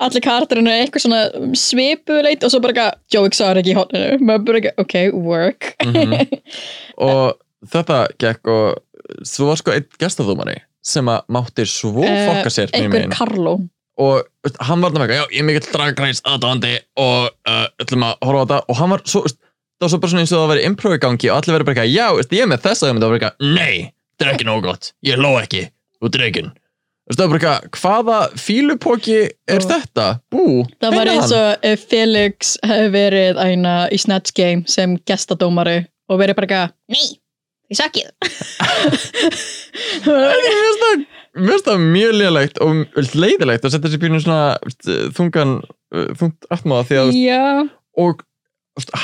allir 0.05 0.23
karakterinu 0.25 0.71
er 0.73 0.83
eitthvað 0.85 1.05
svona 1.05 1.21
svipuleit 1.57 2.45
og 2.45 2.53
svo 2.53 2.61
bara 2.63 2.75
eitthvað 2.75 3.17
Joe 3.17 3.29
Exotic 3.31 3.71
í 3.71 3.75
hotninu 3.77 4.19
maður 4.21 4.47
bara 4.47 4.61
eitthvað, 4.61 4.85
ok, 4.85 4.95
work 5.25 5.71
Mhm. 5.81 6.41
og 7.09 7.37
þetta 7.71 7.99
gekk 8.21 8.49
og 8.53 9.25
þú 9.27 9.49
var 9.51 9.59
sko 9.61 9.73
einn 9.75 9.87
gestaðumari 10.01 10.59
sem 10.85 11.05
að 11.11 11.25
mátti 11.29 11.65
svo 11.69 12.01
Eh, 12.05 12.23
fokka 12.29 12.49
sér 12.53 12.71
fyrir 12.73 12.87
einhver. 12.89 13.11
Carlo 13.13 13.57
og 14.01 14.55
hann 14.65 14.81
var 14.81 14.89
það 14.93 14.97
með 14.97 15.03
eitthvað, 15.03 15.19
já 15.19 15.35
ég 15.35 15.41
er 15.43 15.45
mikill 15.45 15.67
dragreis 15.75 16.21
aðdáðandi 16.25 16.71
og 17.03 17.27
uh, 17.45 17.65
ætlum 17.83 18.05
að 18.07 18.15
horfa 18.25 18.39
á 18.41 18.45
þetta 18.45 18.59
og 18.71 18.79
hann 18.79 18.93
var 18.95 19.03
svo, 19.05 19.21
veist, 19.27 19.37
það 19.81 19.87
var 19.87 19.93
svo 19.95 19.99
bara 20.01 20.13
svona 20.13 20.21
eins 20.21 20.31
og 20.35 20.41
það 20.43 20.51
væri 20.51 20.65
improv 20.69 20.93
í 20.93 21.01
gangi 21.01 21.29
og 21.31 21.37
allir 21.39 21.55
verið 21.55 21.67
bara 21.67 21.73
eitthvað, 21.73 21.93
já, 21.95 22.07
veist, 22.19 22.33
ég 22.37 22.43
er 22.45 22.49
með 22.51 22.65
þessa? 22.67 22.83
Og 22.85 22.89
það 22.91 23.01
var 23.01 23.13
bara 23.13 23.17
eitthvað, 23.17 23.53
Nei, 23.57 23.77
þetta 24.13 24.27
er 24.27 24.33
ekki 24.35 24.45
nóg 24.47 24.65
gott. 24.67 24.89
Ég 25.07 25.17
hló 25.17 25.31
ekki, 25.41 25.63
þú 25.97 26.11
veist, 27.09 27.17
það 27.17 27.25
var 27.25 27.31
bara 27.31 27.39
eitthvað, 27.41 27.79
hvaða 27.81 28.19
fílupóki 28.45 29.17
er 29.49 29.65
þetta? 29.65 30.05
Bú, 30.31 30.45
það 30.77 30.97
var 30.99 31.11
eins 31.15 31.33
og 31.35 31.65
ef 31.71 31.87
Felix 31.89 32.53
hefði 32.61 32.93
verið 32.93 33.41
æna 33.41 33.73
í 33.89 33.97
Snatch 34.05 34.37
Game 34.37 34.69
sem 34.69 34.93
gestadómari 35.09 35.79
og 36.11 36.21
verið 36.21 36.37
bara 36.37 36.47
eitthvað 36.47 36.69
Nei, 36.93 37.07
þið 37.71 37.81
sakkið. 37.81 38.07
Mér 41.31 41.55
finnst 41.55 41.67
það- 41.67 41.85
mjög 41.89 42.17
lélægt 42.19 42.57
og 42.59 42.71
leiðilegt 43.15 43.63
að 43.65 43.71
setja 43.71 43.87
þessi 43.87 44.01
pínu 44.01 44.19
svona 44.19 44.57
veist, 44.65 44.83
þungan, 45.15 45.53
uh, 45.95 46.09
þungt 46.19 46.49
að 46.51 47.15
já, 47.15 47.63
og 47.97 48.23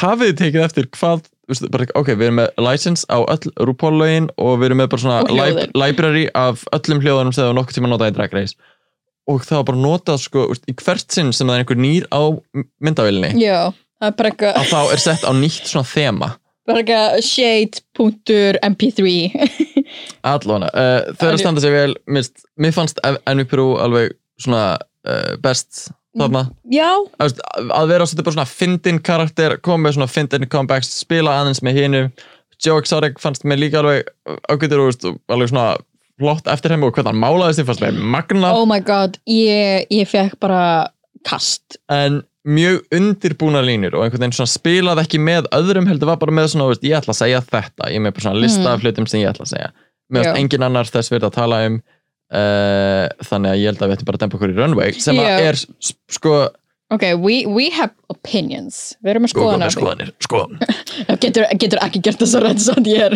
hafið 0.02 0.30
þið 0.30 0.38
tekið 0.44 0.68
eftir 0.68 0.90
hvað 0.96 1.26
bara, 1.72 1.88
ok, 1.96 2.14
við 2.14 2.30
erum 2.30 2.40
með 2.42 2.62
license 2.64 3.08
á 3.08 3.18
öll 3.24 3.54
RuPaul-lögin 3.70 4.32
og 4.36 4.58
við 4.60 4.70
erum 4.70 4.82
með 4.84 4.90
bara 4.94 5.04
svona 5.04 5.20
lib 5.32 5.78
library 5.78 6.26
af 6.36 6.66
öllum 6.76 7.04
hljóðunum 7.04 7.36
sem 7.36 7.44
það 7.44 7.52
var 7.52 7.60
nokkuð 7.62 7.80
tíma 7.80 7.92
notað 7.92 8.12
í 8.12 8.18
Drag 8.18 8.36
Race. 8.36 8.58
Og 9.28 9.44
það 9.44 9.60
var 9.60 9.68
bara 9.72 9.84
notað 9.84 10.22
sko, 10.24 10.48
í 10.68 10.76
hvert 10.80 11.12
sinn 11.12 11.34
sem 11.36 11.48
það 11.48 11.58
er 11.58 11.64
einhver 11.64 11.82
nýr 11.84 12.08
á 12.12 12.22
myndavélinni. 12.84 13.34
Já 13.44 13.74
það 13.98 14.12
er 14.12 14.18
bara 14.18 14.32
eitthvað, 14.32 14.60
að 14.60 14.66
þá 14.72 14.82
er 14.94 15.02
sett 15.04 15.24
á 15.26 15.32
nýtt 15.38 15.72
svona 15.72 15.90
þema. 15.90 16.30
Bara 16.68 16.82
eitthvað 16.84 17.22
shade.mp3 17.24 19.02
allavega, 20.28 20.68
uh, 20.68 21.14
þau 21.16 21.28
eru 21.30 21.38
að 21.38 21.44
standa 21.44 21.64
sig 21.64 21.72
vel 21.74 21.94
mér 22.12 22.76
fannst 22.76 23.00
Envy 23.06 23.46
Peru 23.48 23.70
alveg 23.82 24.18
svona 24.42 24.64
uh, 25.08 25.34
best 25.44 25.88
þarna? 26.24 26.44
Já, 26.74 26.90
að, 26.90 27.24
veist, 27.26 27.44
að 27.80 27.92
vera 27.94 28.08
svolítið 28.08 28.28
bara 28.28 28.38
svona 28.38 28.52
fyndin 28.54 29.02
karakter 29.10 29.58
koma 29.64 29.88
með 29.88 29.98
svona 29.98 30.10
fyndin 30.12 30.50
comebacks 30.52 30.92
spila 31.02 31.38
aðeins 31.42 31.64
með 31.66 31.82
hinu. 31.82 32.04
Joe 32.64 32.82
Exotic 32.82 33.22
fannst 33.22 33.46
mér 33.46 33.62
líka 33.62 33.84
alveg 33.84 34.08
ágættur 34.50 34.82
og 34.88 35.10
alveg 35.30 35.52
svona 35.52 35.68
flott 36.18 36.48
eftir 36.50 36.74
henni 36.74 36.88
og 36.88 36.96
hvernig 36.96 37.14
hann 37.14 37.22
málaði 37.22 37.60
sig 37.60 37.68
fannst 37.68 37.84
mér 37.84 38.00
magna 38.02 38.50
oh 38.58 38.64
my 38.66 38.80
god 38.82 39.20
ég, 39.30 39.86
ég 39.94 40.10
fekk 40.10 40.40
bara 40.42 40.90
kast. 41.28 41.78
En 41.92 42.24
mjög 42.48 42.86
undirbúna 42.96 43.62
línur 43.66 43.98
og 43.98 44.06
einhvern 44.06 44.24
veginn 44.24 44.38
svona 44.38 44.52
spilaði 44.52 45.04
ekki 45.04 45.20
með 45.20 45.50
öðrum 45.56 45.90
heldur 45.90 46.14
var 46.14 46.22
bara 46.22 46.36
með 46.36 46.54
svona, 46.54 46.70
veist, 46.72 46.86
ég 46.88 46.96
ætla 47.00 47.14
að 47.14 47.22
segja 47.22 47.44
þetta. 47.44 47.92
Ég 47.92 48.04
með 48.04 48.16
bara 48.16 48.28
svona 48.28 48.44
lista 48.44 48.72
af 48.72 48.86
hlutum 48.86 49.08
sem 49.10 49.22
ég 49.22 49.32
ætla 49.34 49.48
að 49.48 49.54
segja. 49.54 49.72
Með 50.16 50.30
Já. 50.30 50.34
engin 50.40 50.64
annar 50.64 50.88
þess 50.88 51.12
verið 51.12 51.28
að 51.28 51.36
tala 51.36 51.60
um 51.68 51.82
uh, 52.32 53.08
þannig 53.30 53.54
að 53.54 53.60
ég 53.62 53.72
held 53.72 53.84
að 53.84 53.92
við 53.92 53.98
ættum 53.98 54.10
bara 54.12 54.20
að 54.20 54.26
dempa 54.26 54.40
okkur 54.40 54.54
í 54.54 54.58
runway 54.58 54.96
sem 55.02 55.20
að 55.24 55.50
er 55.52 55.62
sko 55.64 56.38
Ok, 56.88 57.02
we, 57.20 57.44
we 57.52 57.68
have 57.76 57.92
opinions. 58.08 58.94
Við 59.04 59.10
erum 59.12 59.26
skoðan 59.28 59.60
með 59.60 59.74
skoðanir, 59.76 60.12
sko. 60.24 60.40
Getur, 61.24 61.44
getur 61.60 61.82
ekki 61.84 62.00
gert 62.06 62.22
þess 62.22 62.38
að 62.40 62.46
rætt 62.46 62.62
svo 62.64 62.76
að 62.80 62.88
ég 62.88 63.02
er. 63.04 63.16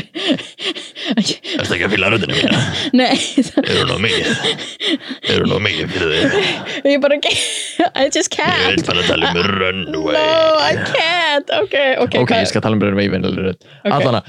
Ertu 1.15 1.77
ekki 1.77 1.85
að 1.87 1.93
fýla 1.93 2.09
röddina 2.11 2.35
mína? 2.35 2.59
Nei, 2.99 3.15
Eru 3.61 3.85
nú 3.87 3.95
mikið 4.03 5.31
Eru 5.37 5.47
nú 5.47 5.61
mikið 5.63 5.95
fyrir 5.95 6.11
þig? 6.35 6.51
Ég 6.91 6.99
bara 7.05 7.21
I 7.23 8.09
just 8.11 8.27
Ég 8.27 8.35
can't. 8.35 8.67
veit 8.75 8.91
bara 8.91 9.05
að 9.05 9.13
tala 9.13 9.31
um 9.31 9.51
runway. 9.61 10.19
No, 10.19 10.27
I 10.67 10.75
can't. 10.91 11.55
Ok, 11.61 11.77
ok, 12.03 12.19
ok, 12.25 12.37
ég 12.43 12.51
skal 12.51 12.67
tala 12.67 12.75
um 12.75 12.83
Brynn 12.83 12.99
Wavin 12.99 13.23
Ok. 13.31 13.87
Allana, 13.87 14.25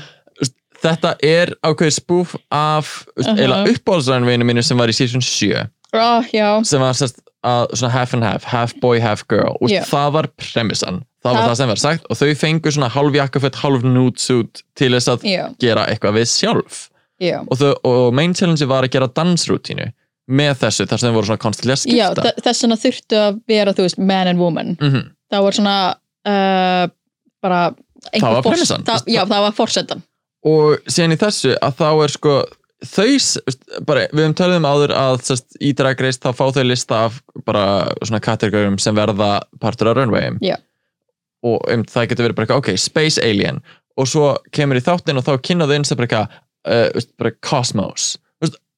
þetta 0.83 1.15
er 1.23 1.55
ákveðið 1.63 1.97
spoof 1.99 2.35
af 2.51 3.05
uh. 3.17 3.25
-huh. 3.27 3.39
eila 3.39 3.63
uppbóðsrænvinu 3.71 4.49
mínu 4.49 4.63
sem 4.63 4.79
var 4.79 4.91
í 4.91 4.97
season 4.97 5.23
7 5.23 5.69
oh, 5.93 6.25
Já, 6.33 6.63
sem 6.65 6.81
var 6.81 6.97
sérst 6.99 7.23
að 7.43 7.73
svona 7.75 7.93
half 7.93 8.15
and 8.15 8.25
half, 8.25 8.45
half 8.47 8.75
boy, 8.81 9.01
half 9.03 9.25
girl. 9.29 9.57
Og 9.61 9.71
Já. 9.71 9.83
það 9.89 10.13
var 10.13 10.29
premissan 10.39 11.03
það 11.23 11.35
var 11.35 11.49
Það- 11.49 11.57
sem 11.57 11.69
var 11.69 11.77
sagt. 11.77 12.07
Og 12.11 12.17
þau 12.17 12.35
fengu 12.35 12.71
svona 12.71 12.89
halv 12.89 13.15
jakkafett, 13.15 13.55
halv 13.55 13.83
suit 14.17 14.63
til 14.75 14.93
þess 14.93 15.09
að 15.09 15.23
já, 15.23 15.55
gera 15.59 15.87
eitthvað 15.87 16.19
við 16.19 16.27
sjálf. 16.31 16.89
Já. 17.21 17.41
Og, 17.47 17.59
þau, 17.59 17.75
og 17.85 18.15
main 18.15 18.35
challenge 18.35 18.67
var 18.67 18.85
að 18.85 18.91
gera 18.91 19.09
dansrútínu 19.09 19.93
með 20.29 20.55
þessu 20.63 20.87
þar 20.87 20.99
sem 20.99 21.11
þau 21.11 21.15
voru 21.15 21.27
svona 21.27 21.43
konstantlega 21.43 21.79
að 21.79 21.97
Já, 21.97 22.07
skipta 22.11 22.23
þe- 22.23 22.43
þess 22.43 22.63
vegna 22.63 22.77
þurftu 22.77 23.17
að 23.17 23.41
vera, 23.49 23.73
þú 23.73 23.83
veist, 23.83 23.99
man 23.99 24.29
and 24.29 24.39
woman. 24.39 24.77
Mm 24.81 25.11
Það 25.33 25.43
var 25.43 25.53
svona 25.53 25.77
uh, 26.29 26.87
bara 27.41 27.75
Það 28.13 28.33
var 28.35 28.43
premissan. 28.43 28.83
það, 28.85 29.07
Já, 29.07 29.25
það 29.25 29.41
var 29.41 29.53
forsetan 29.53 30.03
og 30.49 30.91
síðan 30.91 31.17
í 31.17 31.21
þessu 31.21 31.55
að 31.63 31.79
þá 31.79 31.89
er 31.93 32.15
sko 32.17 32.35
þau, 32.83 33.09
bara, 33.87 34.07
við 34.11 34.25
höfum 34.25 34.37
talið 34.39 34.59
um 34.59 34.69
áður 34.69 34.95
að 34.97 35.21
sest, 35.29 35.57
í 35.63 35.73
Drag 35.79 36.01
Race 36.03 36.21
þá 36.23 36.33
fá 36.35 36.45
þau 36.55 36.65
lista 36.67 37.05
af 37.07 37.21
bara 37.47 37.65
svona 38.03 38.23
kategórium 38.23 38.79
sem 38.83 38.97
verða 38.97 39.37
partur 39.63 39.93
af 39.93 39.99
runwayum. 40.01 40.41
Já. 40.43 40.57
og 41.43 41.65
um, 41.75 41.83
það 41.83 42.13
getur 42.13 42.29
verið 42.29 42.37
bara 42.39 42.47
eitthvað, 42.47 42.61
ok, 42.63 42.79
Space 42.79 43.23
Alien. 43.23 43.57
Og 43.99 44.07
svo 44.09 44.29
kemur 44.55 44.79
í 44.79 44.85
þáttin 44.85 45.19
og 45.19 45.27
þá 45.27 45.33
kynna 45.43 45.67
þau 45.67 45.75
eins 45.75 45.91
og 45.91 45.99
bara 45.99 46.09
eitthvað, 46.09 47.33
uh, 47.33 47.33
Cosmos. 47.43 48.13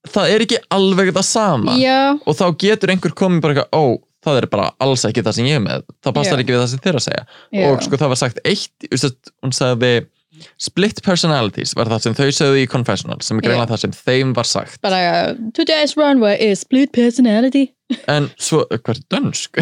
Það 0.05 0.31
er 0.35 0.43
ekki 0.45 0.59
alveg 0.75 1.15
það 1.17 1.27
sama. 1.29 1.75
Já, 1.81 2.13
og 2.13 2.37
þá 2.37 2.47
getur 2.61 2.93
einhver 2.93 3.15
komið 3.17 3.45
bara 3.45 3.55
eitthvað, 3.55 3.77
ó, 3.77 3.85
það 4.25 4.41
er 4.41 4.47
bara 4.53 4.67
alls 4.85 5.05
ekki 5.09 5.23
það 5.25 5.37
sem 5.37 5.49
ég 5.49 5.61
er 5.61 5.63
með, 5.65 5.87
það 6.05 6.17
passar 6.19 6.37
Já. 6.37 6.41
ekki 6.43 6.53
við 6.53 6.61
það 6.61 6.69
sem 6.73 6.83
þeir 6.85 6.99
að 6.99 7.05
segja. 7.07 7.23
Og 7.69 7.85
sko 7.85 8.01
það 8.01 8.13
var 8.13 8.21
sagt 8.21 8.43
eitt 8.45 8.89
hún 9.45 9.55
sagði 9.57 9.93
split 10.61 11.01
personalities 11.07 11.75
var 11.77 11.91
það 11.93 12.07
sem 12.07 12.17
þau 12.19 12.29
sögðu 12.39 12.63
í 12.63 12.67
confessional 12.71 13.21
sem 13.25 13.39
er 13.39 13.47
greinlega 13.47 13.71
það 13.75 13.83
sem 13.85 13.95
þeim 13.99 14.35
var 14.37 14.49
sagt. 14.49 14.81
Bara 14.85 15.01
uh, 15.05 15.39
today's 15.57 15.97
runway 15.99 16.37
is 16.41 16.65
split 16.67 16.93
personality. 16.97 17.71
En 18.11 18.31
svo, 18.41 18.63
hvað 18.73 18.97
er 18.97 19.01
dönsk? 19.13 19.59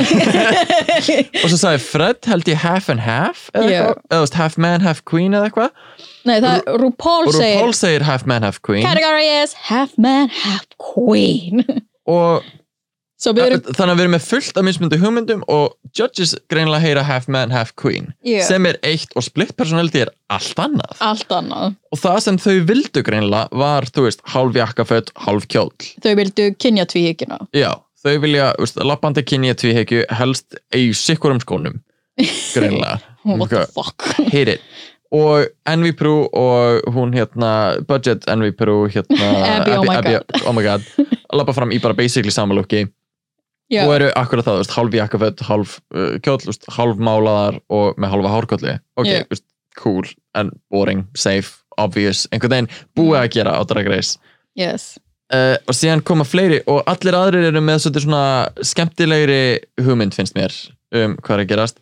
og 1.43 1.49
svo 1.51 1.59
sagði 1.59 1.81
Fred 1.83 2.29
held 2.31 2.49
ég 2.49 2.61
half 2.62 2.87
and 2.93 3.03
half 3.03 3.49
eða 3.51 3.66
Já. 3.66 3.81
eitthvað, 3.81 4.05
eða 4.14 4.39
half 4.39 4.59
man, 4.62 4.85
half 4.87 5.03
queen 5.11 5.35
eða 5.35 5.51
eitthvað? 5.51 5.75
Nei, 6.31 6.37
það, 6.45 6.70
RuPaul 6.85 7.27
og 7.27 7.35
segir 7.35 7.59
RuPaul 7.59 7.77
segir 7.77 8.07
half 8.07 8.25
man, 8.31 8.47
half 8.47 8.62
queen. 8.62 8.87
Category 8.87 9.27
is 9.43 9.57
half 9.66 9.99
man, 9.99 10.31
half 10.45 10.70
queen. 10.79 11.66
Og 12.12 12.47
erum 13.31 13.61
þannig 13.62 13.93
að 13.93 13.99
við 13.99 14.03
erum 14.05 14.14
með 14.16 14.25
fullt 14.27 14.59
af 14.59 14.64
mismundu 14.66 14.99
hugmyndum 14.99 15.45
og 15.53 15.77
judges 15.97 16.35
greinlega 16.51 16.83
heyra 16.83 17.05
half 17.07 17.29
man, 17.31 17.53
half 17.55 17.70
queen 17.79 18.11
Já. 18.27 18.41
sem 18.49 18.66
er 18.66 18.79
eitt 18.87 19.14
og 19.14 19.27
split 19.27 19.55
personality 19.59 20.03
er 20.03 20.11
allt 20.33 20.59
annað. 20.59 20.97
Allt 21.05 21.35
annað. 21.35 21.77
Og 21.93 22.03
það 22.03 22.18
sem 22.27 22.41
þau 22.43 22.57
vildu 22.73 23.05
greinlega 23.07 23.62
var, 23.62 23.87
þú 23.87 24.07
veist, 24.09 24.25
hálf 24.35 24.59
jakkaföt, 24.59 25.12
hálf 25.27 25.47
kjóll 25.53 25.70
Þau 26.03 26.12
vildu 26.18 26.49
kynja 26.59 26.87
tvíhyggjuna. 26.91 27.39
Já, 27.57 27.70
þau 28.03 28.14
vilja, 28.25 28.53
veist, 28.59 28.81
lappandi 28.83 29.25
kynja 29.27 29.55
tvíhekju 29.61 30.07
helst 30.18 30.59
í 30.75 30.89
sikkurum 30.97 31.43
skónum 31.45 31.79
greinlega 32.57 32.99
What 33.23 33.53
the 33.53 33.68
fuck? 33.70 34.03
Hit 34.33 34.49
it. 34.57 34.64
Og 35.14 35.47
Envy 35.68 35.93
Prue 35.95 36.25
og 36.35 36.89
hún 36.91 37.12
hérna 37.14 37.79
budget 37.87 38.25
Envy 38.33 38.51
Prue 38.57 38.91
hérna 38.91 39.29
Abby, 39.61 39.77
oh 39.77 39.87
my 39.87 40.01
oh 40.43 40.57
my 40.57 40.64
god 40.66 40.83
lappa 41.33 41.55
fram 41.57 41.73
í 41.73 41.79
bara 41.81 41.95
basically 41.97 42.33
sama 42.35 42.57
looki 42.57 42.83
Já, 43.73 43.87
og 43.87 43.95
eru 43.97 44.11
akkurat 44.20 44.47
það, 44.47 44.59
veist, 44.61 44.75
hálf 44.77 44.97
jakkaföt 44.99 45.45
hálf 45.49 45.77
uh, 45.97 46.18
kjóll, 46.25 46.41
þú 46.43 46.51
veist, 46.51 46.66
hálf 46.77 47.01
málaðar 47.01 47.59
og 47.73 48.01
með 48.01 48.12
hálfa 48.14 48.35
hárkolli. 48.35 48.75
Ok, 49.01 49.09
þú 49.09 49.33
veist, 49.33 49.47
cool 49.81 50.11
en 50.37 50.53
boring, 50.73 51.07
safe, 51.16 51.62
obvious 51.81 52.27
einhvern 52.33 52.53
veginn 52.53 52.70
búið 52.99 53.18
að 53.23 53.31
gera 53.39 53.57
á 53.57 53.61
Drag 53.68 53.89
Race. 53.89 54.20
Yes. 54.59 54.93
Uh, 55.33 55.57
og 55.64 55.77
síðan 55.77 56.05
koma 56.05 56.27
fleiri 56.29 56.61
og 56.68 56.83
allir 56.91 57.16
aðrir 57.16 57.49
eru 57.49 57.62
með 57.64 57.87
svona 57.89 58.25
skemmtilegri 58.61 59.62
hugmynd 59.81 60.12
finnst 60.12 60.37
mér 60.37 60.53
um 60.93 61.16
hvað 61.25 61.39
er 61.39 61.45
að 61.47 61.53
gerast. 61.55 61.81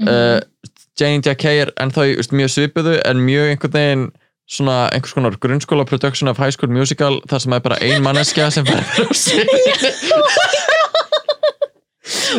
Mhm. 0.00 0.08
uh, 0.12 0.76
Jane 1.00 1.24
Jacquet 1.24 1.62
er 1.64 1.70
ennþá 1.80 2.10
í, 2.10 2.16
mjög 2.36 2.50
svipuðu 2.52 2.98
en 3.08 3.22
mjög 3.24 3.54
einhvern 3.54 3.72
veginn 3.72 4.10
svona 4.50 4.90
einhvers 4.90 5.14
konar 5.14 5.36
grunnskóla 5.40 5.86
production 5.86 6.28
of 6.28 6.36
high 6.36 6.50
school 6.52 6.72
musical 6.72 7.20
þar 7.30 7.44
sem 7.44 7.54
er 7.56 7.62
bara 7.64 7.78
ein 7.86 8.02
manneskja 8.04 8.50
sem 8.52 8.66
verður 8.68 9.06
að 9.06 9.16
syngja 9.16 10.58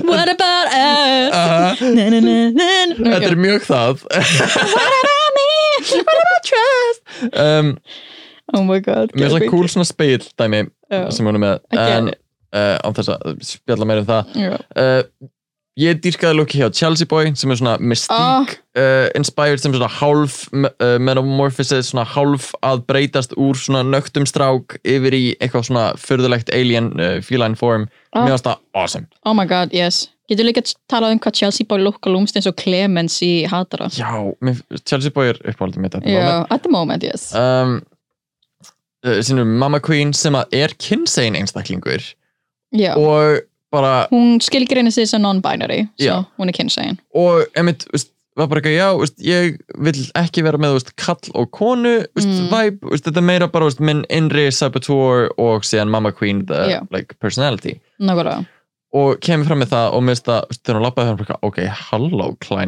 What 0.08 0.30
about 0.32 0.68
us? 0.72 1.34
uh, 1.34 1.76
Na, 1.96 2.08
na, 2.10 2.20
na, 2.52 2.70
þetta 2.96 3.30
er 3.32 3.38
mjög 3.40 3.66
það 3.70 4.04
What 4.12 4.96
about 5.02 5.38
me? 5.38 5.50
What 5.92 6.18
about 6.22 6.50
trust? 6.52 7.04
um, 7.46 7.72
Oh 8.54 8.64
my 8.68 8.80
god 8.84 9.14
mér 9.16 9.26
er 9.26 9.32
svona 9.32 9.40
geðveikt. 9.40 9.52
cool 9.54 9.70
svona 9.72 9.88
speil 9.88 10.26
dæmi 10.40 10.66
sem 11.16 11.26
hún 11.30 11.38
er 11.40 11.44
með 11.46 11.78
en 11.80 12.10
uh, 12.12 12.78
án 12.84 12.96
þess 12.98 13.14
að 13.14 13.38
spjalla 13.48 13.88
meira 13.88 14.04
um 14.04 14.10
það 14.10 14.24
uh, 14.76 15.04
ég 15.80 16.00
dýrkaði 16.04 16.36
looki 16.36 16.60
hjá 16.60 16.68
Chelsea 16.76 17.08
Boy 17.08 17.30
sem 17.40 17.52
er 17.54 17.60
svona 17.62 17.78
mystique 17.80 18.58
uh, 18.76 19.08
inspired 19.16 19.62
sem 19.64 19.72
svona 19.72 19.88
hálf 19.88 20.42
uh, 20.52 20.98
metamorphosis, 21.00 21.92
svona 21.94 22.04
hálf 22.12 22.50
að 22.66 22.84
breytast 22.92 23.32
úr 23.40 23.56
svona 23.56 23.84
nögtum 23.88 24.26
strák 24.28 24.76
yfir 24.84 25.16
í 25.16 25.22
eitthvað 25.40 25.70
svona 25.70 25.86
förðulegt 25.98 26.52
alien 26.54 26.92
uh, 27.00 27.20
feline 27.24 27.56
form, 27.56 27.88
Ah. 28.12 28.26
mér 28.26 28.34
finnst 28.34 28.44
það 28.50 28.58
awesome. 28.76 29.06
Oh 29.24 29.32
my 29.34 29.46
god, 29.48 29.72
yes. 29.72 30.10
Getur 30.28 30.44
líka 30.44 30.62
talað 30.92 31.14
um 31.16 31.20
hvað 31.24 31.38
Chelsea 31.40 31.64
Boy 31.68 31.80
lukka 31.80 32.12
lúmst 32.12 32.36
eins 32.36 32.48
og 32.50 32.58
Clemens 32.60 33.22
í 33.24 33.46
Hatara? 33.48 33.88
Já, 33.96 34.12
Chelsea 34.84 35.12
Boy 35.16 35.30
er 35.32 35.40
uppáhaldið 35.48 35.80
mitt 35.86 35.96
at 35.96 36.04
the 36.04 36.12
Já, 36.12 36.26
moment. 36.26 36.52
at 36.52 36.64
the 36.68 36.72
moment, 36.72 37.04
yes. 37.08 37.30
Um, 37.36 37.78
sínum 39.24 39.56
Mama 39.62 39.80
Queen 39.80 40.12
sem 40.14 40.36
að 40.38 40.52
er 40.60 40.76
kynsegin 40.78 41.40
einstaklingur. 41.40 42.04
Já, 42.76 42.94
og 43.00 43.42
bara 43.72 44.08
hún 44.12 44.40
skilgreinir 44.44 44.92
sig 44.94 45.08
sem 45.10 45.22
non-binary 45.24 45.86
svo 46.00 46.24
hún 46.40 46.50
er 46.52 46.58
kynsegin 46.58 46.98
og 47.16 47.46
emitt, 47.56 47.86
var 48.40 48.48
bara 48.48 48.62
ekki, 48.62 48.72
já, 48.78 48.88
veist, 48.96 49.18
ég 49.28 49.58
vil 49.84 50.06
ekki 50.16 50.44
vera 50.46 50.58
með 50.62 50.78
veist, 50.78 50.94
kall 50.96 51.34
og 51.36 51.50
konu 51.52 51.98
veist, 52.16 52.30
Mm. 52.32 52.48
vibe, 52.52 52.94
þetta 52.96 53.20
er 53.20 53.28
meira 53.28 53.48
bara 53.52 53.68
minn 53.84 54.06
innri 54.10 54.46
saboteur 54.56 55.30
og 55.38 55.64
síðan 55.68 55.92
Mama 55.92 56.12
Queen 56.16 56.46
the 56.48 56.62
Já. 56.70 56.80
like, 56.92 57.16
personality 57.20 57.80
Nákvæmlega 58.00 58.46
og 58.94 59.20
kemur 59.24 59.48
fram 59.48 59.62
með 59.64 59.70
það 59.72 59.94
og 59.96 60.02
minnst 60.04 60.26
það, 60.28 60.48
veist, 60.50 60.62
þegar 60.68 60.78
hún 60.80 60.84
lappaði 60.84 61.12
þannig, 61.12 61.36
ok, 61.48 61.60
halló 61.92 62.26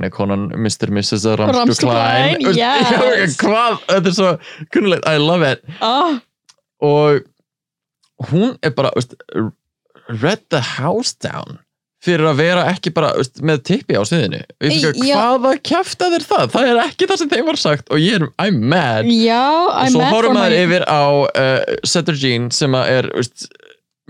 er 0.08 0.12
konan 0.16 0.46
Mr. 0.56 0.88
Mrs. 0.92 1.26
Ramstu 1.40 1.76
Klein 1.84 2.46
yes. 2.60 3.36
hvað, 3.42 3.80
þetta 3.90 4.08
er 4.08 4.16
svo 4.20 4.30
kunnulegt, 4.72 5.04
I 5.08 5.18
love 5.20 5.44
it 5.52 5.64
ah, 5.82 6.20
og 6.84 7.24
hún 8.32 8.56
er 8.64 8.72
bara 8.72 8.92
read 10.10 10.44
the 10.50 10.62
house 10.78 11.14
down 11.14 11.60
fyrir 12.04 12.28
að 12.28 12.40
vera 12.42 12.66
ekki 12.72 12.92
bara 12.96 13.14
veist, 13.16 13.40
með 13.46 13.62
tippi 13.70 13.96
á 13.96 14.04
sviðinu. 14.08 14.42
Hvaða 14.60 15.54
kjæfta 15.64 16.10
þér 16.12 16.26
það? 16.28 16.46
Það 16.56 16.70
er 16.72 16.82
ekki 16.84 17.08
það 17.10 17.22
sem 17.22 17.32
þeim 17.32 17.46
var 17.48 17.60
sagt 17.62 17.94
og 17.94 18.04
ég 18.04 18.18
er 18.20 18.26
I'm 18.44 18.60
mad. 18.74 19.08
Já, 19.08 19.44
og 19.64 19.72
I'm 19.78 19.94
svo 19.94 20.04
mad 20.04 20.16
horfum 20.18 20.36
my 20.36 20.42
maður 20.42 20.58
yfir 20.60 20.86
á 20.90 21.04
uh, 21.06 21.78
Sutter 21.88 22.20
Jean 22.20 22.50
sem 22.56 22.76
að 22.76 22.92
er 22.98 23.10
veist, 23.16 23.48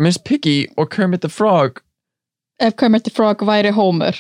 Miss 0.01 0.17
Piggy 0.17 0.57
og 0.77 0.89
Kermit 0.93 1.21
the 1.25 1.29
Frog. 1.29 1.83
Ef 2.61 2.77
Kermit 2.79 3.05
the 3.05 3.13
Frog 3.13 3.45
væri 3.45 3.73
Homer. 3.75 4.17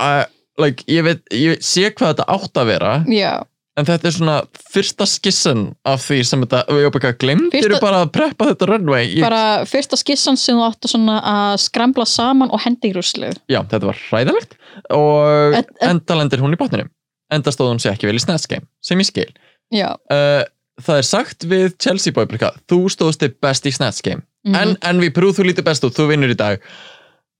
Uh, 0.00 0.24
like, 0.60 0.86
ég, 0.88 1.04
veit, 1.04 1.24
ég 1.34 1.60
sé 1.64 1.90
hvað 1.90 2.14
þetta 2.14 2.28
átt 2.38 2.62
að 2.62 2.72
vera. 2.72 2.94
Já, 3.12 3.32
en 3.78 3.86
þetta 3.86 4.08
er 4.10 4.14
svona 4.16 4.36
fyrsta 4.72 5.06
skissan 5.08 5.62
af 5.86 6.02
því 6.02 6.18
sem 6.26 6.42
þetta, 6.44 6.62
við 6.72 6.82
erum 6.82 6.94
bara 6.96 7.12
glemtir 7.22 7.64
Fyrsta- 7.66 7.80
bara 7.84 8.02
að 8.04 8.12
preppa 8.16 8.48
þetta 8.50 8.68
runway 8.72 9.04
ég, 9.06 9.22
bara 9.22 9.42
fyrsta 9.70 9.98
skissan 10.00 10.38
sem 10.40 10.58
þú 10.58 10.64
svona 10.90 11.18
að 11.32 11.54
skrambla 11.62 12.06
saman 12.10 12.50
og 12.54 12.62
hendi 12.64 12.90
í 12.90 12.96
ruslu 12.96 13.30
já, 13.50 13.60
þetta 13.62 13.90
var 13.92 14.00
hræðilegt. 14.08 14.56
Og 14.94 15.54
Et- 15.58 15.66
et- 15.80 15.88
enda 15.88 16.14
lendir 16.18 16.42
hún 16.42 16.54
í 16.54 16.58
botninum. 16.60 16.90
Enda 17.30 17.50
stóð 17.52 17.72
hún 17.74 17.80
sér 17.82 17.94
ekki 17.96 18.06
vel 18.08 18.16
í 18.16 18.22
Game 18.48 18.66
sem 18.82 18.98
ég 18.98 19.06
skil. 19.08 19.30
Já, 19.74 19.90
uh, 20.10 20.44
það 20.80 20.98
er 20.98 21.02
sagt 21.02 21.44
við 21.44 21.74
Chelsea 21.78 22.12
eitthvað, 22.32 22.60
þú 22.70 22.84
stóðst 22.88 23.20
þig 23.24 23.40
best 23.40 23.66
í 23.66 23.72
Snatch 23.74 24.02
Game. 24.02 24.22
Mhm. 24.46 24.54
en, 24.56 24.76
en 24.82 25.00
við 25.00 25.10
prúð 25.12 25.34
þú 25.38 25.48
lítið 25.50 25.64
best 25.64 25.84
út, 25.84 25.94
þú 25.96 26.08
vinnur 26.08 26.30
í 26.30 26.36
dag. 26.36 26.60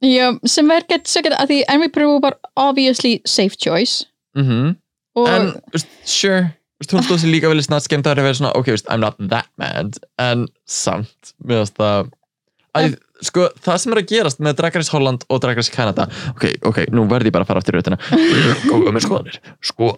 Já, 0.04 0.38
sem 0.46 0.70
er 0.70 0.84
gett 0.88 1.06
svo 1.10 1.22
gett 1.22 1.34
að 1.38 1.48
því 1.50 1.62
Envy 1.68 1.88
Brew 1.94 2.18
var 2.20 2.36
obviously 2.56 3.20
safe 3.26 3.56
choice. 3.56 4.04
Mm 4.36 4.76
og 5.18 5.32
en, 5.32 5.50
veist, 5.74 5.90
sure 6.08 6.44
veist, 6.78 6.94
hún 6.94 7.04
stóð 7.06 7.24
sér 7.24 7.34
líka 7.34 7.50
vel 7.50 7.60
í 7.60 7.66
Game 7.66 8.04
það 8.04 8.12
er 8.12 8.22
að 8.22 8.28
vera 8.28 8.38
svona, 8.40 8.54
ok, 8.58 8.70
veist, 8.74 8.88
I'm 8.92 9.02
not 9.04 9.18
that 9.32 9.50
mad 9.60 9.98
en 10.22 10.46
samt, 10.68 11.34
mér 11.44 11.64
finnst 11.64 11.78
það 11.80 12.14
Æ, 12.78 12.94
sko, 13.24 13.48
það 13.64 13.78
sem 13.82 13.94
er 13.94 14.00
að 14.02 14.10
gerast 14.12 14.42
með 14.44 14.58
Drag 14.60 14.76
Race 14.76 14.92
Holland 14.92 15.24
og 15.32 15.40
Drag 15.42 15.58
Race 15.58 15.72
Canada 15.74 16.06
ok, 16.34 16.44
ok, 16.68 16.82
nú 16.94 17.06
verð 17.10 17.30
ég 17.30 17.34
bara 17.34 17.46
að 17.46 17.50
fara 17.50 17.62
aftur 17.62 17.78
í 17.78 17.80
rautina 17.80 17.98
og 18.74 18.88
með 18.94 19.06
skoðanir 19.06 19.40
sko, 19.64 19.94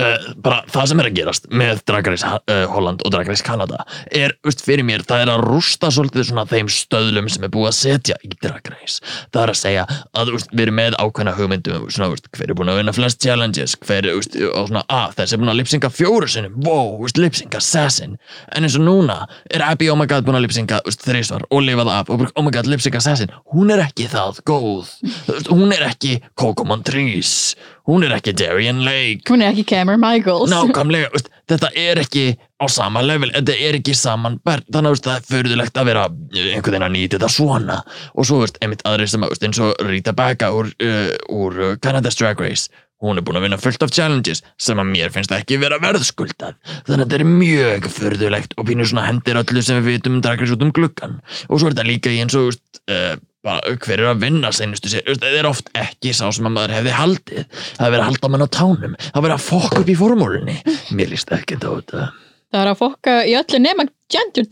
uh, 0.00 0.28
bara 0.42 0.60
það 0.70 0.88
sem 0.90 1.02
er 1.02 1.08
að 1.08 1.16
gerast 1.18 1.48
með 1.52 1.82
Drag 1.88 2.08
Race 2.10 2.26
uh, 2.26 2.64
Holland 2.70 3.02
og 3.04 3.12
Drag 3.14 3.28
Race 3.30 3.44
Canada 3.44 3.82
er, 4.06 4.34
veist, 4.46 4.62
fyrir 4.64 4.86
mér, 4.86 5.04
það 5.06 5.24
er 5.24 5.32
að 5.34 5.44
rústa 5.46 5.90
svolítið 5.94 6.28
svona 6.30 6.46
þeim 6.50 6.70
stöðlum 6.72 7.30
sem 7.32 7.46
er 7.46 7.52
búið 7.54 7.70
að 7.70 7.76
setja 7.78 8.18
í 8.26 8.32
Drag 8.36 8.70
Race. 8.72 9.00
Það 9.34 9.42
er 9.42 9.52
að 9.54 9.60
segja 9.60 9.86
að 9.88 10.32
veist, 10.36 10.52
við 10.54 10.64
erum 10.66 10.78
með 10.80 10.98
ákveðna 11.00 11.36
hugmyndum 11.38 11.88
svona, 11.88 12.10
veist, 12.14 12.30
hver 12.36 12.52
er 12.52 12.58
búin 12.58 12.72
að 12.72 12.80
vinna 12.80 12.96
flest 12.96 13.22
challenges 13.24 13.76
hver, 13.86 14.10
veist, 14.18 14.38
og 14.50 14.70
svona, 14.70 14.84
að 15.00 15.16
þessi 15.20 15.36
er 15.36 15.42
búin 15.42 15.54
að 15.54 15.60
lipsinga 15.62 15.92
fjóru 15.94 16.30
sinni, 16.30 16.52
wow, 16.66 16.94
veist, 17.02 17.20
lipsinga 17.20 17.60
assassin 17.60 18.16
en 18.54 18.66
eins 18.66 18.78
og 18.78 18.86
núna 18.86 19.22
er 19.50 19.64
Abby 19.66 19.90
oh 19.92 19.98
my 19.98 20.08
god 20.10 20.26
búin 20.26 20.38
að 20.38 20.46
lipsinga 20.46 20.82
þrísvar 20.90 21.46
og 21.50 21.64
lifa 21.66 21.86
það 21.86 21.96
af 21.96 22.14
og 22.14 22.26
oh 22.30 22.46
my 22.46 22.54
god, 22.54 22.70
lipsinga 22.70 23.00
assassin 23.02 23.34
hún 23.54 23.72
er 23.74 23.84
ekki 23.84 24.08
það 24.10 24.42
góð. 24.48 24.94
Veist, 25.28 25.50
hún 25.52 25.74
er 25.74 25.86
ekki 25.90 26.18
Coco 26.38 26.66
Montrese 26.68 27.58
hún 27.88 28.04
er 28.06 28.14
ekki 28.16 28.34
Darian 28.36 28.82
Lake. 28.84 29.24
Hún 29.30 29.44
er 29.44 29.54
ekki 29.54 29.64
Cameron 29.70 30.02
Michaels. 30.02 30.50
Nákvæmlega, 30.52 31.10
veist, 31.14 31.30
þetta 31.50 31.70
er 31.78 32.02
ekki 32.02 32.24
á 32.60 32.66
sama 32.68 33.02
level, 33.04 33.32
þetta 33.34 33.56
er 33.56 33.78
ekki 33.80 33.94
saman 33.96 34.36
bært, 34.44 34.68
þannig 34.72 34.98
að 34.98 35.02
það 35.06 35.16
er 35.16 35.26
förðulegt 35.30 35.80
að 35.80 35.90
vera 35.90 36.04
eh, 36.10 36.52
einhvern 36.56 36.76
veginn 36.76 36.88
að 36.90 36.94
nýta 36.96 37.16
þetta 37.16 37.32
svona. 37.36 37.80
Og 38.14 38.28
svo 38.28 38.42
veist, 38.44 38.60
einmitt 38.60 38.84
aðri 38.88 39.08
sem 39.10 39.24
að, 39.24 39.34
veist, 39.34 39.48
eins 39.48 39.64
og 39.64 39.88
Rita 39.88 40.14
Baga 40.16 40.52
úr, 40.56 40.70
uh, 40.84 41.10
úr 41.32 41.58
uh, 41.70 41.74
Canada's 41.82 42.18
Drag 42.20 42.40
Race. 42.42 42.68
Hún 43.00 43.16
er 43.16 43.24
búin 43.24 43.38
að 43.38 43.46
vinna 43.46 43.56
fullt 43.56 43.80
af 43.80 43.94
challenges 43.96 44.42
sem 44.60 44.76
að 44.76 44.90
mér 44.90 45.12
finnst 45.14 45.32
ekki 45.32 45.56
vera 45.62 45.78
verðskuldað. 45.80 46.58
Þannig 46.84 46.98
að 46.98 47.06
þetta 47.06 47.16
er 47.16 47.30
mjög 47.30 47.88
förðulegt 47.94 48.52
og 48.60 48.68
pínur 48.68 48.90
svona 48.90 49.06
hendir 49.06 49.40
öllu 49.40 49.62
sem 49.64 49.80
við 49.80 49.96
vitum 49.96 50.18
um 50.18 50.24
Drag 50.26 50.42
Race 50.42 50.52
út 50.52 50.66
um 50.66 50.74
gluggan 50.76 51.16
og 51.48 51.54
svo 51.62 51.70
er 51.70 51.78
þetta 51.78 51.88
líka 51.88 52.12
í 52.12 52.20
eins 52.20 52.36
og 52.36 52.52
uh, 52.52 53.14
bara, 53.46 53.74
hver 53.80 54.02
er 54.02 54.10
að 54.12 54.24
vinna 54.24 54.50
seinustu 54.54 54.90
sér, 54.92 55.06
það 55.08 55.38
er 55.40 55.48
oft 55.48 55.70
ekki 55.78 56.12
sá 56.16 56.26
sem 56.34 56.48
að 56.48 56.56
maður 56.56 56.74
hefði 56.78 56.96
haldið. 56.96 57.44
Það 57.76 57.86
er 57.86 57.94
verið 57.94 58.02
að 58.02 58.10
halda 58.10 58.32
mann 58.32 58.44
á 58.44 58.48
tánum. 58.56 58.98
Það 59.04 59.20
er 59.20 59.24
verið 59.26 59.36
að 59.38 59.46
fokka 59.46 59.78
upp 59.84 59.90
í 59.92 59.96
formúlunni. 60.00 60.56
Mér 60.96 61.08
líst 61.14 61.32
ekki 61.36 61.54
á 61.60 61.70
þetta. 61.70 62.10
Það 62.50 62.60
er 62.64 62.68
að 62.72 62.82
fokka 62.82 63.12
í 63.30 63.32
öllu 63.38 63.58
nema 63.62 63.82
gender, 64.10 64.44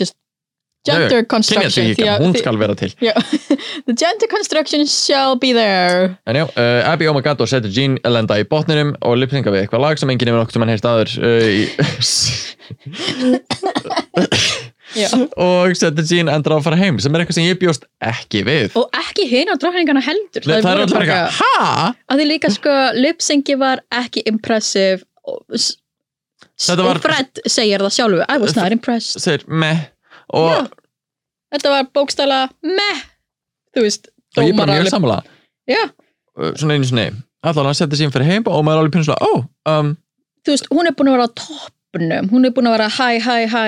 gender 0.86 1.24
construction 1.28 1.84
því 1.98 2.06
að- 2.06 2.22
hún 2.22 2.36
skal 2.38 2.56
vera 2.60 2.74
til. 2.78 2.92
Já, 3.02 3.12
The 3.88 3.94
gender 3.94 4.28
construction 4.30 4.86
shall 4.86 5.36
be 5.36 5.52
there. 5.52 6.16
En 6.26 6.36
já, 6.36 6.44
uh, 6.46 6.88
Abby 6.88 7.08
oh 7.08 7.20
god 7.20 7.40
og 7.40 7.48
setur 7.48 7.70
Jean 7.72 7.98
lenda 8.04 8.38
í 8.38 8.44
botninum 8.48 8.94
og 9.02 9.18
lipsinga 9.18 9.50
við 9.52 9.66
eitthvað 9.66 9.84
lag 9.84 9.98
sem 9.98 10.08
enginn 10.10 10.28
hefur 10.30 10.40
nokkuð 10.44 10.52
sem 10.56 10.62
hann 10.64 10.72
heyrst 10.72 10.88
aður 10.88 11.08
uh, 11.20 11.48
í... 11.52 11.68
Og 14.96 15.74
setur 15.76 16.06
Jean 16.08 16.30
endur 16.32 16.54
á 16.54 16.58
að 16.58 16.64
fara 16.64 16.78
heim 16.80 16.98
sem 17.02 17.12
er 17.14 17.22
eitthvað 17.22 17.38
sem 17.38 17.48
ég 17.48 17.58
bjóst 17.60 17.84
ekki 18.04 18.42
við. 18.46 18.72
Og 18.78 18.88
ekki 18.96 19.26
hina 19.28 19.56
drókningana 19.60 20.02
heldur. 20.04 20.46
Það 20.46 20.70
er 20.70 20.82
alltaf 20.84 21.02
eitthvað, 21.02 21.42
hæ? 21.42 21.92
að 22.08 22.22
því 22.22 22.28
líka 22.30 22.52
sko 22.54 22.76
lipsingi 22.96 23.58
var 23.60 23.84
ekki 23.94 24.24
impressive. 24.30 25.04
Og, 25.28 25.44
og 25.52 27.00
Fred 27.04 27.42
segir 27.44 27.84
það 27.84 27.94
sjálfu 27.98 28.24
I 28.24 28.40
was 28.40 28.56
not 28.56 28.74
impressed. 28.74 29.20
Segir 29.20 29.44
og, 30.28 30.72
þetta 31.54 31.72
var 31.72 31.88
bókstæla 31.96 32.42
meh. 32.64 33.06
Þú 33.76 33.84
veist, 33.84 34.10
og 34.36 34.44
ég 34.44 34.52
er 34.54 34.60
bara 34.60 34.78
mjög 34.78 34.92
sammála. 34.92 35.22
Já, 35.68 35.84
uh, 36.40 36.52
svona 36.56 36.78
einu 36.78 36.88
sinni. 36.88 37.10
Allan 37.44 37.68
hann 37.68 37.76
setur 37.76 38.00
Jean 38.00 38.12
fyrir 38.12 38.28
heim 38.28 38.48
og 38.48 38.64
maður 38.66 38.80
er 38.80 38.88
alveg 38.88 39.06
svona, 39.06 39.20
ó, 39.20 39.44
um, 39.72 39.92
þú 40.44 40.54
veist, 40.54 40.72
hún 40.72 40.88
er 40.88 40.96
búin 40.96 41.12
að 41.12 41.18
vera 41.18 41.28
á 41.28 41.36
toppnum. 41.44 42.32
Hún 42.32 42.48
er 42.48 42.56
búin 42.56 42.70
að 42.70 42.76
vera 42.78 42.88
hæ, 42.96 43.08
hæ, 43.22 43.36
hæ 43.52 43.64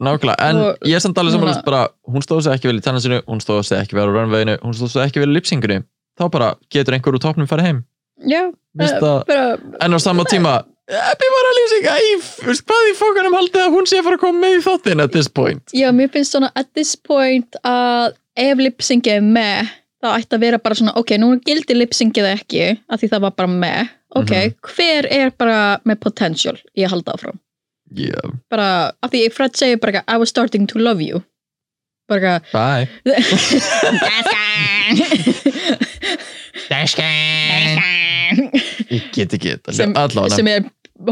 nákvæmlega 0.00 0.36
en 0.48 0.56
Og 0.56 0.76
ég 0.88 0.94
er 0.96 1.00
samt 1.04 1.18
alveg 1.18 1.34
sammála 1.36 1.62
bara, 1.64 1.88
hún 2.08 2.22
stóð 2.24 2.42
sig 2.46 2.52
ekki 2.56 2.68
vel 2.70 2.78
í 2.80 2.84
tennasinu 2.84 3.22
hún 3.28 3.40
stóð 3.44 3.62
sig 3.68 3.78
ekki 3.78 3.94
vel 3.98 4.08
á 4.08 4.12
runveginu 4.14 4.58
hún 4.62 4.74
stóð 4.74 4.90
sig 4.94 5.02
ekki 5.06 5.20
vel 5.20 5.30
í 5.30 5.36
lipsinginu 5.36 5.82
þá 6.18 6.28
bara 6.30 6.54
getur 6.70 6.94
einhver 6.96 7.14
úr 7.16 7.22
topnum 7.22 7.46
farið 7.48 7.64
heim. 7.68 7.84
Já, 8.28 8.52
það- 8.78 9.26
bara, 9.26 9.58
En 9.80 9.92
á 9.94 9.98
sama 10.00 10.24
tíma 10.24 10.62
Ebbi 10.92 11.28
var 11.34 11.44
að 11.48 11.58
veist, 12.46 12.64
hvað 12.66 12.88
í 12.90 12.94
fókanum 12.98 13.36
haldið 13.38 13.62
að 13.62 13.72
hún 13.76 13.86
sé 13.86 13.98
að 14.00 14.04
fara 14.04 14.16
að 14.18 14.20
koma 14.24 14.40
með 14.42 14.56
í 14.58 14.62
þáttin 14.66 15.02
at 15.04 15.12
this 15.12 15.28
point? 15.28 15.62
Já, 15.72 15.88
mér 15.94 16.10
finnst 16.10 16.32
svona 16.34 16.50
at 16.56 16.68
this 16.74 16.96
point 16.96 17.56
að 17.64 18.12
ef 18.36 18.58
lipsingi 18.58 19.06
er 19.14 19.20
með 19.22 19.70
þá 20.02 20.08
ætti 20.18 20.36
að 20.36 20.40
vera 20.40 20.58
bara 20.58 20.74
svona, 20.74 20.92
ok, 20.98 21.10
nú 21.22 21.38
gildi 21.46 21.76
lipsingið 21.78 22.26
ekki, 22.34 22.78
af 22.90 23.00
því 23.00 23.08
það 23.14 23.20
var 23.20 23.30
bara 23.30 23.48
með. 23.48 23.88
Ok, 24.14 24.30
Mhm. 24.30 24.54
hver 24.60 25.06
er 25.10 25.30
bara 25.30 25.78
með 25.86 26.00
potential 26.00 26.58
í 26.76 26.82
að 26.84 26.90
halda 26.90 27.12
áfram 27.14 27.38
yeah. 27.96 28.32
bara, 28.50 28.92
af 29.02 29.10
því 29.12 29.28
Fred 29.34 29.56
segir 29.58 29.80
bara 29.82 30.02
I 30.08 30.16
was 30.16 30.28
starting 30.28 30.66
to 30.68 30.78
love 30.78 31.00
you. 31.02 31.22
Bara 32.08 32.40
Bye. 32.52 32.88
Ég 38.92 39.02
get 39.12 39.32
ekki 39.34 39.54
þetta 39.54 39.72
sem, 39.76 39.94
sem 40.32 40.48
er 40.50 40.64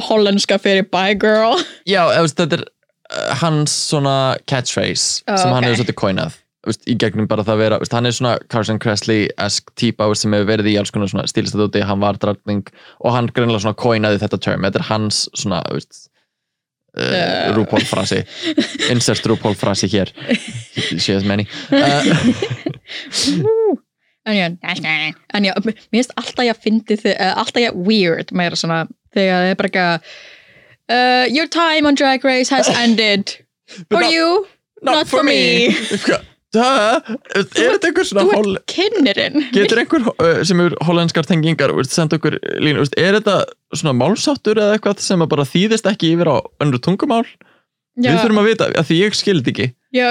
hollenska 0.09 0.59
fyrir 0.61 0.87
bye 0.93 1.15
girl. 1.15 1.61
Já, 1.89 2.09
þetta 2.35 2.59
er 2.59 2.65
uh, 2.67 3.33
hans 3.41 3.73
svona 3.89 4.37
catchphrase 4.51 5.25
Ó, 5.27 5.37
sem 5.37 5.51
hann 5.53 5.65
ok. 5.65 5.71
hefur 5.71 5.85
svolítið 5.85 6.39
veist, 6.67 6.85
í 6.91 6.97
gegnum 7.01 7.29
bara 7.31 7.45
það 7.47 7.55
að 7.55 7.63
vera, 7.65 7.81
hann 7.95 8.09
er 8.09 8.17
svona 8.17 8.35
Carson 8.53 8.81
Kressley-esk 8.83 9.73
típa 9.81 10.09
sem 10.19 10.35
hefur 10.37 10.51
verið 10.51 10.73
í 10.73 10.77
alls 10.81 10.93
konar 10.95 11.11
stílstæðúti, 11.11 11.83
hann 11.87 12.03
var 12.03 12.21
dragning 12.21 12.67
og 13.01 13.15
hann 13.17 13.31
greinlega 13.33 13.65
svona 13.65 13.79
coinaði 13.81 14.21
þetta 14.23 14.41
term. 14.45 14.67
Þetta 14.69 14.83
er 14.83 14.89
hans 14.91 15.23
svona 15.33 15.63
veist, 15.73 16.10
uh, 16.97 17.03
Uh. 17.11 17.55
RuPaul 17.57 17.85
frasi 17.87 18.23
insert 18.95 19.27
RuPaul 19.31 19.55
frasi 19.59 19.87
hér. 19.93 20.11
She 20.99 21.13
has 21.15 21.25
many 21.25 21.47
uh, 21.71 22.03
en 24.27 24.37
já, 24.37 24.47
en 25.35 25.45
já 25.45 25.53
mér 25.65 25.75
finnst 25.91 26.13
alltaf 26.17 26.45
ég 26.45 26.53
að 26.55 26.63
fyndi 26.65 26.97
uh, 27.15 27.33
alltaf 27.41 27.63
ég 27.63 27.77
weird 27.87 28.33
meira 28.37 28.59
svona 28.59 28.83
þegar 29.15 29.41
það 29.45 29.51
er 29.53 29.59
bara 29.61 29.71
eitthvað 29.71 30.11
uh, 30.91 31.25
your 31.35 31.49
time 31.49 31.87
on 31.89 31.95
Drag 31.99 32.25
Race 32.25 32.51
has 32.55 32.69
ended. 32.69 33.37
For 33.89 34.01
not- 34.01 34.13
you? 34.13 34.47
not, 34.83 35.07
for 35.09 35.23
me, 35.23 35.71
Duh, 36.51 37.11
er 37.31 37.45
þetta 37.47 37.89
einhver 37.89 38.07
svona 38.09 38.25
þú 38.27 38.39
ert 38.41 38.73
kynnerinn 38.73 39.45
getur 39.55 39.79
einhver 39.85 40.43
sem 40.49 40.63
er 40.65 40.75
hollenskar 40.83 41.29
tengingar 41.29 41.71
senda 41.87 42.19
okkur 42.19 42.41
línu, 42.59 42.83
er 42.99 43.21
þetta 43.21 43.37
svona 43.71 43.95
málsáttur 43.95 44.59
eða 44.59 44.79
eitthvað 44.79 45.05
sem 45.05 45.23
að 45.23 45.31
bara 45.31 45.47
þýðist 45.47 45.87
ekki 45.93 46.11
yfir 46.17 46.33
á 46.35 46.37
önnur 46.65 46.83
tungumál? 46.83 47.23
Já, 48.01 48.11
við 48.11 48.19
þurfum 48.25 48.43
að 48.43 48.49
vita, 48.49 48.69
af 48.81 48.89
því 48.89 48.99
ég 48.99 49.17
skildi 49.19 49.53
ekki. 49.53 49.69
Já, 49.95 50.07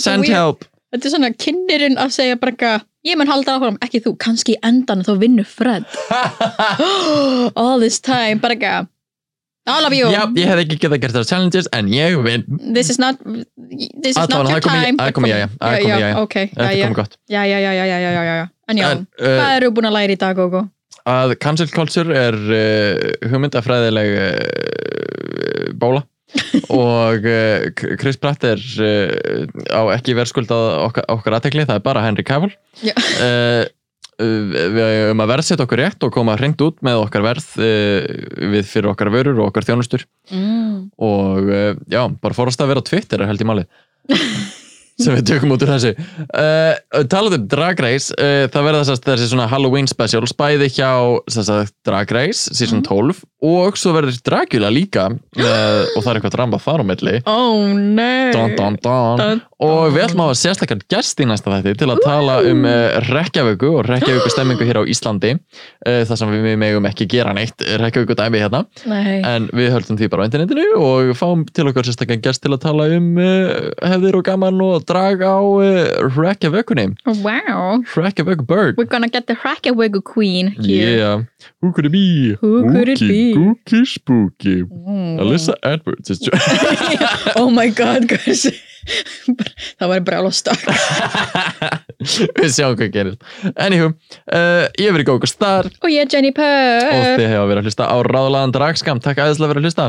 send 0.00 0.28
help. 0.28 0.68
Þetta 0.92 1.08
er 1.08 1.12
svona 1.12 1.32
kynnerinn 1.36 1.98
að 2.00 2.14
segja 2.16 2.36
bara 2.40 2.54
eitthvað 2.54 2.86
ég 3.08 3.18
mun 3.20 3.28
halda 3.28 3.56
áfram, 3.56 3.80
ekki 3.84 4.00
þú, 4.04 4.14
kannski 4.20 4.56
endan 4.64 5.04
þá 5.06 5.12
vinnur 5.20 5.48
Fred. 5.48 5.88
All 7.60 7.80
this 7.84 8.00
time, 8.04 8.40
bara 8.44 8.56
eitthvað 8.56 8.88
all 9.68 9.86
of 9.88 9.94
you. 9.96 10.08
Já, 10.12 10.22
ég 10.38 10.50
hef 10.50 10.62
ekki 10.64 10.78
getað 10.82 11.02
gert 11.04 11.16
það 11.18 11.28
challenges 11.30 11.68
en 11.76 11.90
ég 11.92 12.16
vinn, 12.24 12.44
this 12.74 12.90
is 12.92 12.98
not 13.00 13.20
this 13.24 14.16
is 14.16 14.18
not 14.18 14.50
your 14.50 14.64
time. 14.64 14.96
það 14.98 15.14
komið 15.18 15.34
jæja, 15.34 15.48
það 15.54 15.76
er 15.76 15.84
komið 15.84 16.04
jæja. 16.04 16.10
ok, 16.24 16.36
þetta 16.56 16.74
kom 16.82 16.98
gott. 16.98 17.16
Já, 17.28 17.40
já, 17.44 17.58
já, 17.62 17.70
já, 17.76 17.86
já, 17.86 17.98
já, 18.00 18.26
já, 18.28 18.36
en 18.68 18.82
já, 18.82 18.90
en, 18.90 19.06
uh, 19.20 19.32
hvað 19.38 19.56
eru 19.60 19.72
búin 19.78 19.90
að 19.90 19.96
læra 19.98 20.16
í 20.16 20.20
dag, 20.20 20.36
Gogo? 20.38 20.66
að 21.08 21.34
cancel 21.40 21.70
culture 21.72 22.12
er 22.12 22.36
uh, 22.36 23.30
hugmyndafræðileg 23.30 24.14
uh, 24.26 25.74
bóla. 25.80 26.04
Og 26.76 27.24
Chris 27.80 28.18
Pratt 28.20 28.42
er 28.44 28.60
á 29.72 29.80
ekki 29.94 30.12
verðskuldað 30.12 30.66
okkar, 30.82 31.06
okkar 31.14 31.38
aðtekli, 31.38 31.64
það 31.64 31.78
er 31.80 31.84
bara 31.86 32.02
Henry 32.04 32.24
Cavill. 32.28 32.52
Já. 32.84 32.92
Við 34.18 34.78
höfum 34.82 35.20
að 35.22 35.30
verðsetja 35.30 35.64
okkur 35.66 35.78
rétt 35.82 36.02
og 36.08 36.12
koma 36.16 36.34
hreint 36.38 36.62
út 36.66 36.80
með 36.82 37.02
okkar 37.04 37.22
verð 37.22 37.48
uh, 37.62 38.08
við 38.54 38.66
fyrir 38.66 38.90
okkar 38.90 39.12
vörur 39.14 39.38
og 39.42 39.50
okkar 39.52 39.66
þjónustur 39.68 40.06
Mm. 40.28 40.90
og 41.00 41.46
uh, 41.48 41.70
já, 41.88 42.02
bara 42.20 42.36
fórast 42.36 42.60
að 42.60 42.68
vera 42.74 42.82
á 42.84 42.88
Twitter 42.90 43.22
er 43.24 43.30
held 43.30 43.40
í 43.40 43.46
málið 43.48 43.68
sem 44.98 45.14
við 45.14 45.26
tökum 45.30 45.54
út 45.54 45.62
úr 45.62 45.72
þessu. 45.76 45.92
Uh, 46.26 47.04
talað 47.10 47.38
um 47.38 47.46
Drag 47.50 47.80
Race 47.82 48.14
uh, 48.18 48.46
það 48.50 48.68
verða 48.68 48.96
þessi 48.98 49.30
svona 49.30 49.48
Halloween 49.50 49.88
specials 49.90 50.34
bæði 50.38 50.70
hjá 50.74 50.90
að 50.90 51.72
Drag 51.86 52.14
Race 52.14 52.54
season 52.56 52.82
12 52.86 53.22
og 53.46 53.76
svo 53.78 53.92
verður 53.94 54.18
Dracula 54.26 54.70
líka 54.74 55.06
uh, 55.12 55.84
og 55.94 56.02
það 56.02 56.10
er 56.10 56.18
eitthvað 56.18 56.34
drama 56.34 56.58
þar 56.62 56.82
á 56.82 56.84
milli. 56.88 57.14
Oh, 57.30 57.68
dun, 57.70 58.56
dun, 58.58 58.78
dun. 58.82 59.44
Og 59.62 59.92
við 59.94 60.04
ætlum 60.04 60.22
að 60.24 60.32
hafa 60.32 60.38
sérstakar 60.38 60.82
gest 60.90 61.22
í 61.22 61.26
næsta 61.26 61.52
þætti 61.52 61.76
til 61.78 61.90
að 61.90 62.02
tala 62.02 62.40
um 62.46 62.66
Reykjavíku 63.06 63.70
og 63.78 63.86
Reykjavíku 63.86 64.32
stemmingu 64.34 64.66
hér 64.66 64.80
á 64.82 64.90
Íslandi. 64.90 65.32
Þar 65.82 66.20
sem 66.20 66.34
við 66.34 66.58
megum 66.58 66.86
ekki 66.90 67.08
gera 67.10 67.34
neitt 67.34 67.62
Reykjavíku 67.62 68.14
dæmi 68.18 68.42
hérna. 68.42 68.64
Nei, 68.90 69.18
en 69.26 69.48
við 69.54 69.72
höldum 69.74 69.98
því 69.98 70.10
bara 70.12 70.26
á 70.26 70.28
internetinu 70.30 70.66
og 70.78 71.14
fáum 71.18 71.46
til 71.46 71.66
okkar 71.70 71.86
sérstaklega 71.86 72.28
gest 72.28 72.42
til 72.42 72.54
að 72.54 72.62
tala 72.66 72.86
um 72.98 73.10
hefðir 73.18 74.18
og 74.18 74.26
gaman 74.26 74.62
og 74.66 74.87
draga 74.88 75.28
á 75.28 75.38
uh, 75.38 76.08
Reykjavíkunni 76.16 76.96
wow. 77.22 77.84
Reykjavík 77.94 78.46
Bird. 78.46 78.76
We're 78.76 78.88
gonna 78.88 79.08
get 79.08 79.26
the 79.26 79.36
Hrakkawiggu 79.36 80.02
queen 80.04 80.48
here. 80.48 80.96
Yeah, 80.98 81.16
who 81.60 81.72
could 81.72 81.86
it 81.86 81.92
be? 81.92 82.34
Who 82.40 82.72
could 82.72 82.88
it 82.88 83.00
be? 83.00 83.34
Gookie 83.34 83.86
Spooky. 83.86 84.64
Mm. 84.64 85.20
Alyssa 85.20 85.54
Edwards 85.62 86.10
is 86.10 86.28
oh 87.36 87.50
my 87.50 87.68
god, 87.68 88.08
guys 88.08 88.48
það 89.78 89.94
væri 89.94 90.32
stakk 90.38 90.66
við 92.38 92.52
sjáum 92.54 92.76
hvað 92.78 92.92
gerist. 92.94 93.24
Anywho, 93.58 93.90
uh, 93.90 94.64
ég 94.78 94.86
hef 94.86 94.94
verið 94.94 95.08
Góko 95.08 95.28
Star 95.28 95.66
og 95.66 95.88
ég 95.90 96.04
er 96.04 96.12
Jenny 96.12 96.30
og 96.30 96.36
Purr 96.38 97.18
þið 97.18 97.32
hefur 97.32 97.50
verið 97.50 97.60
að 97.60 97.68
hlusta 97.68 97.88
á 97.90 97.96
ráðlaðan 98.06 98.54
dragskam. 98.54 99.00
Takk 99.02 99.22
aðeinslega 99.24 99.50
fyrir 99.52 99.62
að 99.62 99.66
hlusta. 99.66 99.88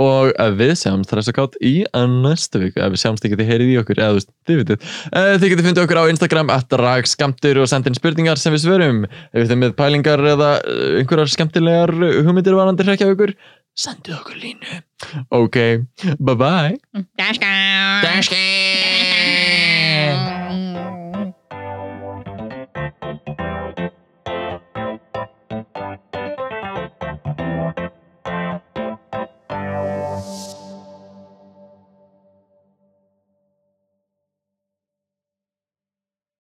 Og 0.00 0.32
við 0.56 0.72
sjáumst 0.80 1.12
þess 1.12 1.32
að 1.32 1.36
kátt 1.36 1.58
í 1.60 1.74
uh, 1.90 2.06
næstu 2.08 2.62
viku 2.64 2.80
ef 2.80 2.94
við 2.94 3.02
sjáumst 3.04 3.28
þið 3.28 3.44
heyrið 3.50 3.74
í 3.74 3.78
okkur 3.82 4.02
eða 4.06 4.24
þið 4.48 4.60
vitið 4.62 4.88
uh, 5.12 5.34
þið 5.36 5.46
getið 5.52 5.68
fundið 5.68 5.84
okkur 5.84 6.00
á 6.00 6.10
Instagram 6.14 6.54
að 6.56 6.66
dragskamtur 6.74 7.60
og 7.60 7.70
sendin 7.70 7.98
spurningar 7.98 8.40
sem 8.40 8.56
við 8.56 8.64
svörum. 8.64 9.04
Ef 9.34 9.50
þið 9.50 9.62
með 9.66 9.76
pælingar 9.78 10.24
eða 10.32 10.52
uh, 10.64 10.98
einhverjar 11.02 11.34
skemmtilegar 11.36 11.92
hugmyndir 11.92 12.56
varandi 12.56 12.88
hrekja 12.88 13.12
okkur 13.12 13.36
sendið 13.78 14.16
okkur 14.18 14.40
línu. 14.42 14.80
Ok, 15.30 15.56
bye 16.18 16.36
bye 16.36 17.04
Dashka. 17.18 17.52
Dashki 18.04 18.99